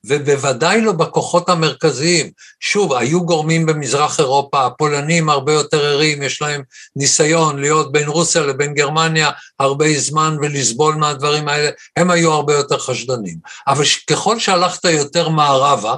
ובוודאי 0.05 0.81
לא 0.81 0.91
בכוחות 0.91 1.49
המרכזיים. 1.49 2.31
שוב, 2.59 2.93
היו 2.93 3.25
גורמים 3.25 3.65
במזרח 3.65 4.19
אירופה, 4.19 4.65
הפולנים 4.65 5.29
הרבה 5.29 5.53
יותר 5.53 5.85
ערים, 5.85 6.21
יש 6.23 6.41
להם 6.41 6.61
ניסיון 6.95 7.59
להיות 7.59 7.91
בין 7.91 8.07
רוסיה 8.07 8.41
לבין 8.41 8.73
גרמניה 8.73 9.31
הרבה 9.59 9.99
זמן 9.99 10.37
ולסבול 10.41 10.95
מהדברים 10.95 11.47
האלה, 11.47 11.69
הם 11.95 12.11
היו 12.11 12.31
הרבה 12.31 12.53
יותר 12.53 12.77
חשדנים. 12.77 13.37
אבל 13.67 13.83
ככל 14.09 14.39
שהלכת 14.39 14.85
יותר 14.85 15.29
מערבה, 15.29 15.95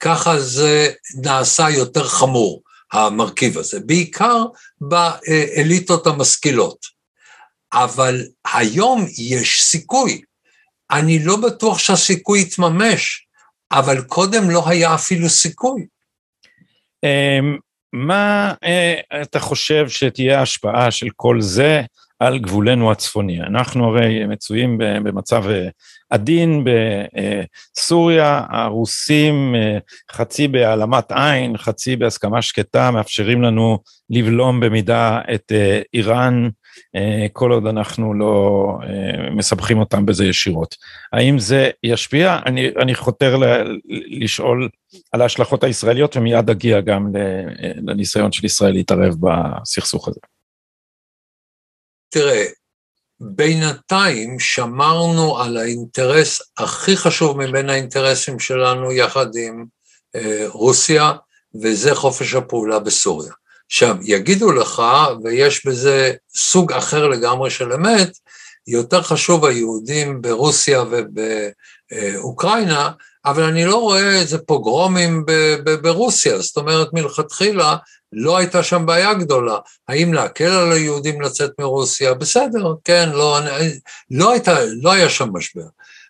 ככה 0.00 0.40
זה 0.40 0.92
נעשה 1.22 1.70
יותר 1.70 2.08
חמור. 2.08 2.62
המרכיב 2.92 3.58
הזה, 3.58 3.80
בעיקר 3.80 4.44
באליטות 4.80 6.06
המשכילות. 6.06 6.78
אבל 7.72 8.22
היום 8.54 9.06
יש 9.18 9.62
סיכוי. 9.62 10.22
אני 10.90 11.24
לא 11.24 11.36
בטוח 11.36 11.78
שהסיכוי 11.78 12.40
יתממש, 12.40 13.26
אבל 13.72 14.02
קודם 14.02 14.50
לא 14.50 14.68
היה 14.68 14.94
אפילו 14.94 15.28
סיכוי. 15.28 15.86
אמ, 17.04 17.56
מה 17.92 18.54
אה, 18.64 18.94
אתה 19.22 19.40
חושב 19.40 19.88
שתהיה 19.88 20.38
ההשפעה 20.38 20.90
של 20.90 21.08
כל 21.16 21.40
זה 21.40 21.82
על 22.20 22.38
גבולנו 22.38 22.92
הצפוני? 22.92 23.40
אנחנו 23.40 23.84
הרי 23.84 24.26
מצויים 24.26 24.78
במצב 24.78 25.48
אה, 25.48 25.68
עדין 26.10 26.64
בסוריה, 26.64 28.42
הרוסים 28.48 29.54
אה, 29.54 29.78
חצי 30.12 30.48
בהעלמת 30.48 31.12
עין, 31.12 31.56
חצי 31.56 31.96
בהסכמה 31.96 32.42
שקטה, 32.42 32.90
מאפשרים 32.90 33.42
לנו 33.42 33.78
לבלום 34.10 34.60
במידה 34.60 35.20
את 35.34 35.52
איראן, 35.94 36.48
כל 37.32 37.52
עוד 37.52 37.66
אנחנו 37.66 38.14
לא 38.14 38.66
מסבכים 39.36 39.78
אותם 39.78 40.06
בזה 40.06 40.24
ישירות. 40.24 40.74
האם 41.12 41.38
זה 41.38 41.70
ישפיע? 41.82 42.38
אני, 42.46 42.68
אני 42.82 42.94
חותר 42.94 43.36
ל, 43.36 43.44
לשאול 44.20 44.68
על 45.12 45.22
ההשלכות 45.22 45.64
הישראליות 45.64 46.16
ומיד 46.16 46.50
אגיע 46.50 46.80
גם 46.80 47.12
לניסיון 47.86 48.32
של 48.32 48.44
ישראל 48.44 48.72
להתערב 48.72 49.14
בסכסוך 49.20 50.08
הזה. 50.08 50.20
תראה, 52.08 52.44
בינתיים 53.20 54.38
שמרנו 54.38 55.38
על 55.38 55.56
האינטרס 55.56 56.42
הכי 56.58 56.96
חשוב 56.96 57.38
מבין 57.38 57.70
האינטרסים 57.70 58.38
שלנו 58.38 58.92
יחד 58.92 59.26
עם 59.36 59.64
אה, 60.14 60.46
רוסיה, 60.48 61.12
וזה 61.62 61.94
חופש 61.94 62.34
הפעולה 62.34 62.78
בסוריה. 62.78 63.32
עכשיו, 63.66 63.96
יגידו 64.02 64.52
לך, 64.52 64.82
ויש 65.24 65.66
בזה 65.66 66.12
סוג 66.36 66.72
אחר 66.72 67.08
לגמרי 67.08 67.50
של 67.50 67.72
אמת, 67.72 68.10
יותר 68.66 69.02
חשוב 69.02 69.44
היהודים 69.44 70.22
ברוסיה 70.22 70.84
ובאוקראינה, 71.92 72.90
אבל 73.24 73.42
אני 73.42 73.64
לא 73.64 73.76
רואה 73.76 74.20
איזה 74.20 74.38
פוגרומים 74.38 75.24
ברוסיה, 75.82 76.38
זאת 76.38 76.56
אומרת 76.56 76.92
מלכתחילה 76.92 77.76
לא 78.12 78.36
הייתה 78.36 78.62
שם 78.62 78.86
בעיה 78.86 79.14
גדולה. 79.14 79.56
האם 79.88 80.12
להקל 80.14 80.44
על 80.44 80.72
היהודים 80.72 81.20
לצאת 81.20 81.50
מרוסיה? 81.60 82.14
בסדר, 82.14 82.74
כן, 82.84 83.08
לא, 83.12 83.38
לא, 84.10 84.32
הייתה, 84.32 84.58
לא 84.82 84.92
היה 84.92 85.08
שם 85.08 85.28
משבר. 85.32 85.66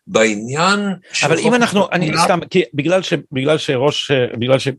בעניין 0.07 0.81
אבל 1.23 1.39
אם 1.39 1.55
אנחנו, 1.55 1.89
אני 1.93 2.13
סתם, 2.25 2.39
כי 2.51 2.63
בגלל, 2.75 3.03
ש, 3.03 3.15
בגלל 3.33 3.59
שראש, 3.59 4.11
בגלל 4.39 4.59
ששר 4.59 4.75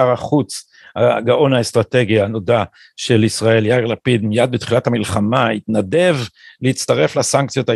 אה, 0.00 0.06
אה, 0.06 0.12
החוץ, 0.12 0.71
הגאון 0.96 1.52
האסטרטגי 1.52 2.20
הנודע 2.20 2.64
של 2.96 3.24
ישראל, 3.24 3.66
יאיר 3.66 3.86
לפיד, 3.86 4.24
מיד 4.24 4.50
בתחילת 4.50 4.86
המלחמה 4.86 5.48
התנדב 5.48 6.16
להצטרף 6.60 7.16
לסנקציות 7.16 7.70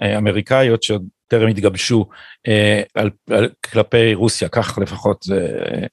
האמריקאיות 0.00 0.82
שעוד 0.82 1.04
טרם 1.28 1.48
התגבשו 1.48 2.08
אה, 2.48 2.82
על, 2.94 3.10
על, 3.30 3.48
כלפי 3.72 4.14
רוסיה, 4.14 4.48
כך 4.48 4.78
לפחות 4.82 5.22
זה 5.22 5.58
אה, 5.74 5.86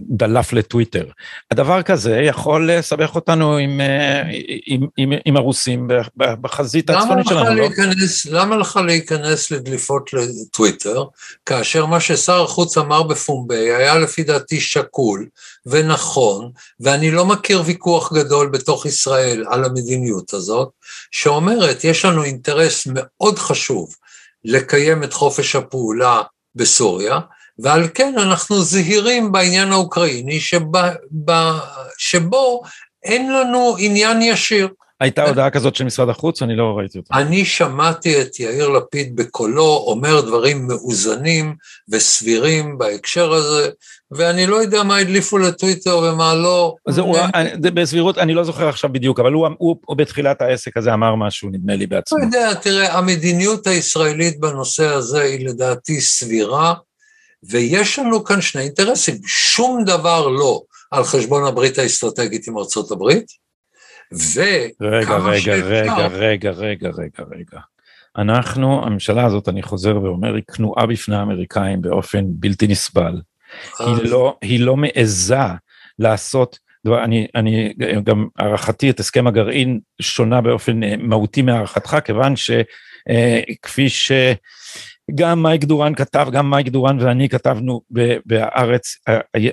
דלף 0.00 0.52
לטוויטר. 0.52 1.06
הדבר 1.50 1.82
כזה 1.82 2.16
יכול 2.16 2.70
לסבך 2.70 3.14
אותנו 3.14 3.56
עם, 3.56 3.80
אה, 3.80 4.22
עם, 4.66 4.86
עם, 4.96 5.12
עם 5.24 5.36
הרוסים 5.36 5.88
בחזית 6.16 6.90
הצפונית 6.90 7.26
שלנו, 7.26 7.44
לא? 7.44 7.54
להיכנס, 7.54 8.26
למה 8.26 8.56
לך 8.56 8.80
להיכנס 8.86 9.50
לדליפות 9.50 10.10
לטוויטר, 10.12 11.04
כאשר 11.46 11.86
מה 11.86 12.00
ששר 12.00 12.42
החוץ 12.42 12.78
אמר 12.78 13.02
בפומבי 13.02 13.72
היה 13.72 13.98
לפי 13.98 14.22
דעתי 14.22 14.60
שקול 14.60 15.28
ונכון, 15.66 16.50
ואני 16.80 17.10
לא 17.10 17.26
מכיר 17.26 17.62
ויכוח 17.64 18.12
גדול 18.12 18.48
בתוך 18.48 18.86
ישראל 18.86 19.44
על 19.48 19.64
המדיניות 19.64 20.34
הזאת, 20.34 20.68
שאומרת, 21.10 21.84
יש 21.84 22.04
לנו 22.04 22.24
אינטרס 22.24 22.86
מאוד 22.94 23.38
חשוב 23.38 23.94
לקיים 24.44 25.04
את 25.04 25.12
חופש 25.12 25.56
הפעולה 25.56 26.22
בסוריה, 26.54 27.18
ועל 27.58 27.88
כן 27.94 28.14
אנחנו 28.18 28.62
זהירים 28.62 29.32
בעניין 29.32 29.72
האוקראיני 29.72 30.40
שבה, 30.40 30.92
שבו 31.98 32.62
אין 33.02 33.32
לנו 33.32 33.76
עניין 33.78 34.22
ישיר. 34.22 34.68
הייתה 35.00 35.28
הודעה 35.28 35.50
כזאת 35.50 35.76
של 35.76 35.84
משרד 35.84 36.08
החוץ? 36.08 36.42
אני 36.42 36.56
לא 36.56 36.74
ראיתי 36.78 36.98
אותה. 36.98 37.14
אני 37.14 37.44
שמעתי 37.44 38.22
את 38.22 38.40
יאיר 38.40 38.68
לפיד 38.68 39.16
בקולו 39.16 39.84
אומר 39.86 40.20
דברים 40.20 40.66
מאוזנים 40.66 41.54
וסבירים 41.88 42.78
בהקשר 42.78 43.32
הזה, 43.32 43.68
ואני 44.10 44.46
לא 44.46 44.56
יודע 44.56 44.82
מה 44.82 44.96
הדליפו 44.96 45.38
לטוויטר 45.38 45.98
ומה 45.98 46.34
לא. 46.34 46.74
זה 46.88 47.00
הוא, 47.00 47.18
זה 47.62 47.70
בסבירות, 47.70 48.18
אני 48.18 48.34
לא 48.34 48.44
זוכר 48.44 48.68
עכשיו 48.68 48.92
בדיוק, 48.92 49.20
אבל 49.20 49.32
הוא, 49.32 49.48
הוא, 49.58 49.76
הוא 49.86 49.96
בתחילת 49.96 50.42
העסק 50.42 50.76
הזה 50.76 50.94
אמר 50.94 51.14
משהו, 51.14 51.50
נדמה 51.50 51.76
לי 51.76 51.86
בעצמו. 51.86 52.18
לא 52.18 52.24
יודע, 52.24 52.54
תראה, 52.54 52.98
המדיניות 52.98 53.66
הישראלית 53.66 54.40
בנושא 54.40 54.86
הזה 54.86 55.20
היא 55.20 55.48
לדעתי 55.48 56.00
סבירה, 56.00 56.74
ויש 57.50 57.98
לנו 57.98 58.24
כאן 58.24 58.40
שני 58.40 58.62
אינטרסים, 58.62 59.14
שום 59.26 59.84
דבר 59.84 60.28
לא 60.28 60.62
על 60.90 61.04
חשבון 61.04 61.46
הברית 61.46 61.78
האסטרטגית 61.78 62.48
עם 62.48 62.58
ארצות 62.58 62.90
הברית, 62.90 63.26
רגע, 64.80 65.16
רגע, 65.16 65.54
רגע, 65.54 66.06
רגע, 66.06 66.50
רגע, 66.50 66.88
רגע, 66.88 67.24
רגע. 67.30 67.60
אנחנו, 68.18 68.86
הממשלה 68.86 69.24
הזאת, 69.24 69.48
אני 69.48 69.62
חוזר 69.62 70.02
ואומר, 70.02 70.34
היא 70.34 70.42
כנועה 70.54 70.86
בפני 70.86 71.16
האמריקאים 71.16 71.82
באופן 71.82 72.24
בלתי 72.28 72.66
נסבל. 72.66 73.20
היא 73.78 73.96
לא, 74.02 74.36
היא 74.42 74.60
לא 74.60 74.76
מעיזה 74.76 75.36
לעשות, 75.98 76.58
אני, 76.86 77.26
אני 77.34 77.74
גם 78.04 78.26
הערכתי 78.38 78.90
את 78.90 79.00
הסכם 79.00 79.26
הגרעין 79.26 79.80
שונה 80.02 80.40
באופן 80.40 80.80
מהותי 80.98 81.42
מהערכתך, 81.42 81.96
כיוון 82.04 82.34
שכפי 82.36 83.88
ש... 83.88 84.12
גם 85.14 85.42
מייק 85.42 85.64
דורן 85.64 85.94
כתב, 85.94 86.28
גם 86.32 86.50
מייק 86.50 86.68
דורן 86.68 86.98
ואני 87.00 87.28
כתבנו 87.28 87.80
בהארץ 88.26 88.96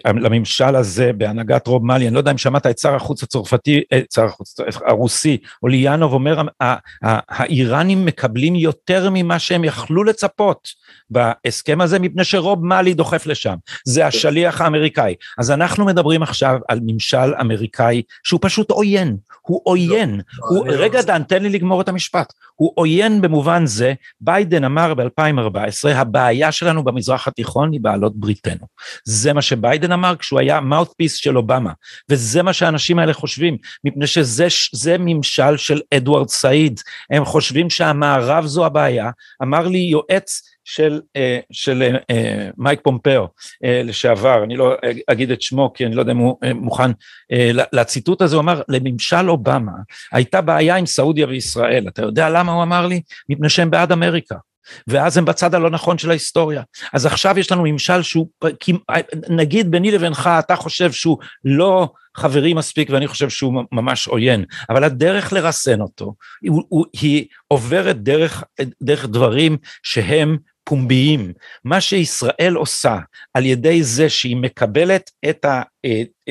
לממשל 0.03 0.75
הזה 0.75 1.11
בהנהגת 1.13 1.67
רוב 1.67 1.85
מאלי, 1.85 2.07
אני 2.07 2.13
לא 2.13 2.19
יודע 2.19 2.31
אם 2.31 2.37
שמעת 2.37 2.65
את 2.67 2.79
שר 2.79 2.95
החוץ 2.95 3.23
הצרפתי, 3.23 3.81
אה, 3.93 4.01
שר 4.13 4.25
החוץ 4.25 4.55
הרוסי, 4.85 5.37
אוליאנוב 5.63 6.13
אומר, 6.13 6.41
האיראנים 7.01 8.05
מקבלים 8.05 8.55
יותר 8.55 9.09
ממה 9.13 9.39
שהם 9.39 9.63
יכלו 9.63 10.03
לצפות 10.03 10.67
בהסכם 11.09 11.81
הזה, 11.81 11.99
מפני 11.99 12.23
שרוב 12.23 12.65
מאלי 12.65 12.93
דוחף 12.93 13.25
לשם, 13.25 13.55
זה 13.85 14.05
השליח 14.05 14.61
האמריקאי. 14.61 15.15
אז 15.37 15.51
אנחנו 15.51 15.85
מדברים 15.85 16.23
עכשיו 16.23 16.59
על 16.67 16.79
ממשל 16.83 17.33
אמריקאי 17.41 18.01
שהוא 18.23 18.39
פשוט 18.43 18.71
עוין, 18.71 19.17
הוא 19.41 19.61
עוין, 19.63 20.15
לא, 20.15 20.47
הוא, 20.49 20.67
לא. 20.67 20.73
רגע 20.73 21.01
דן, 21.01 21.23
תן 21.23 21.43
לי 21.43 21.49
לגמור 21.49 21.81
את 21.81 21.89
המשפט, 21.89 22.33
הוא 22.55 22.71
עוין 22.75 23.21
במובן 23.21 23.65
זה, 23.65 23.93
ביידן 24.21 24.63
אמר 24.63 24.93
ב-2014, 24.93 25.40
הבעיה 25.95 26.51
שלנו 26.51 26.83
במזרח 26.83 27.27
התיכון 27.27 27.71
היא 27.71 27.81
בעלות 27.81 28.15
בריתנו. 28.15 28.65
זה 29.05 29.33
מה 29.33 29.41
שביידן 29.41 29.91
אמר 29.91 30.15
כשהוא 30.15 30.39
היה 30.39 30.59
mouthpiece 30.59 31.15
של 31.15 31.37
אובמה, 31.37 31.71
וזה 32.09 32.43
מה 32.43 32.53
שהאנשים 32.53 32.99
האלה 32.99 33.13
חושבים, 33.13 33.57
מפני 33.83 34.07
שזה 34.07 34.97
ממשל 34.99 35.57
של 35.57 35.81
אדוארד 35.93 36.29
סעיד, 36.29 36.79
הם 37.11 37.25
חושבים 37.25 37.69
שהמערב 37.69 38.45
זו 38.45 38.65
הבעיה, 38.65 39.09
אמר 39.41 39.67
לי 39.67 39.79
יועץ 39.79 40.51
של, 40.63 41.01
אה, 41.15 41.39
של 41.51 41.97
אה, 42.11 42.49
מייק 42.57 42.79
פומפאו 42.83 43.27
אה, 43.63 43.81
לשעבר, 43.83 44.43
אני 44.43 44.57
לא 44.57 44.75
אגיד 45.07 45.31
את 45.31 45.41
שמו 45.41 45.73
כי 45.73 45.85
אני 45.85 45.95
לא 45.95 46.01
יודע 46.01 46.11
אם 46.11 46.17
הוא 46.17 46.37
מוכן 46.55 46.91
לציטוט 47.73 48.21
הזה, 48.21 48.35
הוא 48.35 48.41
אמר 48.41 48.61
לממשל 48.69 49.29
אובמה 49.29 49.71
הייתה 50.11 50.41
בעיה 50.41 50.75
עם 50.75 50.85
סעודיה 50.85 51.27
וישראל, 51.27 51.87
אתה 51.87 52.01
יודע 52.01 52.29
למה 52.29 52.51
הוא 52.51 52.63
אמר 52.63 52.87
לי? 52.87 53.01
מפני 53.29 53.49
שהם 53.49 53.71
בעד 53.71 53.91
אמריקה. 53.91 54.35
ואז 54.87 55.17
הם 55.17 55.25
בצד 55.25 55.55
הלא 55.55 55.69
נכון 55.69 55.97
של 55.97 56.09
ההיסטוריה. 56.09 56.61
אז 56.93 57.05
עכשיו 57.05 57.39
יש 57.39 57.51
לנו 57.51 57.63
ממשל 57.63 58.01
שהוא, 58.01 58.27
נגיד 59.29 59.71
ביני 59.71 59.91
לבינך, 59.91 60.29
אתה 60.39 60.55
חושב 60.55 60.91
שהוא 60.91 61.17
לא 61.45 61.89
חברי 62.17 62.53
מספיק 62.53 62.89
ואני 62.89 63.07
חושב 63.07 63.29
שהוא 63.29 63.63
ממש 63.71 64.07
עוין, 64.07 64.45
אבל 64.69 64.83
הדרך 64.83 65.33
לרסן 65.33 65.81
אותו, 65.81 66.13
הוא, 66.47 66.63
הוא, 66.69 66.85
היא 67.01 67.25
עוברת 67.47 68.03
דרך, 68.03 68.43
דרך 68.81 69.05
דברים 69.05 69.57
שהם 69.83 70.37
פומביים. 70.63 71.33
מה 71.65 71.81
שישראל 71.81 72.53
עושה 72.55 72.97
על 73.33 73.45
ידי 73.45 73.83
זה 73.83 74.09
שהיא 74.09 74.37
מקבלת 74.37 75.11
את, 75.29 75.45
ה, 75.45 75.61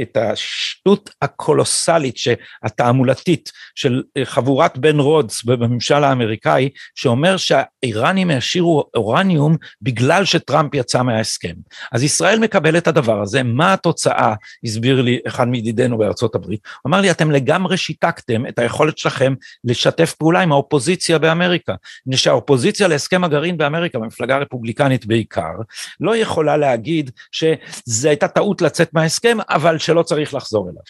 את 0.03 0.17
השטות 0.17 1.11
הקולוסלית 1.23 2.17
התעמולתית 2.63 3.53
של 3.75 4.03
חבורת 4.25 4.79
בן 4.79 4.99
רודס 4.99 5.45
בממשל 5.45 6.05
האמריקאי, 6.05 6.69
שאומר 6.95 7.37
שהאיראנים 7.37 8.31
העשירו 8.31 8.85
אורניום 8.95 9.57
בגלל 9.83 10.25
שטראמפ 10.25 10.75
יצא 10.75 11.03
מההסכם. 11.03 11.55
אז 11.93 12.03
ישראל 12.03 12.39
מקבלת 12.39 12.83
את 12.83 12.89
הדבר 12.89 13.23
הזה, 13.23 13.43
מה 13.43 13.73
התוצאה, 13.73 14.35
הסביר 14.65 15.03
לי 15.03 15.19
אחד 15.27 15.49
מידידינו 15.49 15.99
בארצות 15.99 16.35
הברית, 16.35 16.61
הוא 16.83 16.91
אמר 16.91 17.01
לי, 17.01 17.11
אתם 17.11 17.31
לגמרי 17.31 17.77
שיתקתם 17.77 18.47
את 18.47 18.59
היכולת 18.59 18.99
שלכם 18.99 19.35
לשתף 19.65 20.15
פעולה 20.15 20.41
עם 20.41 20.53
האופוזיציה 20.53 21.19
באמריקה. 21.19 21.75
מפני 22.07 22.17
שהאופוזיציה 22.17 22.89
להסכם 22.89 23.25
הגרעין 23.25 23.57
באמריקה, 23.57 23.99
במפלגה 23.99 24.37
הרפובליקנית 24.37 25.07
בעיקר, 25.07 25.53
לא 26.01 26.17
יכולה 26.17 26.57
להגיד 26.57 27.11
שזו 27.33 28.09
הייתה 28.09 28.29
טעות 28.29 28.63
לצאת 28.63 28.95
מההסכם, 28.95 29.40
אבל 29.49 29.79
שלא 29.79 30.03
צריך 30.03 30.35
לחזור 30.35 30.69
אליו. 30.71 30.83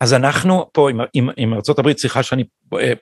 אז 0.00 0.14
אנחנו 0.14 0.70
פה 0.72 0.90
עם, 0.90 1.00
עם, 1.14 1.28
עם 1.36 1.52
הברית, 1.78 1.98
סליחה 1.98 2.22
שאני, 2.22 2.44
אה, 2.74 2.92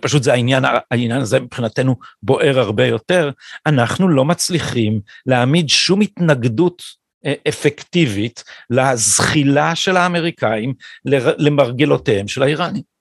פשוט 0.00 0.22
זה 0.22 0.32
העניין, 0.32 0.64
העניין 0.90 1.20
הזה 1.20 1.40
מבחינתנו 1.40 1.96
בוער 2.22 2.58
הרבה 2.58 2.86
יותר, 2.86 3.30
אנחנו 3.66 4.08
לא 4.08 4.24
מצליחים 4.24 5.00
להעמיד 5.26 5.68
שום 5.68 6.00
התנגדות 6.00 6.82
אה, 7.26 7.34
אפקטיבית 7.48 8.44
לזחילה 8.70 9.74
של 9.74 9.96
האמריקאים 9.96 10.74
למרגלותיהם 11.38 12.28
של 12.28 12.42
האיראנים. 12.42 12.98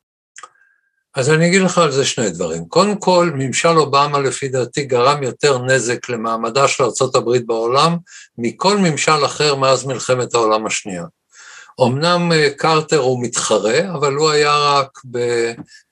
אז 1.17 1.29
אני 1.29 1.47
אגיד 1.47 1.61
לך 1.61 1.77
על 1.77 1.91
זה 1.91 2.05
שני 2.05 2.29
דברים. 2.29 2.65
קודם 2.65 2.97
כל, 2.97 3.31
ממשל 3.35 3.67
אובמה 3.77 4.19
לפי 4.19 4.47
דעתי 4.47 4.83
גרם 4.83 5.23
יותר 5.23 5.57
נזק 5.57 6.09
למעמדה 6.09 6.67
של 6.67 6.83
ארה"ב 6.83 7.37
בעולם 7.45 7.97
מכל 8.37 8.77
ממשל 8.77 9.25
אחר 9.25 9.55
מאז 9.55 9.85
מלחמת 9.85 10.33
העולם 10.33 10.65
השנייה. 10.65 11.03
אמנם 11.81 12.31
אה, 12.31 12.49
קרטר 12.57 12.99
הוא 12.99 13.23
מתחרה, 13.23 13.93
אבל 13.93 14.13
הוא 14.13 14.29
היה 14.29 14.57
רק 14.57 15.01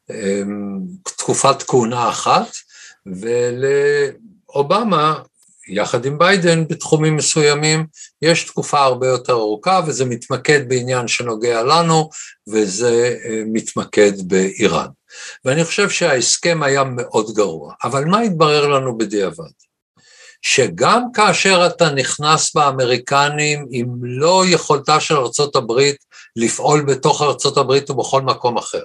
בתקופת 0.09 1.63
כהונה 1.63 2.09
אחת, 2.09 2.47
ולאובמה, 3.05 5.19
יחד 5.67 6.05
עם 6.05 6.17
ביידן, 6.17 6.67
בתחומים 6.67 7.15
מסוימים, 7.15 7.85
יש 8.21 8.43
תקופה 8.43 8.79
הרבה 8.79 9.07
יותר 9.07 9.33
ארוכה, 9.33 9.81
וזה 9.87 10.05
מתמקד 10.05 10.69
בעניין 10.69 11.07
שנוגע 11.07 11.63
לנו, 11.63 12.09
וזה 12.49 13.17
אה, 13.25 13.41
מתמקד 13.45 14.27
באיראן. 14.27 14.87
ואני 15.45 15.63
חושב 15.63 15.89
שההסכם 15.89 16.63
היה 16.63 16.83
מאוד 16.83 17.35
גרוע, 17.35 17.73
אבל 17.83 18.05
מה 18.05 18.19
התברר 18.19 18.67
לנו 18.67 18.97
בדיעבד? 18.97 19.64
שגם 20.47 21.03
כאשר 21.13 21.67
אתה 21.67 21.91
נכנס 21.91 22.55
באמריקנים 22.55 23.65
עם 23.71 23.87
לא 24.01 24.43
יכולתה 24.45 24.99
של 24.99 25.15
ארה"ב 25.15 25.81
לפעול 26.35 26.81
בתוך 26.81 27.21
ארה"ב 27.21 27.71
ובכל 27.89 28.21
מקום 28.21 28.57
אחר, 28.57 28.81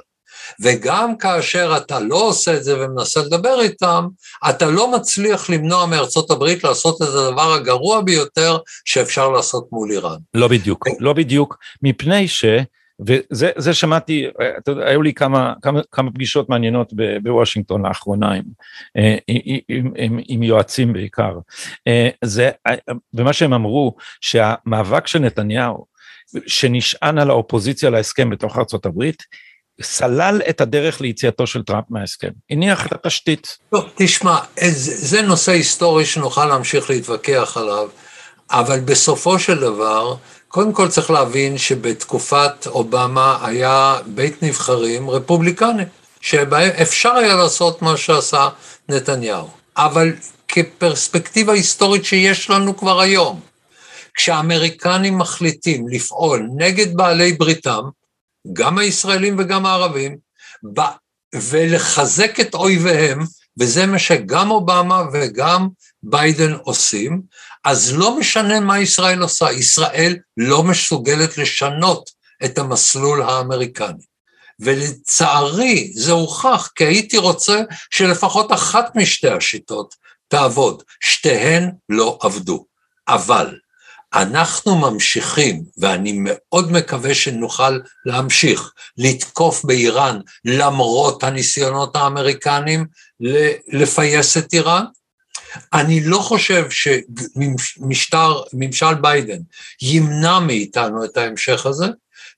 וגם 0.62 1.16
כאשר 1.18 1.74
אתה 1.76 2.00
לא 2.00 2.16
עושה 2.16 2.56
את 2.56 2.64
זה 2.64 2.80
ומנסה 2.80 3.20
לדבר 3.20 3.60
איתם, 3.60 4.06
אתה 4.48 4.66
לא 4.66 4.92
מצליח 4.92 5.50
למנוע 5.50 5.86
מארצות 5.86 6.30
הברית 6.30 6.64
לעשות 6.64 6.96
את 6.96 7.06
הדבר 7.06 7.52
הגרוע 7.52 8.00
ביותר 8.00 8.58
שאפשר 8.84 9.28
לעשות 9.28 9.68
מול 9.72 9.90
איראן. 9.90 10.18
לא 10.34 10.48
בדיוק, 10.48 10.86
לא 11.00 11.12
בדיוק, 11.12 11.56
מפני 11.82 12.28
ש... 12.28 12.44
וזה 13.06 13.74
שמעתי, 13.74 14.26
אתה 14.58 14.70
יודע, 14.70 14.86
היו 14.86 15.02
לי 15.02 15.14
כמה, 15.14 15.52
כמה, 15.62 15.80
כמה 15.92 16.10
פגישות 16.10 16.48
מעניינות 16.48 16.92
בוושינגטון 17.22 17.86
לאחרונה 17.86 18.32
עם, 18.32 18.42
אה, 18.96 19.16
עם, 19.26 19.58
עם, 19.68 19.92
עם, 19.96 20.18
עם 20.28 20.42
יועצים 20.42 20.92
בעיקר. 20.92 21.38
אה, 21.88 22.08
זה, 22.24 22.50
ומה 23.14 23.32
שהם 23.32 23.52
אמרו, 23.52 23.96
שהמאבק 24.20 25.06
של 25.06 25.18
נתניהו, 25.18 25.86
שנשען 26.46 27.18
על 27.18 27.30
האופוזיציה 27.30 27.90
להסכם 27.90 28.30
בתוך 28.30 28.58
הברית, 28.86 29.22
סלל 29.82 30.40
את 30.48 30.60
הדרך 30.60 31.00
ליציאתו 31.00 31.46
של 31.46 31.62
טראמפ 31.62 31.84
מההסכם, 31.90 32.30
הניח 32.50 32.86
את 32.86 32.92
התשתית. 32.92 33.58
טוב, 33.70 33.84
תשמע, 33.94 34.38
זה 34.72 35.22
נושא 35.22 35.52
היסטורי 35.52 36.06
שנוכל 36.06 36.46
להמשיך 36.46 36.90
להתווכח 36.90 37.56
עליו, 37.56 37.88
אבל 38.50 38.80
בסופו 38.80 39.38
של 39.38 39.60
דבר, 39.60 40.14
קודם 40.48 40.72
כל 40.72 40.88
צריך 40.88 41.10
להבין 41.10 41.58
שבתקופת 41.58 42.66
אובמה 42.66 43.38
היה 43.42 43.98
בית 44.06 44.42
נבחרים 44.42 45.10
רפובליקני, 45.10 45.82
שבהם 46.20 46.70
אפשר 46.82 47.10
היה 47.10 47.34
לעשות 47.34 47.82
מה 47.82 47.96
שעשה 47.96 48.48
נתניהו. 48.88 49.48
אבל 49.76 50.12
כפרספקטיבה 50.48 51.52
היסטורית 51.52 52.04
שיש 52.04 52.50
לנו 52.50 52.76
כבר 52.76 53.00
היום, 53.00 53.40
כשהאמריקנים 54.14 55.18
מחליטים 55.18 55.88
לפעול 55.88 56.48
נגד 56.56 56.96
בעלי 56.96 57.32
בריתם, 57.32 57.82
גם 58.52 58.78
הישראלים 58.78 59.36
וגם 59.38 59.66
הערבים, 59.66 60.16
ולחזק 61.34 62.40
את 62.40 62.54
אויביהם, 62.54 63.20
וזה 63.58 63.86
מה 63.86 63.98
שגם 63.98 64.50
אובמה 64.50 65.02
וגם 65.12 65.68
ביידן 66.02 66.52
עושים, 66.52 67.22
אז 67.64 67.92
לא 67.96 68.18
משנה 68.18 68.60
מה 68.60 68.80
ישראל 68.80 69.22
עושה, 69.22 69.52
ישראל 69.52 70.16
לא 70.36 70.62
מסוגלת 70.62 71.38
לשנות 71.38 72.10
את 72.44 72.58
המסלול 72.58 73.22
האמריקני. 73.22 74.10
ולצערי 74.60 75.92
זה 75.94 76.12
הוכח, 76.12 76.70
כי 76.74 76.84
הייתי 76.84 77.18
רוצה 77.18 77.62
שלפחות 77.90 78.52
אחת 78.52 78.96
משתי 78.96 79.28
השיטות 79.28 79.94
תעבוד, 80.28 80.82
שתיהן 81.00 81.70
לא 81.88 82.18
עבדו. 82.22 82.64
אבל 83.08 83.58
אנחנו 84.14 84.78
ממשיכים, 84.78 85.62
ואני 85.78 86.12
מאוד 86.16 86.72
מקווה 86.72 87.14
שנוכל 87.14 87.78
להמשיך 88.06 88.72
לתקוף 88.98 89.64
באיראן 89.64 90.20
למרות 90.44 91.22
הניסיונות 91.22 91.96
האמריקנים 91.96 92.86
לפייס 93.68 94.36
את 94.36 94.52
איראן. 94.52 94.84
אני 95.72 96.00
לא 96.00 96.18
חושב 96.18 96.66
שמשטר, 96.70 98.42
ממשל 98.52 98.94
ביידן 98.94 99.38
ימנע 99.82 100.38
מאיתנו 100.38 101.04
את 101.04 101.16
ההמשך 101.16 101.66
הזה, 101.66 101.86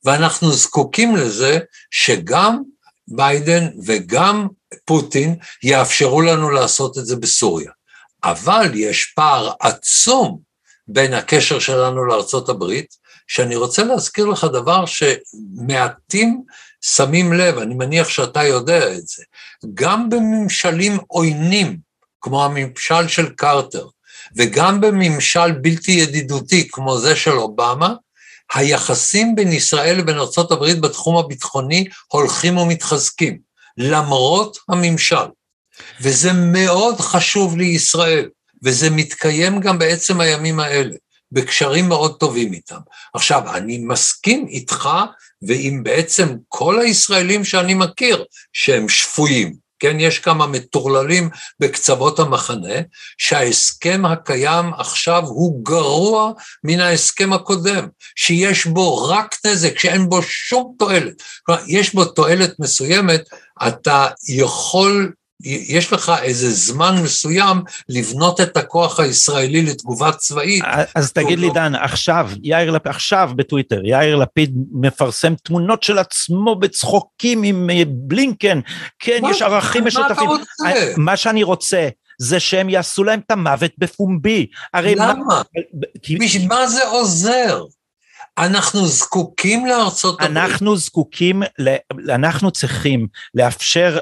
ואנחנו 0.03 0.51
זקוקים 0.51 1.15
לזה 1.15 1.59
שגם 1.91 2.61
ביידן 3.07 3.67
וגם 3.85 4.47
פוטין 4.85 5.35
יאפשרו 5.63 6.21
לנו 6.21 6.49
לעשות 6.49 6.97
את 6.97 7.05
זה 7.05 7.15
בסוריה. 7.15 7.71
אבל 8.23 8.71
יש 8.73 9.05
פער 9.05 9.51
עצום 9.59 10.39
בין 10.87 11.13
הקשר 11.13 11.59
שלנו 11.59 12.05
לארצות 12.05 12.49
הברית, 12.49 12.95
שאני 13.27 13.55
רוצה 13.55 13.83
להזכיר 13.83 14.25
לך 14.25 14.43
דבר 14.43 14.85
שמעטים 14.85 16.41
שמים 16.81 17.33
לב, 17.33 17.57
אני 17.57 17.75
מניח 17.75 18.09
שאתה 18.09 18.43
יודע 18.43 18.93
את 18.93 19.07
זה, 19.07 19.23
גם 19.73 20.09
בממשלים 20.09 20.97
עוינים, 21.07 21.77
כמו 22.23 22.45
הממשל 22.45 23.07
של 23.07 23.29
קרטר, 23.29 23.87
וגם 24.35 24.81
בממשל 24.81 25.51
בלתי 25.51 25.91
ידידותי 25.91 26.67
כמו 26.71 26.97
זה 26.97 27.15
של 27.15 27.31
אובמה, 27.31 27.93
היחסים 28.53 29.35
בין 29.35 29.51
ישראל 29.51 29.97
לבין 29.97 30.17
ארה"ב 30.17 30.65
בתחום 30.79 31.17
הביטחוני 31.17 31.85
הולכים 32.07 32.57
ומתחזקים, 32.57 33.39
למרות 33.77 34.57
הממשל. 34.69 35.25
וזה 36.01 36.33
מאוד 36.33 36.99
חשוב 36.99 37.57
לישראל. 37.57 38.29
וזה 38.63 38.89
מתקיים 38.89 39.59
גם 39.59 39.79
בעצם 39.79 40.21
הימים 40.21 40.59
האלה, 40.59 40.95
בקשרים 41.31 41.89
מאוד 41.89 42.19
טובים 42.19 42.53
איתם. 42.53 42.79
עכשיו, 43.13 43.55
אני 43.55 43.77
מסכים 43.77 44.47
איתך 44.47 44.89
ועם 45.41 45.83
בעצם 45.83 46.35
כל 46.47 46.79
הישראלים 46.79 47.45
שאני 47.45 47.73
מכיר, 47.73 48.25
שהם 48.53 48.89
שפויים, 48.89 49.62
כן, 49.83 49.99
יש 49.99 50.19
כמה 50.19 50.47
מטורללים 50.47 51.29
בקצוות 51.59 52.19
המחנה, 52.19 52.75
שההסכם 53.17 54.05
הקיים 54.05 54.73
עכשיו 54.77 55.23
הוא 55.25 55.65
גרוע 55.65 56.31
מן 56.63 56.79
ההסכם 56.79 57.33
הקודם, 57.33 57.87
שיש 58.15 58.65
בו 58.65 59.07
רק 59.07 59.35
נזק, 59.45 59.79
שאין 59.79 60.09
בו 60.09 60.21
שום 60.21 60.75
תועלת. 60.79 61.13
כלומר, 61.43 61.61
יש 61.67 61.93
בו 61.95 62.05
תועלת 62.05 62.59
מסוימת, 62.59 63.21
אתה 63.67 64.07
יכול 64.29 65.13
יש 65.45 65.93
לך 65.93 66.11
איזה 66.21 66.51
זמן 66.51 66.95
מסוים 67.03 67.57
לבנות 67.89 68.41
את 68.41 68.57
הכוח 68.57 68.99
הישראלי 68.99 69.61
לתגובה 69.61 70.11
צבאית. 70.11 70.63
אז 70.95 71.11
תגיד 71.11 71.39
לי, 71.39 71.47
לא- 71.47 71.53
דן, 71.53 71.75
עכשיו, 71.75 72.29
יאיר 72.43 72.71
לפיד, 72.71 72.89
עכשיו 72.91 73.31
בטוויטר, 73.35 73.81
יאיר 73.85 74.15
לפיד 74.15 74.53
מפרסם 74.71 75.33
תמונות 75.43 75.83
של 75.83 75.97
עצמו 75.97 76.55
בצחוקים 76.55 77.43
עם 77.43 77.69
אה, 77.69 77.83
בלינקן, 77.87 78.59
כן, 78.99 79.21
יש 79.29 79.41
ערכים 79.41 79.85
משותפים. 79.85 80.27
מה 80.27 80.35
אתה 80.35 80.43
רוצה? 80.71 80.93
מה 80.97 81.17
שאני 81.17 81.43
רוצה, 81.43 81.87
זה 82.21 82.39
שהם 82.39 82.69
יעשו 82.69 83.03
להם 83.03 83.19
את 83.25 83.31
המוות 83.31 83.71
בפומבי. 83.77 84.47
למה? 84.73 85.13
מה... 85.13 85.41
בשביל 86.19 86.47
מה 86.47 86.67
זה 86.67 86.87
עוזר? 86.87 87.63
אנחנו 88.37 88.85
זקוקים 88.87 89.65
לארצות 89.65 90.21
הברית. 90.21 90.37
אנחנו 90.37 90.77
זקוקים, 90.77 91.43
אנחנו 92.09 92.51
צריכים 92.51 93.07
לאפשר 93.33 93.97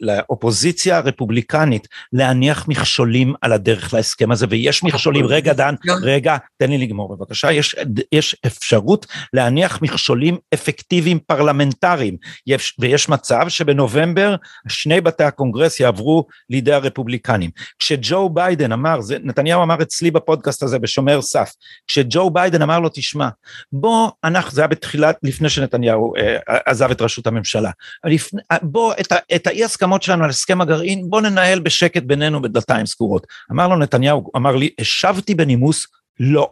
לאופוזיציה 0.00 0.96
הרפובליקנית 0.96 1.88
להניח 2.12 2.68
מכשולים 2.68 3.34
על 3.40 3.52
הדרך 3.52 3.94
להסכם 3.94 4.32
הזה, 4.32 4.46
ויש 4.50 4.84
מכשולים, 4.84 5.26
רגע 5.26 5.52
דן, 5.52 5.74
רגע, 6.02 6.36
תן 6.58 6.70
לי 6.70 6.78
לגמור 6.78 7.16
בבקשה, 7.16 7.52
יש, 7.52 7.76
יש 8.12 8.36
אפשרות 8.46 9.06
להניח 9.32 9.82
מכשולים 9.82 10.36
אפקטיביים 10.54 11.18
פרלמנטריים, 11.18 12.16
יש, 12.46 12.76
ויש 12.78 13.08
מצב 13.08 13.48
שבנובמבר 13.48 14.36
שני 14.68 15.00
בתי 15.00 15.24
הקונגרס 15.24 15.80
יעברו 15.80 16.26
לידי 16.50 16.72
הרפובליקנים. 16.72 17.50
כשג'ו 17.78 18.28
ביידן 18.28 18.72
אמר, 18.72 19.00
זה, 19.00 19.16
נתניהו 19.22 19.62
אמר 19.62 19.82
אצלי 19.82 20.10
בפודקאסט 20.10 20.62
הזה 20.62 20.78
בשומר 20.78 21.22
סף, 21.22 21.52
כשג'ו 21.86 22.30
ביידן 22.30 22.62
אמר 22.62 22.80
לו, 22.80 22.88
תשמע, 22.94 23.28
בוא, 23.72 24.10
אנחנו, 24.24 24.50
זה 24.50 24.60
היה 24.60 24.68
בתחילת, 24.68 25.16
לפני 25.22 25.48
שנתניהו 25.48 26.12
אה, 26.16 26.36
עזב 26.66 26.90
את 26.90 27.02
ראשות 27.02 27.26
הממשלה, 27.26 27.70
לפני, 28.04 28.40
בוא, 28.62 28.94
את, 29.00 29.12
ה, 29.12 29.16
את 29.34 29.46
האי 29.46 29.64
הסכמות 29.64 30.02
שלנו 30.02 30.24
על 30.24 30.30
הסכם 30.30 30.60
הגרעין, 30.60 31.10
בוא 31.10 31.20
ננהל 31.20 31.60
בשקט 31.60 32.02
בינינו 32.02 32.42
בדלתיים 32.42 32.86
סגורות. 32.86 33.26
אמר 33.52 33.68
לו 33.68 33.76
נתניהו, 33.76 34.30
אמר 34.36 34.56
לי, 34.56 34.70
השבתי 34.80 35.34
בנימוס, 35.34 35.86
לא. 36.20 36.50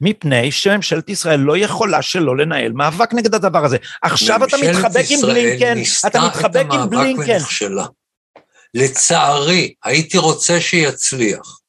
מפני 0.00 0.52
שממשלת 0.52 1.08
ישראל 1.08 1.40
לא 1.40 1.56
יכולה 1.56 2.02
שלא 2.02 2.36
לנהל 2.36 2.72
מאבק 2.72 3.14
נגד 3.14 3.34
הדבר 3.34 3.64
הזה. 3.64 3.76
עכשיו 4.02 4.44
אתה 4.44 4.56
מתחבק 4.56 5.04
עם 5.10 5.20
בלינקן, 5.22 5.78
אתה 6.06 6.26
מתחבק 6.26 6.66
עם 6.72 6.90
בלינקן. 6.90 7.38
לצערי, 8.74 9.74
הייתי 9.84 10.18
רוצה 10.18 10.60
שיצליח. 10.60 11.60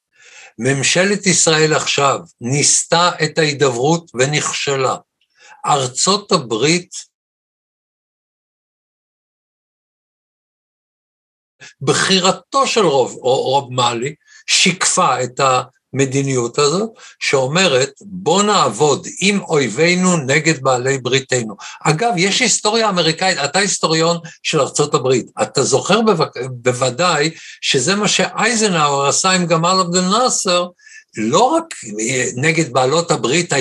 ממשלת 0.60 1.26
ישראל 1.26 1.74
עכשיו 1.74 2.20
ניסתה 2.42 3.10
את 3.24 3.38
ההידברות 3.38 4.12
ונכשלה. 4.14 4.96
ארצות 5.66 6.32
הברית 6.32 7.12
בחירתו 11.82 12.68
של 12.68 12.82
רוב, 12.82 13.12
רוב 13.22 13.74
מאלי 13.74 14.16
שיקפה 14.48 15.24
את 15.24 15.40
המדיניות 15.94 16.60
הזאת, 16.60 16.90
שאומרת 17.20 17.92
בוא 18.02 18.44
נעבוד 18.44 19.08
עם 19.20 19.42
אויבינו 19.42 20.18
נגד 20.18 20.64
בעלי 20.64 20.98
בריתנו. 20.98 21.56
אגב, 21.84 22.14
יש 22.18 22.40
היסטוריה 22.40 22.90
אמריקאית, 22.90 23.38
אתה 23.38 23.60
היסטוריון 23.60 24.18
של 24.44 24.62
ארצות 24.62 24.94
הברית, 24.94 25.26
אתה 25.42 25.64
זוכר 25.64 26.02
בו... 26.02 26.12
בוודאי 26.52 27.30
שזה 27.62 27.96
מה 27.96 28.08
שאייזנהאואר 28.08 29.08
עשה 29.08 29.32
עם 29.32 29.46
גמל 29.46 29.78
עבדל 29.80 30.02
נאסר, 30.02 30.68
לא 31.18 31.44
רק 31.44 31.66
נגד 32.36 32.74
בעלות 32.74 33.12
הברית 33.12 33.54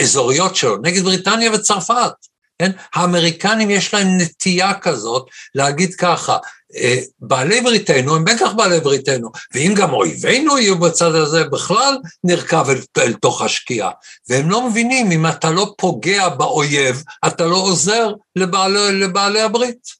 האזוריות 0.00 0.56
שלו, 0.56 0.76
נגד 0.82 1.02
בריטניה 1.02 1.50
וצרפת. 1.52 2.12
כן? 2.58 2.70
האמריקנים 2.94 3.70
יש 3.70 3.94
להם 3.94 4.08
נטייה 4.18 4.74
כזאת 4.74 5.26
להגיד 5.54 5.94
ככה, 5.94 6.36
אה, 6.76 6.98
בעלי 7.20 7.60
בריתנו 7.60 8.16
הם 8.16 8.24
בטח 8.24 8.52
בעלי 8.56 8.80
בריתנו, 8.80 9.30
ואם 9.54 9.74
גם 9.76 9.92
אויבינו 9.92 10.58
יהיו 10.58 10.78
בצד 10.78 11.14
הזה, 11.14 11.44
בכלל 11.44 11.98
נרכב 12.24 12.66
אל, 12.68 12.80
אל 12.98 13.12
תוך 13.12 13.42
השקיעה. 13.42 13.90
והם 14.28 14.50
לא 14.50 14.68
מבינים, 14.68 15.12
אם 15.12 15.26
אתה 15.26 15.50
לא 15.50 15.74
פוגע 15.78 16.28
באויב, 16.28 17.02
אתה 17.26 17.46
לא 17.46 17.56
עוזר 17.56 18.12
לבעלי, 18.36 19.00
לבעלי 19.00 19.40
הברית. 19.40 19.98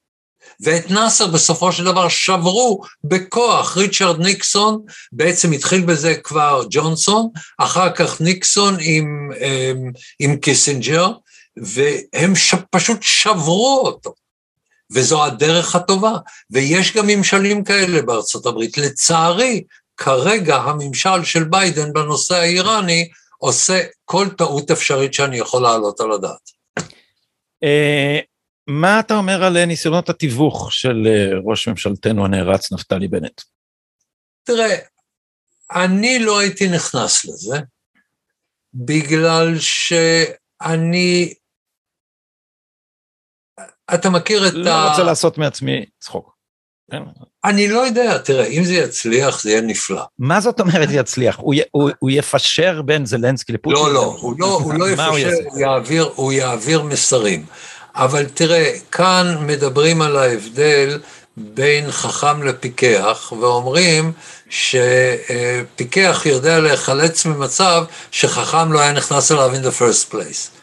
ואת 0.61 0.91
נאסר 0.91 1.27
בסופו 1.27 1.73
של 1.73 1.85
דבר 1.85 2.09
שברו 2.09 2.81
בכוח. 3.05 3.77
ריצ'רד 3.77 4.21
ניקסון, 4.21 4.83
בעצם 5.13 5.53
התחיל 5.53 5.81
בזה 5.81 6.15
כבר 6.15 6.65
ג'ונסון, 6.71 7.29
אחר 7.59 7.91
כך 7.91 8.21
ניקסון 8.21 8.77
עם, 8.81 9.31
עם, 9.41 9.93
עם 10.19 10.37
קיסינג'ר, 10.37 11.13
והם 11.63 12.37
ש, 12.37 12.55
פשוט 12.71 12.99
שברו 13.03 13.81
אותו. 13.85 14.15
וזו 14.93 15.25
הדרך 15.25 15.75
הטובה. 15.75 16.13
ויש 16.51 16.97
גם 16.97 17.07
ממשלים 17.07 17.65
כאלה 17.65 18.03
בארצות 18.03 18.47
הברית. 18.47 18.79
לצערי, 18.79 19.65
כרגע 19.97 20.57
הממשל 20.57 21.25
של 21.25 21.45
ביידן 21.45 21.93
בנושא 21.93 22.35
האיראני 22.35 23.09
עושה 23.39 23.83
כל 24.05 24.27
טעות 24.39 24.71
אפשרית 24.71 25.15
שאני 25.15 25.39
יכול 25.39 25.63
להעלות 25.63 26.01
על 26.01 26.13
הדעת. 26.13 26.51
אה, 27.63 28.19
מה 28.67 29.01
אתה 29.01 29.15
אומר 29.15 29.45
על 29.45 29.65
ניסיונות 29.65 30.09
התיווך 30.09 30.73
של 30.73 31.07
אה, 31.07 31.39
ראש 31.45 31.69
ממשלתנו 31.69 32.25
הנערץ 32.25 32.73
נפתלי 32.73 33.09
בנט? 33.09 33.41
תראה, 34.45 34.77
אני 35.71 36.19
לא 36.19 36.39
הייתי 36.39 36.69
נכנס 36.69 37.25
לזה, 37.25 37.59
בגלל 38.75 39.55
שאני... 39.59 41.35
אתה 43.95 44.11
מכיר 44.11 44.49
את 44.49 44.53
לא 44.55 44.71
ה... 44.71 44.85
לא 44.85 44.91
רוצה 44.91 45.03
לעשות 45.03 45.39
מעצמי 45.39 45.85
צחוק. 46.01 46.39
כן. 46.91 47.03
אני 47.45 47.69
לא 47.69 47.87
יודע, 47.87 48.19
תראה, 48.19 48.47
אם 48.47 48.65
זה 48.65 48.75
יצליח, 48.75 49.43
זה 49.43 49.51
יהיה 49.51 49.61
נפלא. 49.61 50.03
מה 50.19 50.41
זאת 50.41 50.61
אומרת 50.61 50.89
יצליח? 50.93 51.37
הוא, 51.39 51.55
הוא, 51.71 51.91
הוא 51.99 52.11
יפשר 52.11 52.83
בין 52.83 53.07
זלנסקי 53.07 53.53
לפוטין? 53.53 53.79
לא, 53.79 53.95
לא, 53.95 54.17
הוא 54.21 54.35
לא, 54.39 54.47
הוא 54.47 54.75
לא 54.75 54.89
יפשר, 54.93 55.09
הוא, 55.45 55.59
יעביר, 55.59 56.11
הוא 56.15 56.33
יעביר 56.33 56.83
מסרים. 56.83 57.47
אבל 57.95 58.25
תראה, 58.25 58.73
כאן 58.93 59.37
מדברים 59.47 60.03
על 60.03 60.17
ההבדל 60.17 60.99
בין 61.37 61.91
חכם 61.91 62.43
לפיקח, 62.43 63.33
ואומרים 63.41 64.13
שפיקח 64.51 66.23
יודע 66.27 66.59
להיחלץ 66.59 67.27
ממצב 67.27 67.85
שחכם 68.11 68.73
לא 68.73 68.81
היה 68.81 68.93
נכנס 68.93 69.33
אליו 69.33 69.51
in 69.55 69.65
the 69.65 69.81
first 69.81 70.13
place. 70.13 70.58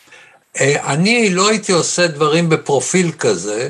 אני 0.61 1.29
לא 1.29 1.49
הייתי 1.49 1.71
עושה 1.71 2.07
דברים 2.07 2.49
בפרופיל 2.49 3.11
כזה, 3.11 3.69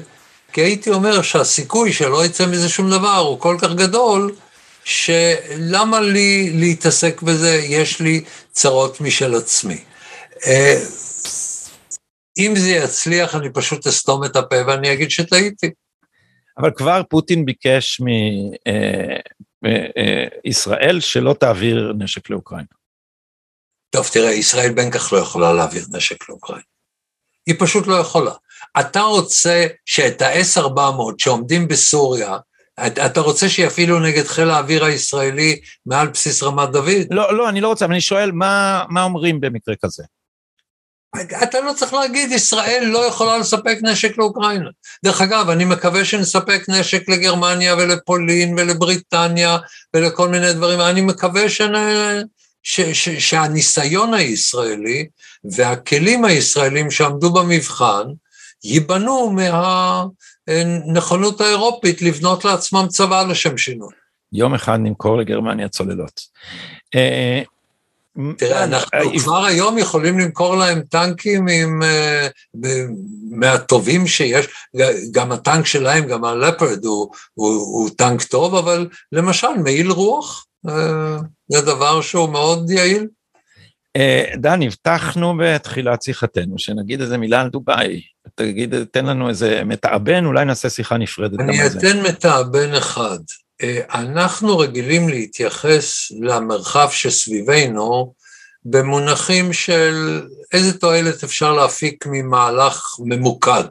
כי 0.54 0.62
הייתי 0.62 0.90
אומר 0.90 1.22
שהסיכוי 1.22 1.94
שלא 1.94 2.26
יצא 2.26 2.46
מזה 2.46 2.70
שום 2.70 2.90
דבר 2.90 3.18
הוא 3.18 3.40
כל 3.40 3.58
כך 3.62 3.74
גדול, 3.74 4.36
שלמה 4.84 6.00
לי 6.00 6.52
להתעסק 6.54 7.22
בזה, 7.22 7.56
יש 7.64 8.00
לי 8.00 8.24
צרות 8.52 9.02
משל 9.02 9.36
עצמי. 9.36 9.78
אם 12.38 12.54
זה 12.56 12.70
יצליח, 12.70 13.36
אני 13.36 13.50
פשוט 13.54 13.88
אסתום 13.88 14.24
את 14.24 14.36
הפה 14.36 14.56
ואני 14.68 14.94
אגיד 14.94 15.12
שטעיתי. 15.12 15.70
אבל 16.58 16.72
כבר 16.76 17.02
פוטין 17.10 17.46
ביקש 17.46 18.02
מישראל 20.46 20.90
אה, 20.90 20.96
אה, 20.96 21.02
שלא 21.02 21.36
תעביר 21.40 21.94
נשק 21.98 22.30
לאוקראינה. 22.30 22.68
טוב, 23.90 24.10
תראה, 24.14 24.32
ישראל 24.32 24.74
בין 24.74 24.92
כך 24.92 25.14
לא 25.14 25.18
יכולה 25.18 25.54
להעביר 25.54 25.86
נשק 25.92 26.30
לאוקראינה. 26.30 26.75
היא 27.46 27.56
פשוט 27.60 27.88
לא 27.88 27.96
יכולה. 27.96 28.32
אתה 28.80 29.02
רוצה 29.02 29.68
שאת 29.86 30.22
ה-S-400 30.22 31.14
שעומדים 31.18 31.68
בסוריה, 31.68 32.38
אתה 32.80 33.22
רוצה 33.22 33.50
שיפעילו 33.50 34.00
נגד 34.00 34.24
חיל 34.24 34.50
האוויר 34.50 34.86
הישראלי 34.86 35.60
מעל 35.86 36.08
בסיס 36.08 36.44
רמת 36.44 36.70
דוד? 36.70 37.08
לא, 37.12 37.38
לא, 37.38 37.50
אני 37.50 37.62
לא 37.62 37.68
רוצה, 37.68 37.86
אבל 37.86 37.94
אני 37.94 38.02
שואל, 38.02 38.32
מה, 38.32 38.84
מה 38.90 39.04
אומרים 39.04 39.42
במקרה 39.42 39.76
כזה? 39.86 40.04
אתה 41.44 41.62
לא 41.62 41.74
צריך 41.74 41.94
להגיד, 41.94 42.32
ישראל 42.32 42.84
לא 42.86 43.06
יכולה 43.06 43.38
לספק 43.38 43.78
נשק 43.82 44.18
לאוקראינה. 44.18 44.70
דרך 45.06 45.22
אגב, 45.22 45.50
אני 45.50 45.66
מקווה 45.66 46.06
שנספק 46.06 46.62
נשק 46.68 47.10
לגרמניה 47.10 47.76
ולפולין 47.76 48.56
ולבריטניה 48.58 49.58
ולכל 49.94 50.30
מיני 50.30 50.54
דברים. 50.54 50.82
אני 50.82 51.02
מקווה 51.02 51.50
שנ... 51.50 51.74
ש... 52.64 52.82
ש... 52.82 53.10
שהניסיון 53.10 54.14
הישראלי 54.14 55.08
והכלים 55.52 56.26
הישראלים 56.26 56.92
שעמדו 56.92 57.34
במבחן 57.34 58.04
ייבנו 58.64 59.36
מהנכונות 60.48 61.42
האירופית 61.42 62.02
לבנות 62.02 62.46
לעצמם 62.46 62.86
צבא 62.90 63.24
לשם 63.24 63.58
שינוי. 63.58 63.94
יום 64.34 64.54
אחד 64.54 64.80
נמכור 64.80 65.18
לגרמניה 65.18 65.70
צוללות. 65.70 66.22
אה, 66.96 67.42
תראה, 68.38 68.64
אנחנו 68.64 69.20
כבר 69.20 69.46
היום 69.46 69.78
יכולים 69.78 70.20
למכור 70.20 70.56
להם 70.56 70.82
טנקים 70.82 71.48
עם, 71.48 71.84
אה, 71.84 72.28
מהטובים 73.32 74.08
שיש, 74.08 74.48
גם 75.12 75.32
הטנק 75.32 75.66
שלהם, 75.66 76.08
גם 76.08 76.26
הלפרד 76.26 76.86
הוא, 76.86 77.10
הוא, 77.34 77.54
הוא 77.54 77.90
טנק 77.98 78.24
טוב, 78.24 78.56
אבל 78.56 78.88
למשל 79.12 79.48
מעיל 79.64 79.92
רוח, 79.92 80.46
אה, 80.70 81.18
זה 81.48 81.62
דבר 81.62 82.02
שהוא 82.02 82.30
מאוד 82.30 82.70
יעיל. 82.70 83.08
אה, 83.96 84.24
דן, 84.36 84.62
הבטחנו 84.62 85.38
בתחילת 85.40 86.02
שיחתנו 86.02 86.60
שנגיד 86.60 87.02
איזה 87.02 87.18
מילה 87.18 87.42
על 87.42 87.50
דובאי. 87.50 88.02
תגיד, 88.36 88.76
תן 88.84 89.06
לנו 89.06 89.30
איזה 89.30 89.64
מתאבן, 89.64 90.26
אולי 90.26 90.46
נעשה 90.46 90.70
שיחה 90.70 90.98
נפרדת. 90.98 91.40
אני 91.40 91.68
אתן 91.68 92.02
מתאבן 92.02 92.74
אחד. 92.74 93.20
אה, 93.62 93.82
אנחנו 93.90 94.58
רגילים 94.58 95.10
להתייחס 95.10 96.12
למרחב 96.22 96.88
שסביבנו 96.92 98.14
במונחים 98.66 99.54
של 99.54 100.22
איזה 100.54 100.80
תועלת 100.80 101.24
אפשר 101.24 101.54
להפיק 101.54 102.06
ממהלך 102.06 102.86
ממוקד. 103.00 103.68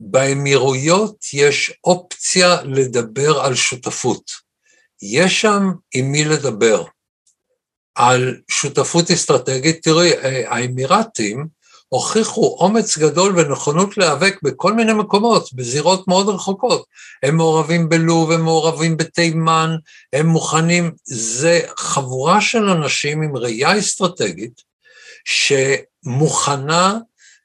באמירויות 0.00 1.16
יש 1.32 1.72
אופציה 1.84 2.62
לדבר 2.62 3.40
על 3.40 3.54
שותפות. 3.54 4.30
יש 5.02 5.40
שם 5.40 5.70
עם 5.94 6.12
מי 6.12 6.24
לדבר. 6.24 6.84
על 7.94 8.36
שותפות 8.50 9.10
אסטרטגית, 9.10 9.82
תראי, 9.82 10.12
אה, 10.12 10.42
האמירתים, 10.46 11.46
הוכיחו 11.92 12.56
אומץ 12.60 12.98
גדול 12.98 13.38
ונכונות 13.38 13.98
להיאבק 13.98 14.38
בכל 14.42 14.72
מיני 14.72 14.92
מקומות, 14.92 15.52
בזירות 15.52 16.08
מאוד 16.08 16.28
רחוקות. 16.28 16.84
הם 17.22 17.36
מעורבים 17.36 17.88
בלוב, 17.88 18.30
הם 18.30 18.44
מעורבים 18.44 18.96
בתימן, 18.96 19.76
הם 20.12 20.26
מוכנים, 20.26 20.92
זה 21.04 21.60
חבורה 21.76 22.40
של 22.40 22.68
אנשים 22.68 23.22
עם 23.22 23.36
ראייה 23.36 23.78
אסטרטגית, 23.78 24.62
שמוכנה 25.24 26.98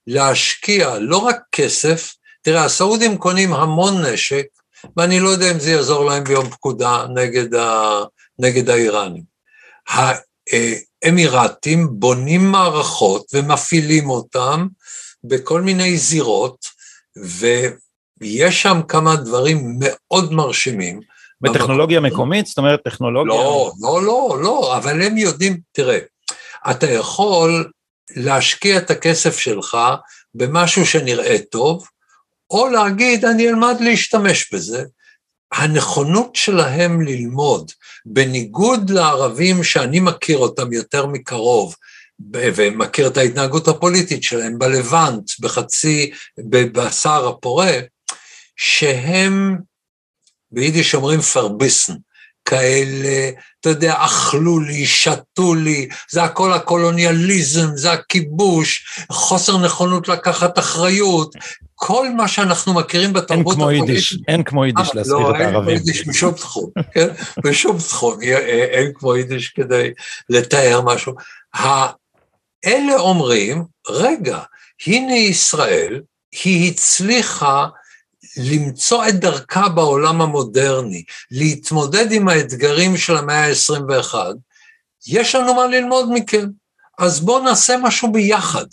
להשקיע 0.08 1.00
לא 1.00 1.18
רק 1.18 1.40
כסף, 1.52 2.14
תראה, 2.42 2.66
הסעודים 2.66 3.18
קונים 3.18 3.54
המון 3.54 4.06
נשק, 4.06 4.46
ואני 4.98 5.20
לא 5.20 5.30
יודע 5.30 5.52
אם 5.52 5.60
זה 5.60 5.72
יעזור 5.72 6.06
להם 6.06 6.24
ביום 6.24 6.50
פקודה 6.50 7.06
נגד, 7.16 7.56
ה, 7.56 8.04
נגד 8.40 8.70
האיראנים. 8.70 9.24
האמירתים 11.04 11.88
בונים 11.92 12.52
מערכות 12.52 13.26
ומפעילים 13.34 14.10
אותם 14.10 14.68
בכל 15.24 15.62
מיני 15.62 15.98
זירות, 15.98 16.66
ויש 18.22 18.62
שם 18.62 18.82
כמה 18.88 19.16
דברים 19.16 19.76
מאוד 19.80 20.34
מרשימים. 20.34 21.00
בטכנולוגיה 21.42 22.00
במקום. 22.00 22.16
מקומית? 22.16 22.46
זאת 22.46 22.58
אומרת, 22.58 22.80
טכנולוגיה... 22.84 23.34
לא, 23.34 23.72
לא, 23.82 24.04
לא, 24.04 24.38
לא, 24.42 24.78
אבל 24.78 25.02
הם 25.02 25.18
יודעים, 25.18 25.60
תראה, 25.72 26.00
אתה 26.72 26.92
יכול 26.92 27.72
להשקיע 28.16 28.78
את 28.78 28.92
הכסף 28.92 29.40
שלך 29.40 29.78
במשהו 30.34 30.86
שנראה 30.86 31.38
טוב, 31.52 31.88
או 32.52 32.70
להגיד, 32.70 33.26
אני 33.26 33.50
אלמד 33.50 33.76
להשתמש 33.80 34.54
בזה, 34.54 34.84
הנכונות 35.52 36.36
שלהם 36.36 37.02
ללמוד, 37.02 37.72
בניגוד 38.10 38.90
לערבים 38.90 39.64
שאני 39.64 40.00
מכיר 40.00 40.38
אותם 40.38 40.74
יותר 40.74 41.06
מקרוב, 41.06 41.76
ומכיר 42.34 43.08
את 43.08 43.18
ההתנהגות 43.18 43.68
הפוליטית 43.68 44.24
שלהם 44.24 44.60
בלבנט, 44.60 45.32
בחצי, 45.40 46.12
בבשר 46.38 47.28
הפורה, 47.28 47.72
שהם, 48.56 49.58
ביידיש 50.52 50.96
אומרים 50.96 51.22
פרביסן, 51.22 51.94
כאלה, 52.46 53.32
אתה 53.72 53.76
יודע, 53.76 53.96
אכלו 53.98 54.60
לי, 54.60 54.86
שתו 54.86 55.56
לי, 55.56 55.88
זה 56.10 56.24
הכל 56.24 56.54
הקולוניאליזם, 56.54 57.68
זה 57.76 57.92
הכיבוש, 57.92 58.86
חוסר 59.12 59.58
נכונות 59.58 60.08
לקחת 60.08 60.60
אחריות, 60.60 61.36
כל 61.76 62.10
מה 62.10 62.28
שאנחנו 62.28 62.74
מכירים 62.74 63.14
בתרבות 63.14 63.58
הפוליטית. 63.58 63.88
אין 63.88 63.94
כמו 63.94 63.96
יידיש, 63.96 64.18
אין 64.28 64.44
כמו 64.44 64.66
יידיש 64.66 64.96
להסביר 64.96 65.18
לא, 65.18 65.30
את 65.30 65.36
הערבים. 65.36 65.54
לא, 65.54 65.58
אין 65.58 65.80
כמו 65.80 65.90
יידיש 65.90 66.08
בשום 66.08 66.34
תחום, 66.34 66.70
כן? 66.94 67.08
בשום 67.44 67.78
תחום, 67.78 68.22
אין 68.72 68.92
כמו 68.96 69.16
יידיש 69.16 69.50
כדי 69.50 69.92
לתאר 70.30 70.82
משהו. 70.82 71.14
אלה 72.66 72.96
אומרים, 72.98 73.64
רגע, 73.90 74.40
הנה 74.88 75.16
ישראל, 75.16 76.02
היא 76.44 76.72
הצליחה 76.72 77.68
למצוא 78.38 79.08
את 79.08 79.16
דרכה 79.20 79.70
בעולם 79.70 80.22
המודרני, 80.22 81.04
להתמודד 81.32 82.12
עם 82.12 82.28
האתגרים 82.28 82.98
של 82.98 83.18
המאה 83.18 83.48
ה-21, 83.48 84.16
יש 85.08 85.36
לנו 85.36 85.54
מה 85.54 85.68
ללמוד 85.68 86.10
מכם. 86.14 86.46
אז 87.00 87.20
בואו 87.20 87.44
נעשה 87.44 87.78
משהו 87.78 88.12
ביחד. 88.12 88.66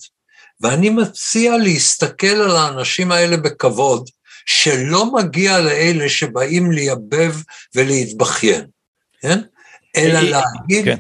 ואני 0.61 0.91
מציע 0.91 1.57
להסתכל 1.57 2.27
על 2.27 2.57
האנשים 2.57 3.13
האלה 3.13 3.37
בכבוד, 3.37 4.11
שלא 4.47 5.15
מגיע 5.15 5.61
לאלה 5.61 6.09
שבאים 6.09 6.73
לייבב 6.73 7.35
ולהתבכיין, 7.75 8.65
כן? 9.21 9.41
אלא 9.97 10.21
להגיד, 10.21 10.85
כן. 10.85 10.97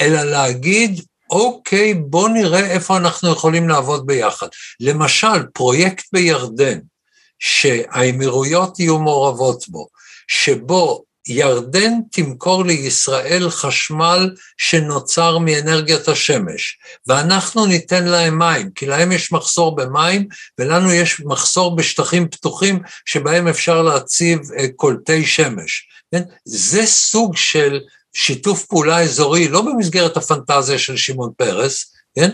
אלא 0.00 0.22
להגיד, 0.22 1.00
אוקיי, 1.30 1.94
בוא 1.94 2.28
נראה 2.28 2.70
איפה 2.70 2.96
אנחנו 2.96 3.32
יכולים 3.32 3.68
לעבוד 3.68 4.06
ביחד. 4.06 4.46
למשל, 4.80 5.46
פרויקט 5.52 6.04
בירדן, 6.12 6.78
שהאמירויות 7.44 8.78
יהיו 8.78 8.98
מעורבות 8.98 9.68
בו, 9.68 9.88
שבו 10.28 11.04
ירדן 11.28 11.92
תמכור 12.10 12.64
לישראל 12.64 13.50
חשמל 13.50 14.30
שנוצר 14.56 15.38
מאנרגיית 15.38 16.08
השמש, 16.08 16.78
ואנחנו 17.06 17.66
ניתן 17.66 18.04
להם 18.04 18.38
מים, 18.38 18.70
כי 18.74 18.86
להם 18.86 19.12
יש 19.12 19.32
מחסור 19.32 19.76
במים, 19.76 20.26
ולנו 20.58 20.92
יש 20.92 21.20
מחסור 21.20 21.76
בשטחים 21.76 22.28
פתוחים 22.28 22.78
שבהם 23.04 23.48
אפשר 23.48 23.82
להציב 23.82 24.38
אה, 24.58 24.68
קולטי 24.76 25.26
שמש. 25.26 25.88
כן? 26.14 26.22
זה 26.44 26.86
סוג 26.86 27.36
של 27.36 27.80
שיתוף 28.14 28.64
פעולה 28.64 29.00
אזורי, 29.00 29.48
לא 29.48 29.62
במסגרת 29.62 30.16
הפנטזיה 30.16 30.78
של 30.78 30.96
שמעון 30.96 31.30
פרס, 31.36 31.94
כן? 32.14 32.30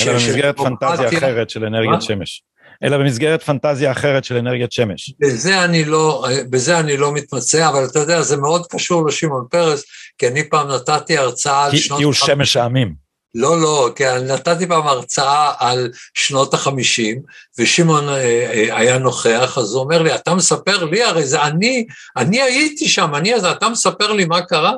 אלא 0.00 0.12
במסגרת 0.12 0.56
פנטזיה 0.56 1.08
אחרת 1.08 1.50
של 1.50 1.64
אנרגיית 1.64 2.02
שמש. 2.02 2.42
אלא 2.82 2.98
במסגרת 2.98 3.42
פנטזיה 3.42 3.92
אחרת 3.92 4.24
של 4.24 4.36
אנרגיית 4.36 4.72
שמש. 4.72 5.14
בזה 5.20 5.64
אני 5.64 5.84
לא, 5.84 6.26
בזה 6.50 6.78
אני 6.78 6.96
לא 6.96 7.12
מתמצא, 7.12 7.68
אבל 7.68 7.84
אתה 7.84 7.98
יודע, 7.98 8.22
זה 8.22 8.36
מאוד 8.36 8.66
קשור 8.66 9.06
לשמעון 9.06 9.44
פרס, 9.50 9.84
כי 10.18 10.28
אני 10.28 10.48
פעם 10.48 10.68
נתתי 10.68 11.18
הרצאה 11.18 11.64
על 11.64 11.76
שנות... 11.76 11.98
כי 11.98 12.04
הוא 12.04 12.12
שמש 12.12 12.56
העמים. 12.56 13.04
לא, 13.34 13.60
לא, 13.60 13.90
כי 13.96 14.04
נתתי 14.28 14.66
פעם 14.66 14.86
הרצאה 14.86 15.52
על 15.58 15.90
שנות 16.14 16.54
החמישים, 16.54 17.22
ושמעון 17.58 18.08
אה, 18.08 18.14
אה, 18.14 18.78
היה 18.78 18.98
נוכח, 18.98 19.58
אז 19.58 19.74
הוא 19.74 19.82
אומר 19.82 20.02
לי, 20.02 20.14
אתה 20.14 20.34
מספר 20.34 20.84
לי, 20.84 21.02
הרי 21.02 21.26
זה 21.26 21.42
אני, 21.42 21.86
אני 22.16 22.42
הייתי 22.42 22.88
שם, 22.88 23.14
אני, 23.14 23.34
אז 23.34 23.44
אתה 23.44 23.68
מספר 23.68 24.12
לי 24.12 24.24
מה 24.24 24.42
קרה? 24.42 24.72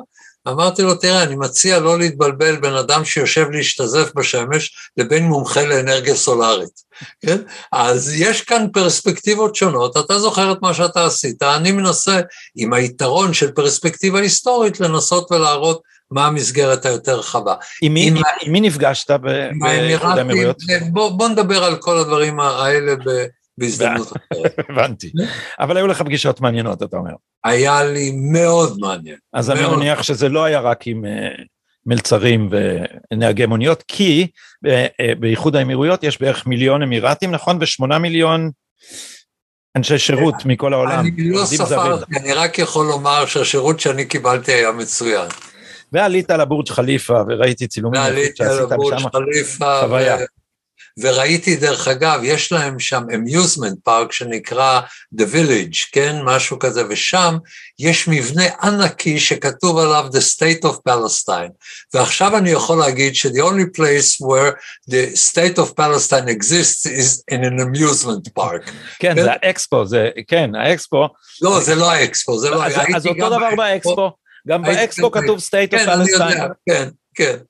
אמרתי 0.49 0.81
לו, 0.81 0.95
תראה, 0.95 1.23
אני 1.23 1.35
מציע 1.35 1.79
לא 1.79 1.99
להתבלבל 1.99 2.55
בין 2.55 2.73
אדם 2.73 3.05
שיושב 3.05 3.49
להשתזף 3.51 4.11
בשמש 4.15 4.75
לבין 4.97 5.23
מומחה 5.23 5.65
לאנרגיה 5.65 6.15
סולארית, 6.15 6.81
כן? 7.25 7.37
אז 7.71 8.13
יש 8.15 8.41
כאן 8.41 8.67
פרספקטיבות 8.73 9.55
שונות, 9.55 9.97
אתה 9.97 10.19
זוכר 10.19 10.51
את 10.51 10.57
מה 10.61 10.73
שאתה 10.73 11.05
עשית, 11.05 11.43
אני 11.43 11.71
מנסה, 11.71 12.19
עם 12.55 12.73
היתרון 12.73 13.33
של 13.33 13.51
פרספקטיבה 13.51 14.19
היסטורית, 14.19 14.79
לנסות 14.79 15.31
ולהראות 15.31 15.81
מה 16.11 16.25
המסגרת 16.25 16.85
היותר 16.85 17.19
רחבה. 17.19 17.53
עם 17.81 17.93
מי, 17.93 18.07
עם, 18.07 18.17
עם 18.41 18.51
מי 18.51 18.61
נפגשת 18.61 19.11
באיחוד 19.61 20.17
האמירויות? 20.17 20.57
בוא, 20.91 21.09
בוא 21.09 21.27
נדבר 21.27 21.63
על 21.63 21.75
כל 21.75 21.97
הדברים 21.97 22.39
האלה 22.39 22.95
ב... 22.95 23.25
בהזדמנות 23.57 24.07
אחרת. 24.07 24.69
הבנתי. 24.69 25.11
אבל 25.59 25.77
היו 25.77 25.87
לך 25.87 26.01
פגישות 26.01 26.41
מעניינות, 26.41 26.83
אתה 26.83 26.97
אומר. 26.97 27.11
היה 27.43 27.83
לי 27.83 28.11
מאוד 28.31 28.79
מעניין. 28.79 29.17
אז 29.33 29.51
אני 29.51 29.75
מניח 29.75 30.03
שזה 30.03 30.29
לא 30.29 30.43
היה 30.43 30.59
רק 30.59 30.87
עם 30.87 31.05
אה, 31.05 31.29
מלצרים 31.85 32.49
ונהגי 33.11 33.45
מוניות, 33.45 33.83
כי 33.87 34.27
אה, 34.67 34.87
באיחוד 35.19 35.55
האמירויות 35.55 36.03
יש 36.03 36.21
בערך 36.21 36.47
מיליון 36.47 36.81
אמירתים, 36.83 37.31
נכון? 37.31 37.57
ושמונה 37.61 37.99
מיליון 37.99 38.51
אנשי 39.75 39.97
שירות 39.97 40.35
מכל 40.45 40.73
העולם. 40.73 40.99
אני 40.99 41.29
לא 41.29 41.45
ספרתי, 41.45 42.15
אני 42.19 42.33
רק 42.33 42.59
יכול 42.59 42.85
לומר 42.85 43.25
שהשירות 43.25 43.79
שאני 43.79 44.05
קיבלתי 44.05 44.51
היה 44.51 44.71
מצוין. 44.71 45.27
ועלית 45.91 46.29
לבורג' 46.29 46.69
חליפה 46.69 47.21
וראיתי 47.27 47.67
צילומים. 47.67 48.01
ועליתי 48.01 48.43
לבורג' 48.43 48.95
חליפה. 49.11 49.81
חוויה. 49.81 50.17
וראיתי 50.97 51.55
דרך 51.55 51.87
אגב, 51.87 52.19
יש 52.23 52.51
להם 52.51 52.79
שם 52.79 53.03
אמיוזמנט 53.15 53.77
פארק 53.83 54.11
שנקרא 54.11 54.81
The 55.15 55.23
Village, 55.33 55.77
כן, 55.91 56.15
משהו 56.23 56.59
כזה, 56.59 56.83
ושם 56.89 57.37
יש 57.79 58.07
מבנה 58.07 58.43
ענקי 58.63 59.19
שכתוב 59.19 59.77
עליו 59.77 60.05
The 60.11 60.35
State 60.35 60.65
of 60.65 60.75
Palestine, 60.89 61.51
ועכשיו 61.93 62.37
אני 62.37 62.49
יכול 62.49 62.79
להגיד 62.79 63.15
ש-the 63.15 63.41
only 63.41 63.77
place 63.77 64.25
where 64.25 64.53
the 64.89 65.15
State 65.15 65.57
of 65.57 65.75
Palestine 65.75 66.27
exists 66.27 66.85
is 66.85 67.23
in 67.31 67.43
an 67.43 67.59
amusement 67.59 68.39
park. 68.39 68.71
כן, 68.99 69.15
זה 69.15 69.31
האקספו, 69.31 69.85
זה, 69.85 70.09
כן, 70.27 70.55
האקספו. 70.55 71.07
לא, 71.41 71.59
זה 71.59 71.75
לא 71.75 71.91
האקספו, 71.91 72.39
זה 72.39 72.49
לא, 72.49 72.65
אז 72.95 73.07
אותו 73.07 73.29
דבר 73.29 73.55
באקספו. 73.57 74.11
גם 74.47 74.61
באקספו 74.61 75.11
כתוב 75.11 75.39
State 75.39 75.73
of 75.73 75.87
Palestine. 75.87 76.37
כן, 76.37 76.47
כן, 76.69 76.89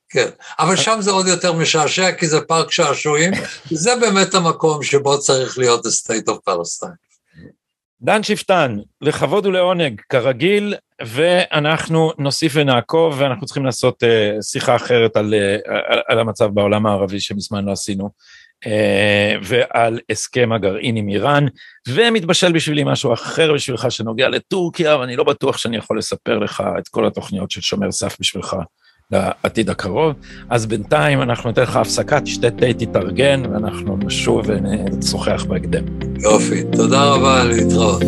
כן. 0.08 0.28
אבל 0.58 0.76
שם 0.76 0.96
זה 1.00 1.10
עוד 1.10 1.26
יותר 1.26 1.52
משעשע, 1.52 2.12
כי 2.12 2.26
זה 2.26 2.40
פארק 2.40 2.72
שעשועים, 2.72 3.32
זה 3.70 3.96
באמת 4.00 4.34
המקום 4.34 4.82
שבו 4.82 5.18
צריך 5.18 5.58
להיות 5.58 5.86
the 5.86 5.88
state 5.88 6.28
of 6.28 6.50
Palestine. 6.50 7.08
דן 8.02 8.22
שפטן, 8.22 8.78
לכבוד 9.00 9.46
ולעונג, 9.46 10.00
כרגיל, 10.08 10.74
ואנחנו 11.06 12.12
נוסיף 12.18 12.52
ונעקוב, 12.54 13.14
ואנחנו 13.18 13.46
צריכים 13.46 13.64
לעשות 13.64 14.02
uh, 14.02 14.42
שיחה 14.42 14.76
אחרת 14.76 15.16
על, 15.16 15.34
uh, 15.34 15.70
על, 15.88 16.00
על 16.08 16.18
המצב 16.18 16.46
בעולם 16.46 16.86
הערבי 16.86 17.20
שמזמן 17.20 17.64
לא 17.64 17.72
עשינו, 17.72 18.10
uh, 18.64 18.68
ועל 19.42 20.00
הסכם 20.10 20.52
הגרעין 20.52 20.96
עם 20.96 21.08
איראן, 21.08 21.46
ומתבשל 21.88 22.52
בשבילי 22.52 22.82
משהו 22.86 23.12
אחר 23.12 23.52
בשבילך 23.52 23.90
שנוגע 23.90 24.28
לטורקיה, 24.28 24.96
ואני 24.96 25.16
לא 25.16 25.24
בטוח 25.24 25.58
שאני 25.58 25.76
יכול 25.76 25.98
לספר 25.98 26.38
לך 26.38 26.62
את 26.78 26.88
כל 26.88 27.06
התוכניות 27.06 27.50
של 27.50 27.60
שומר 27.60 27.92
סף 27.92 28.16
בשבילך. 28.20 28.56
לעתיד 29.12 29.70
הקרוב. 29.70 30.12
אז 30.50 30.66
בינתיים 30.66 31.22
אנחנו 31.22 31.50
ניתן 31.50 31.62
לך 31.62 31.76
הפסקה, 31.76 32.20
תשתה 32.20 32.50
תה, 32.50 32.72
תתארגן, 32.72 33.42
ואנחנו 33.52 33.96
נשוב 33.96 34.42
ונשוחח 34.46 35.44
בהקדם. 35.48 35.84
יופי, 36.18 36.62
תודה 36.72 37.04
רבה, 37.04 37.44
להתראות. 37.44 38.02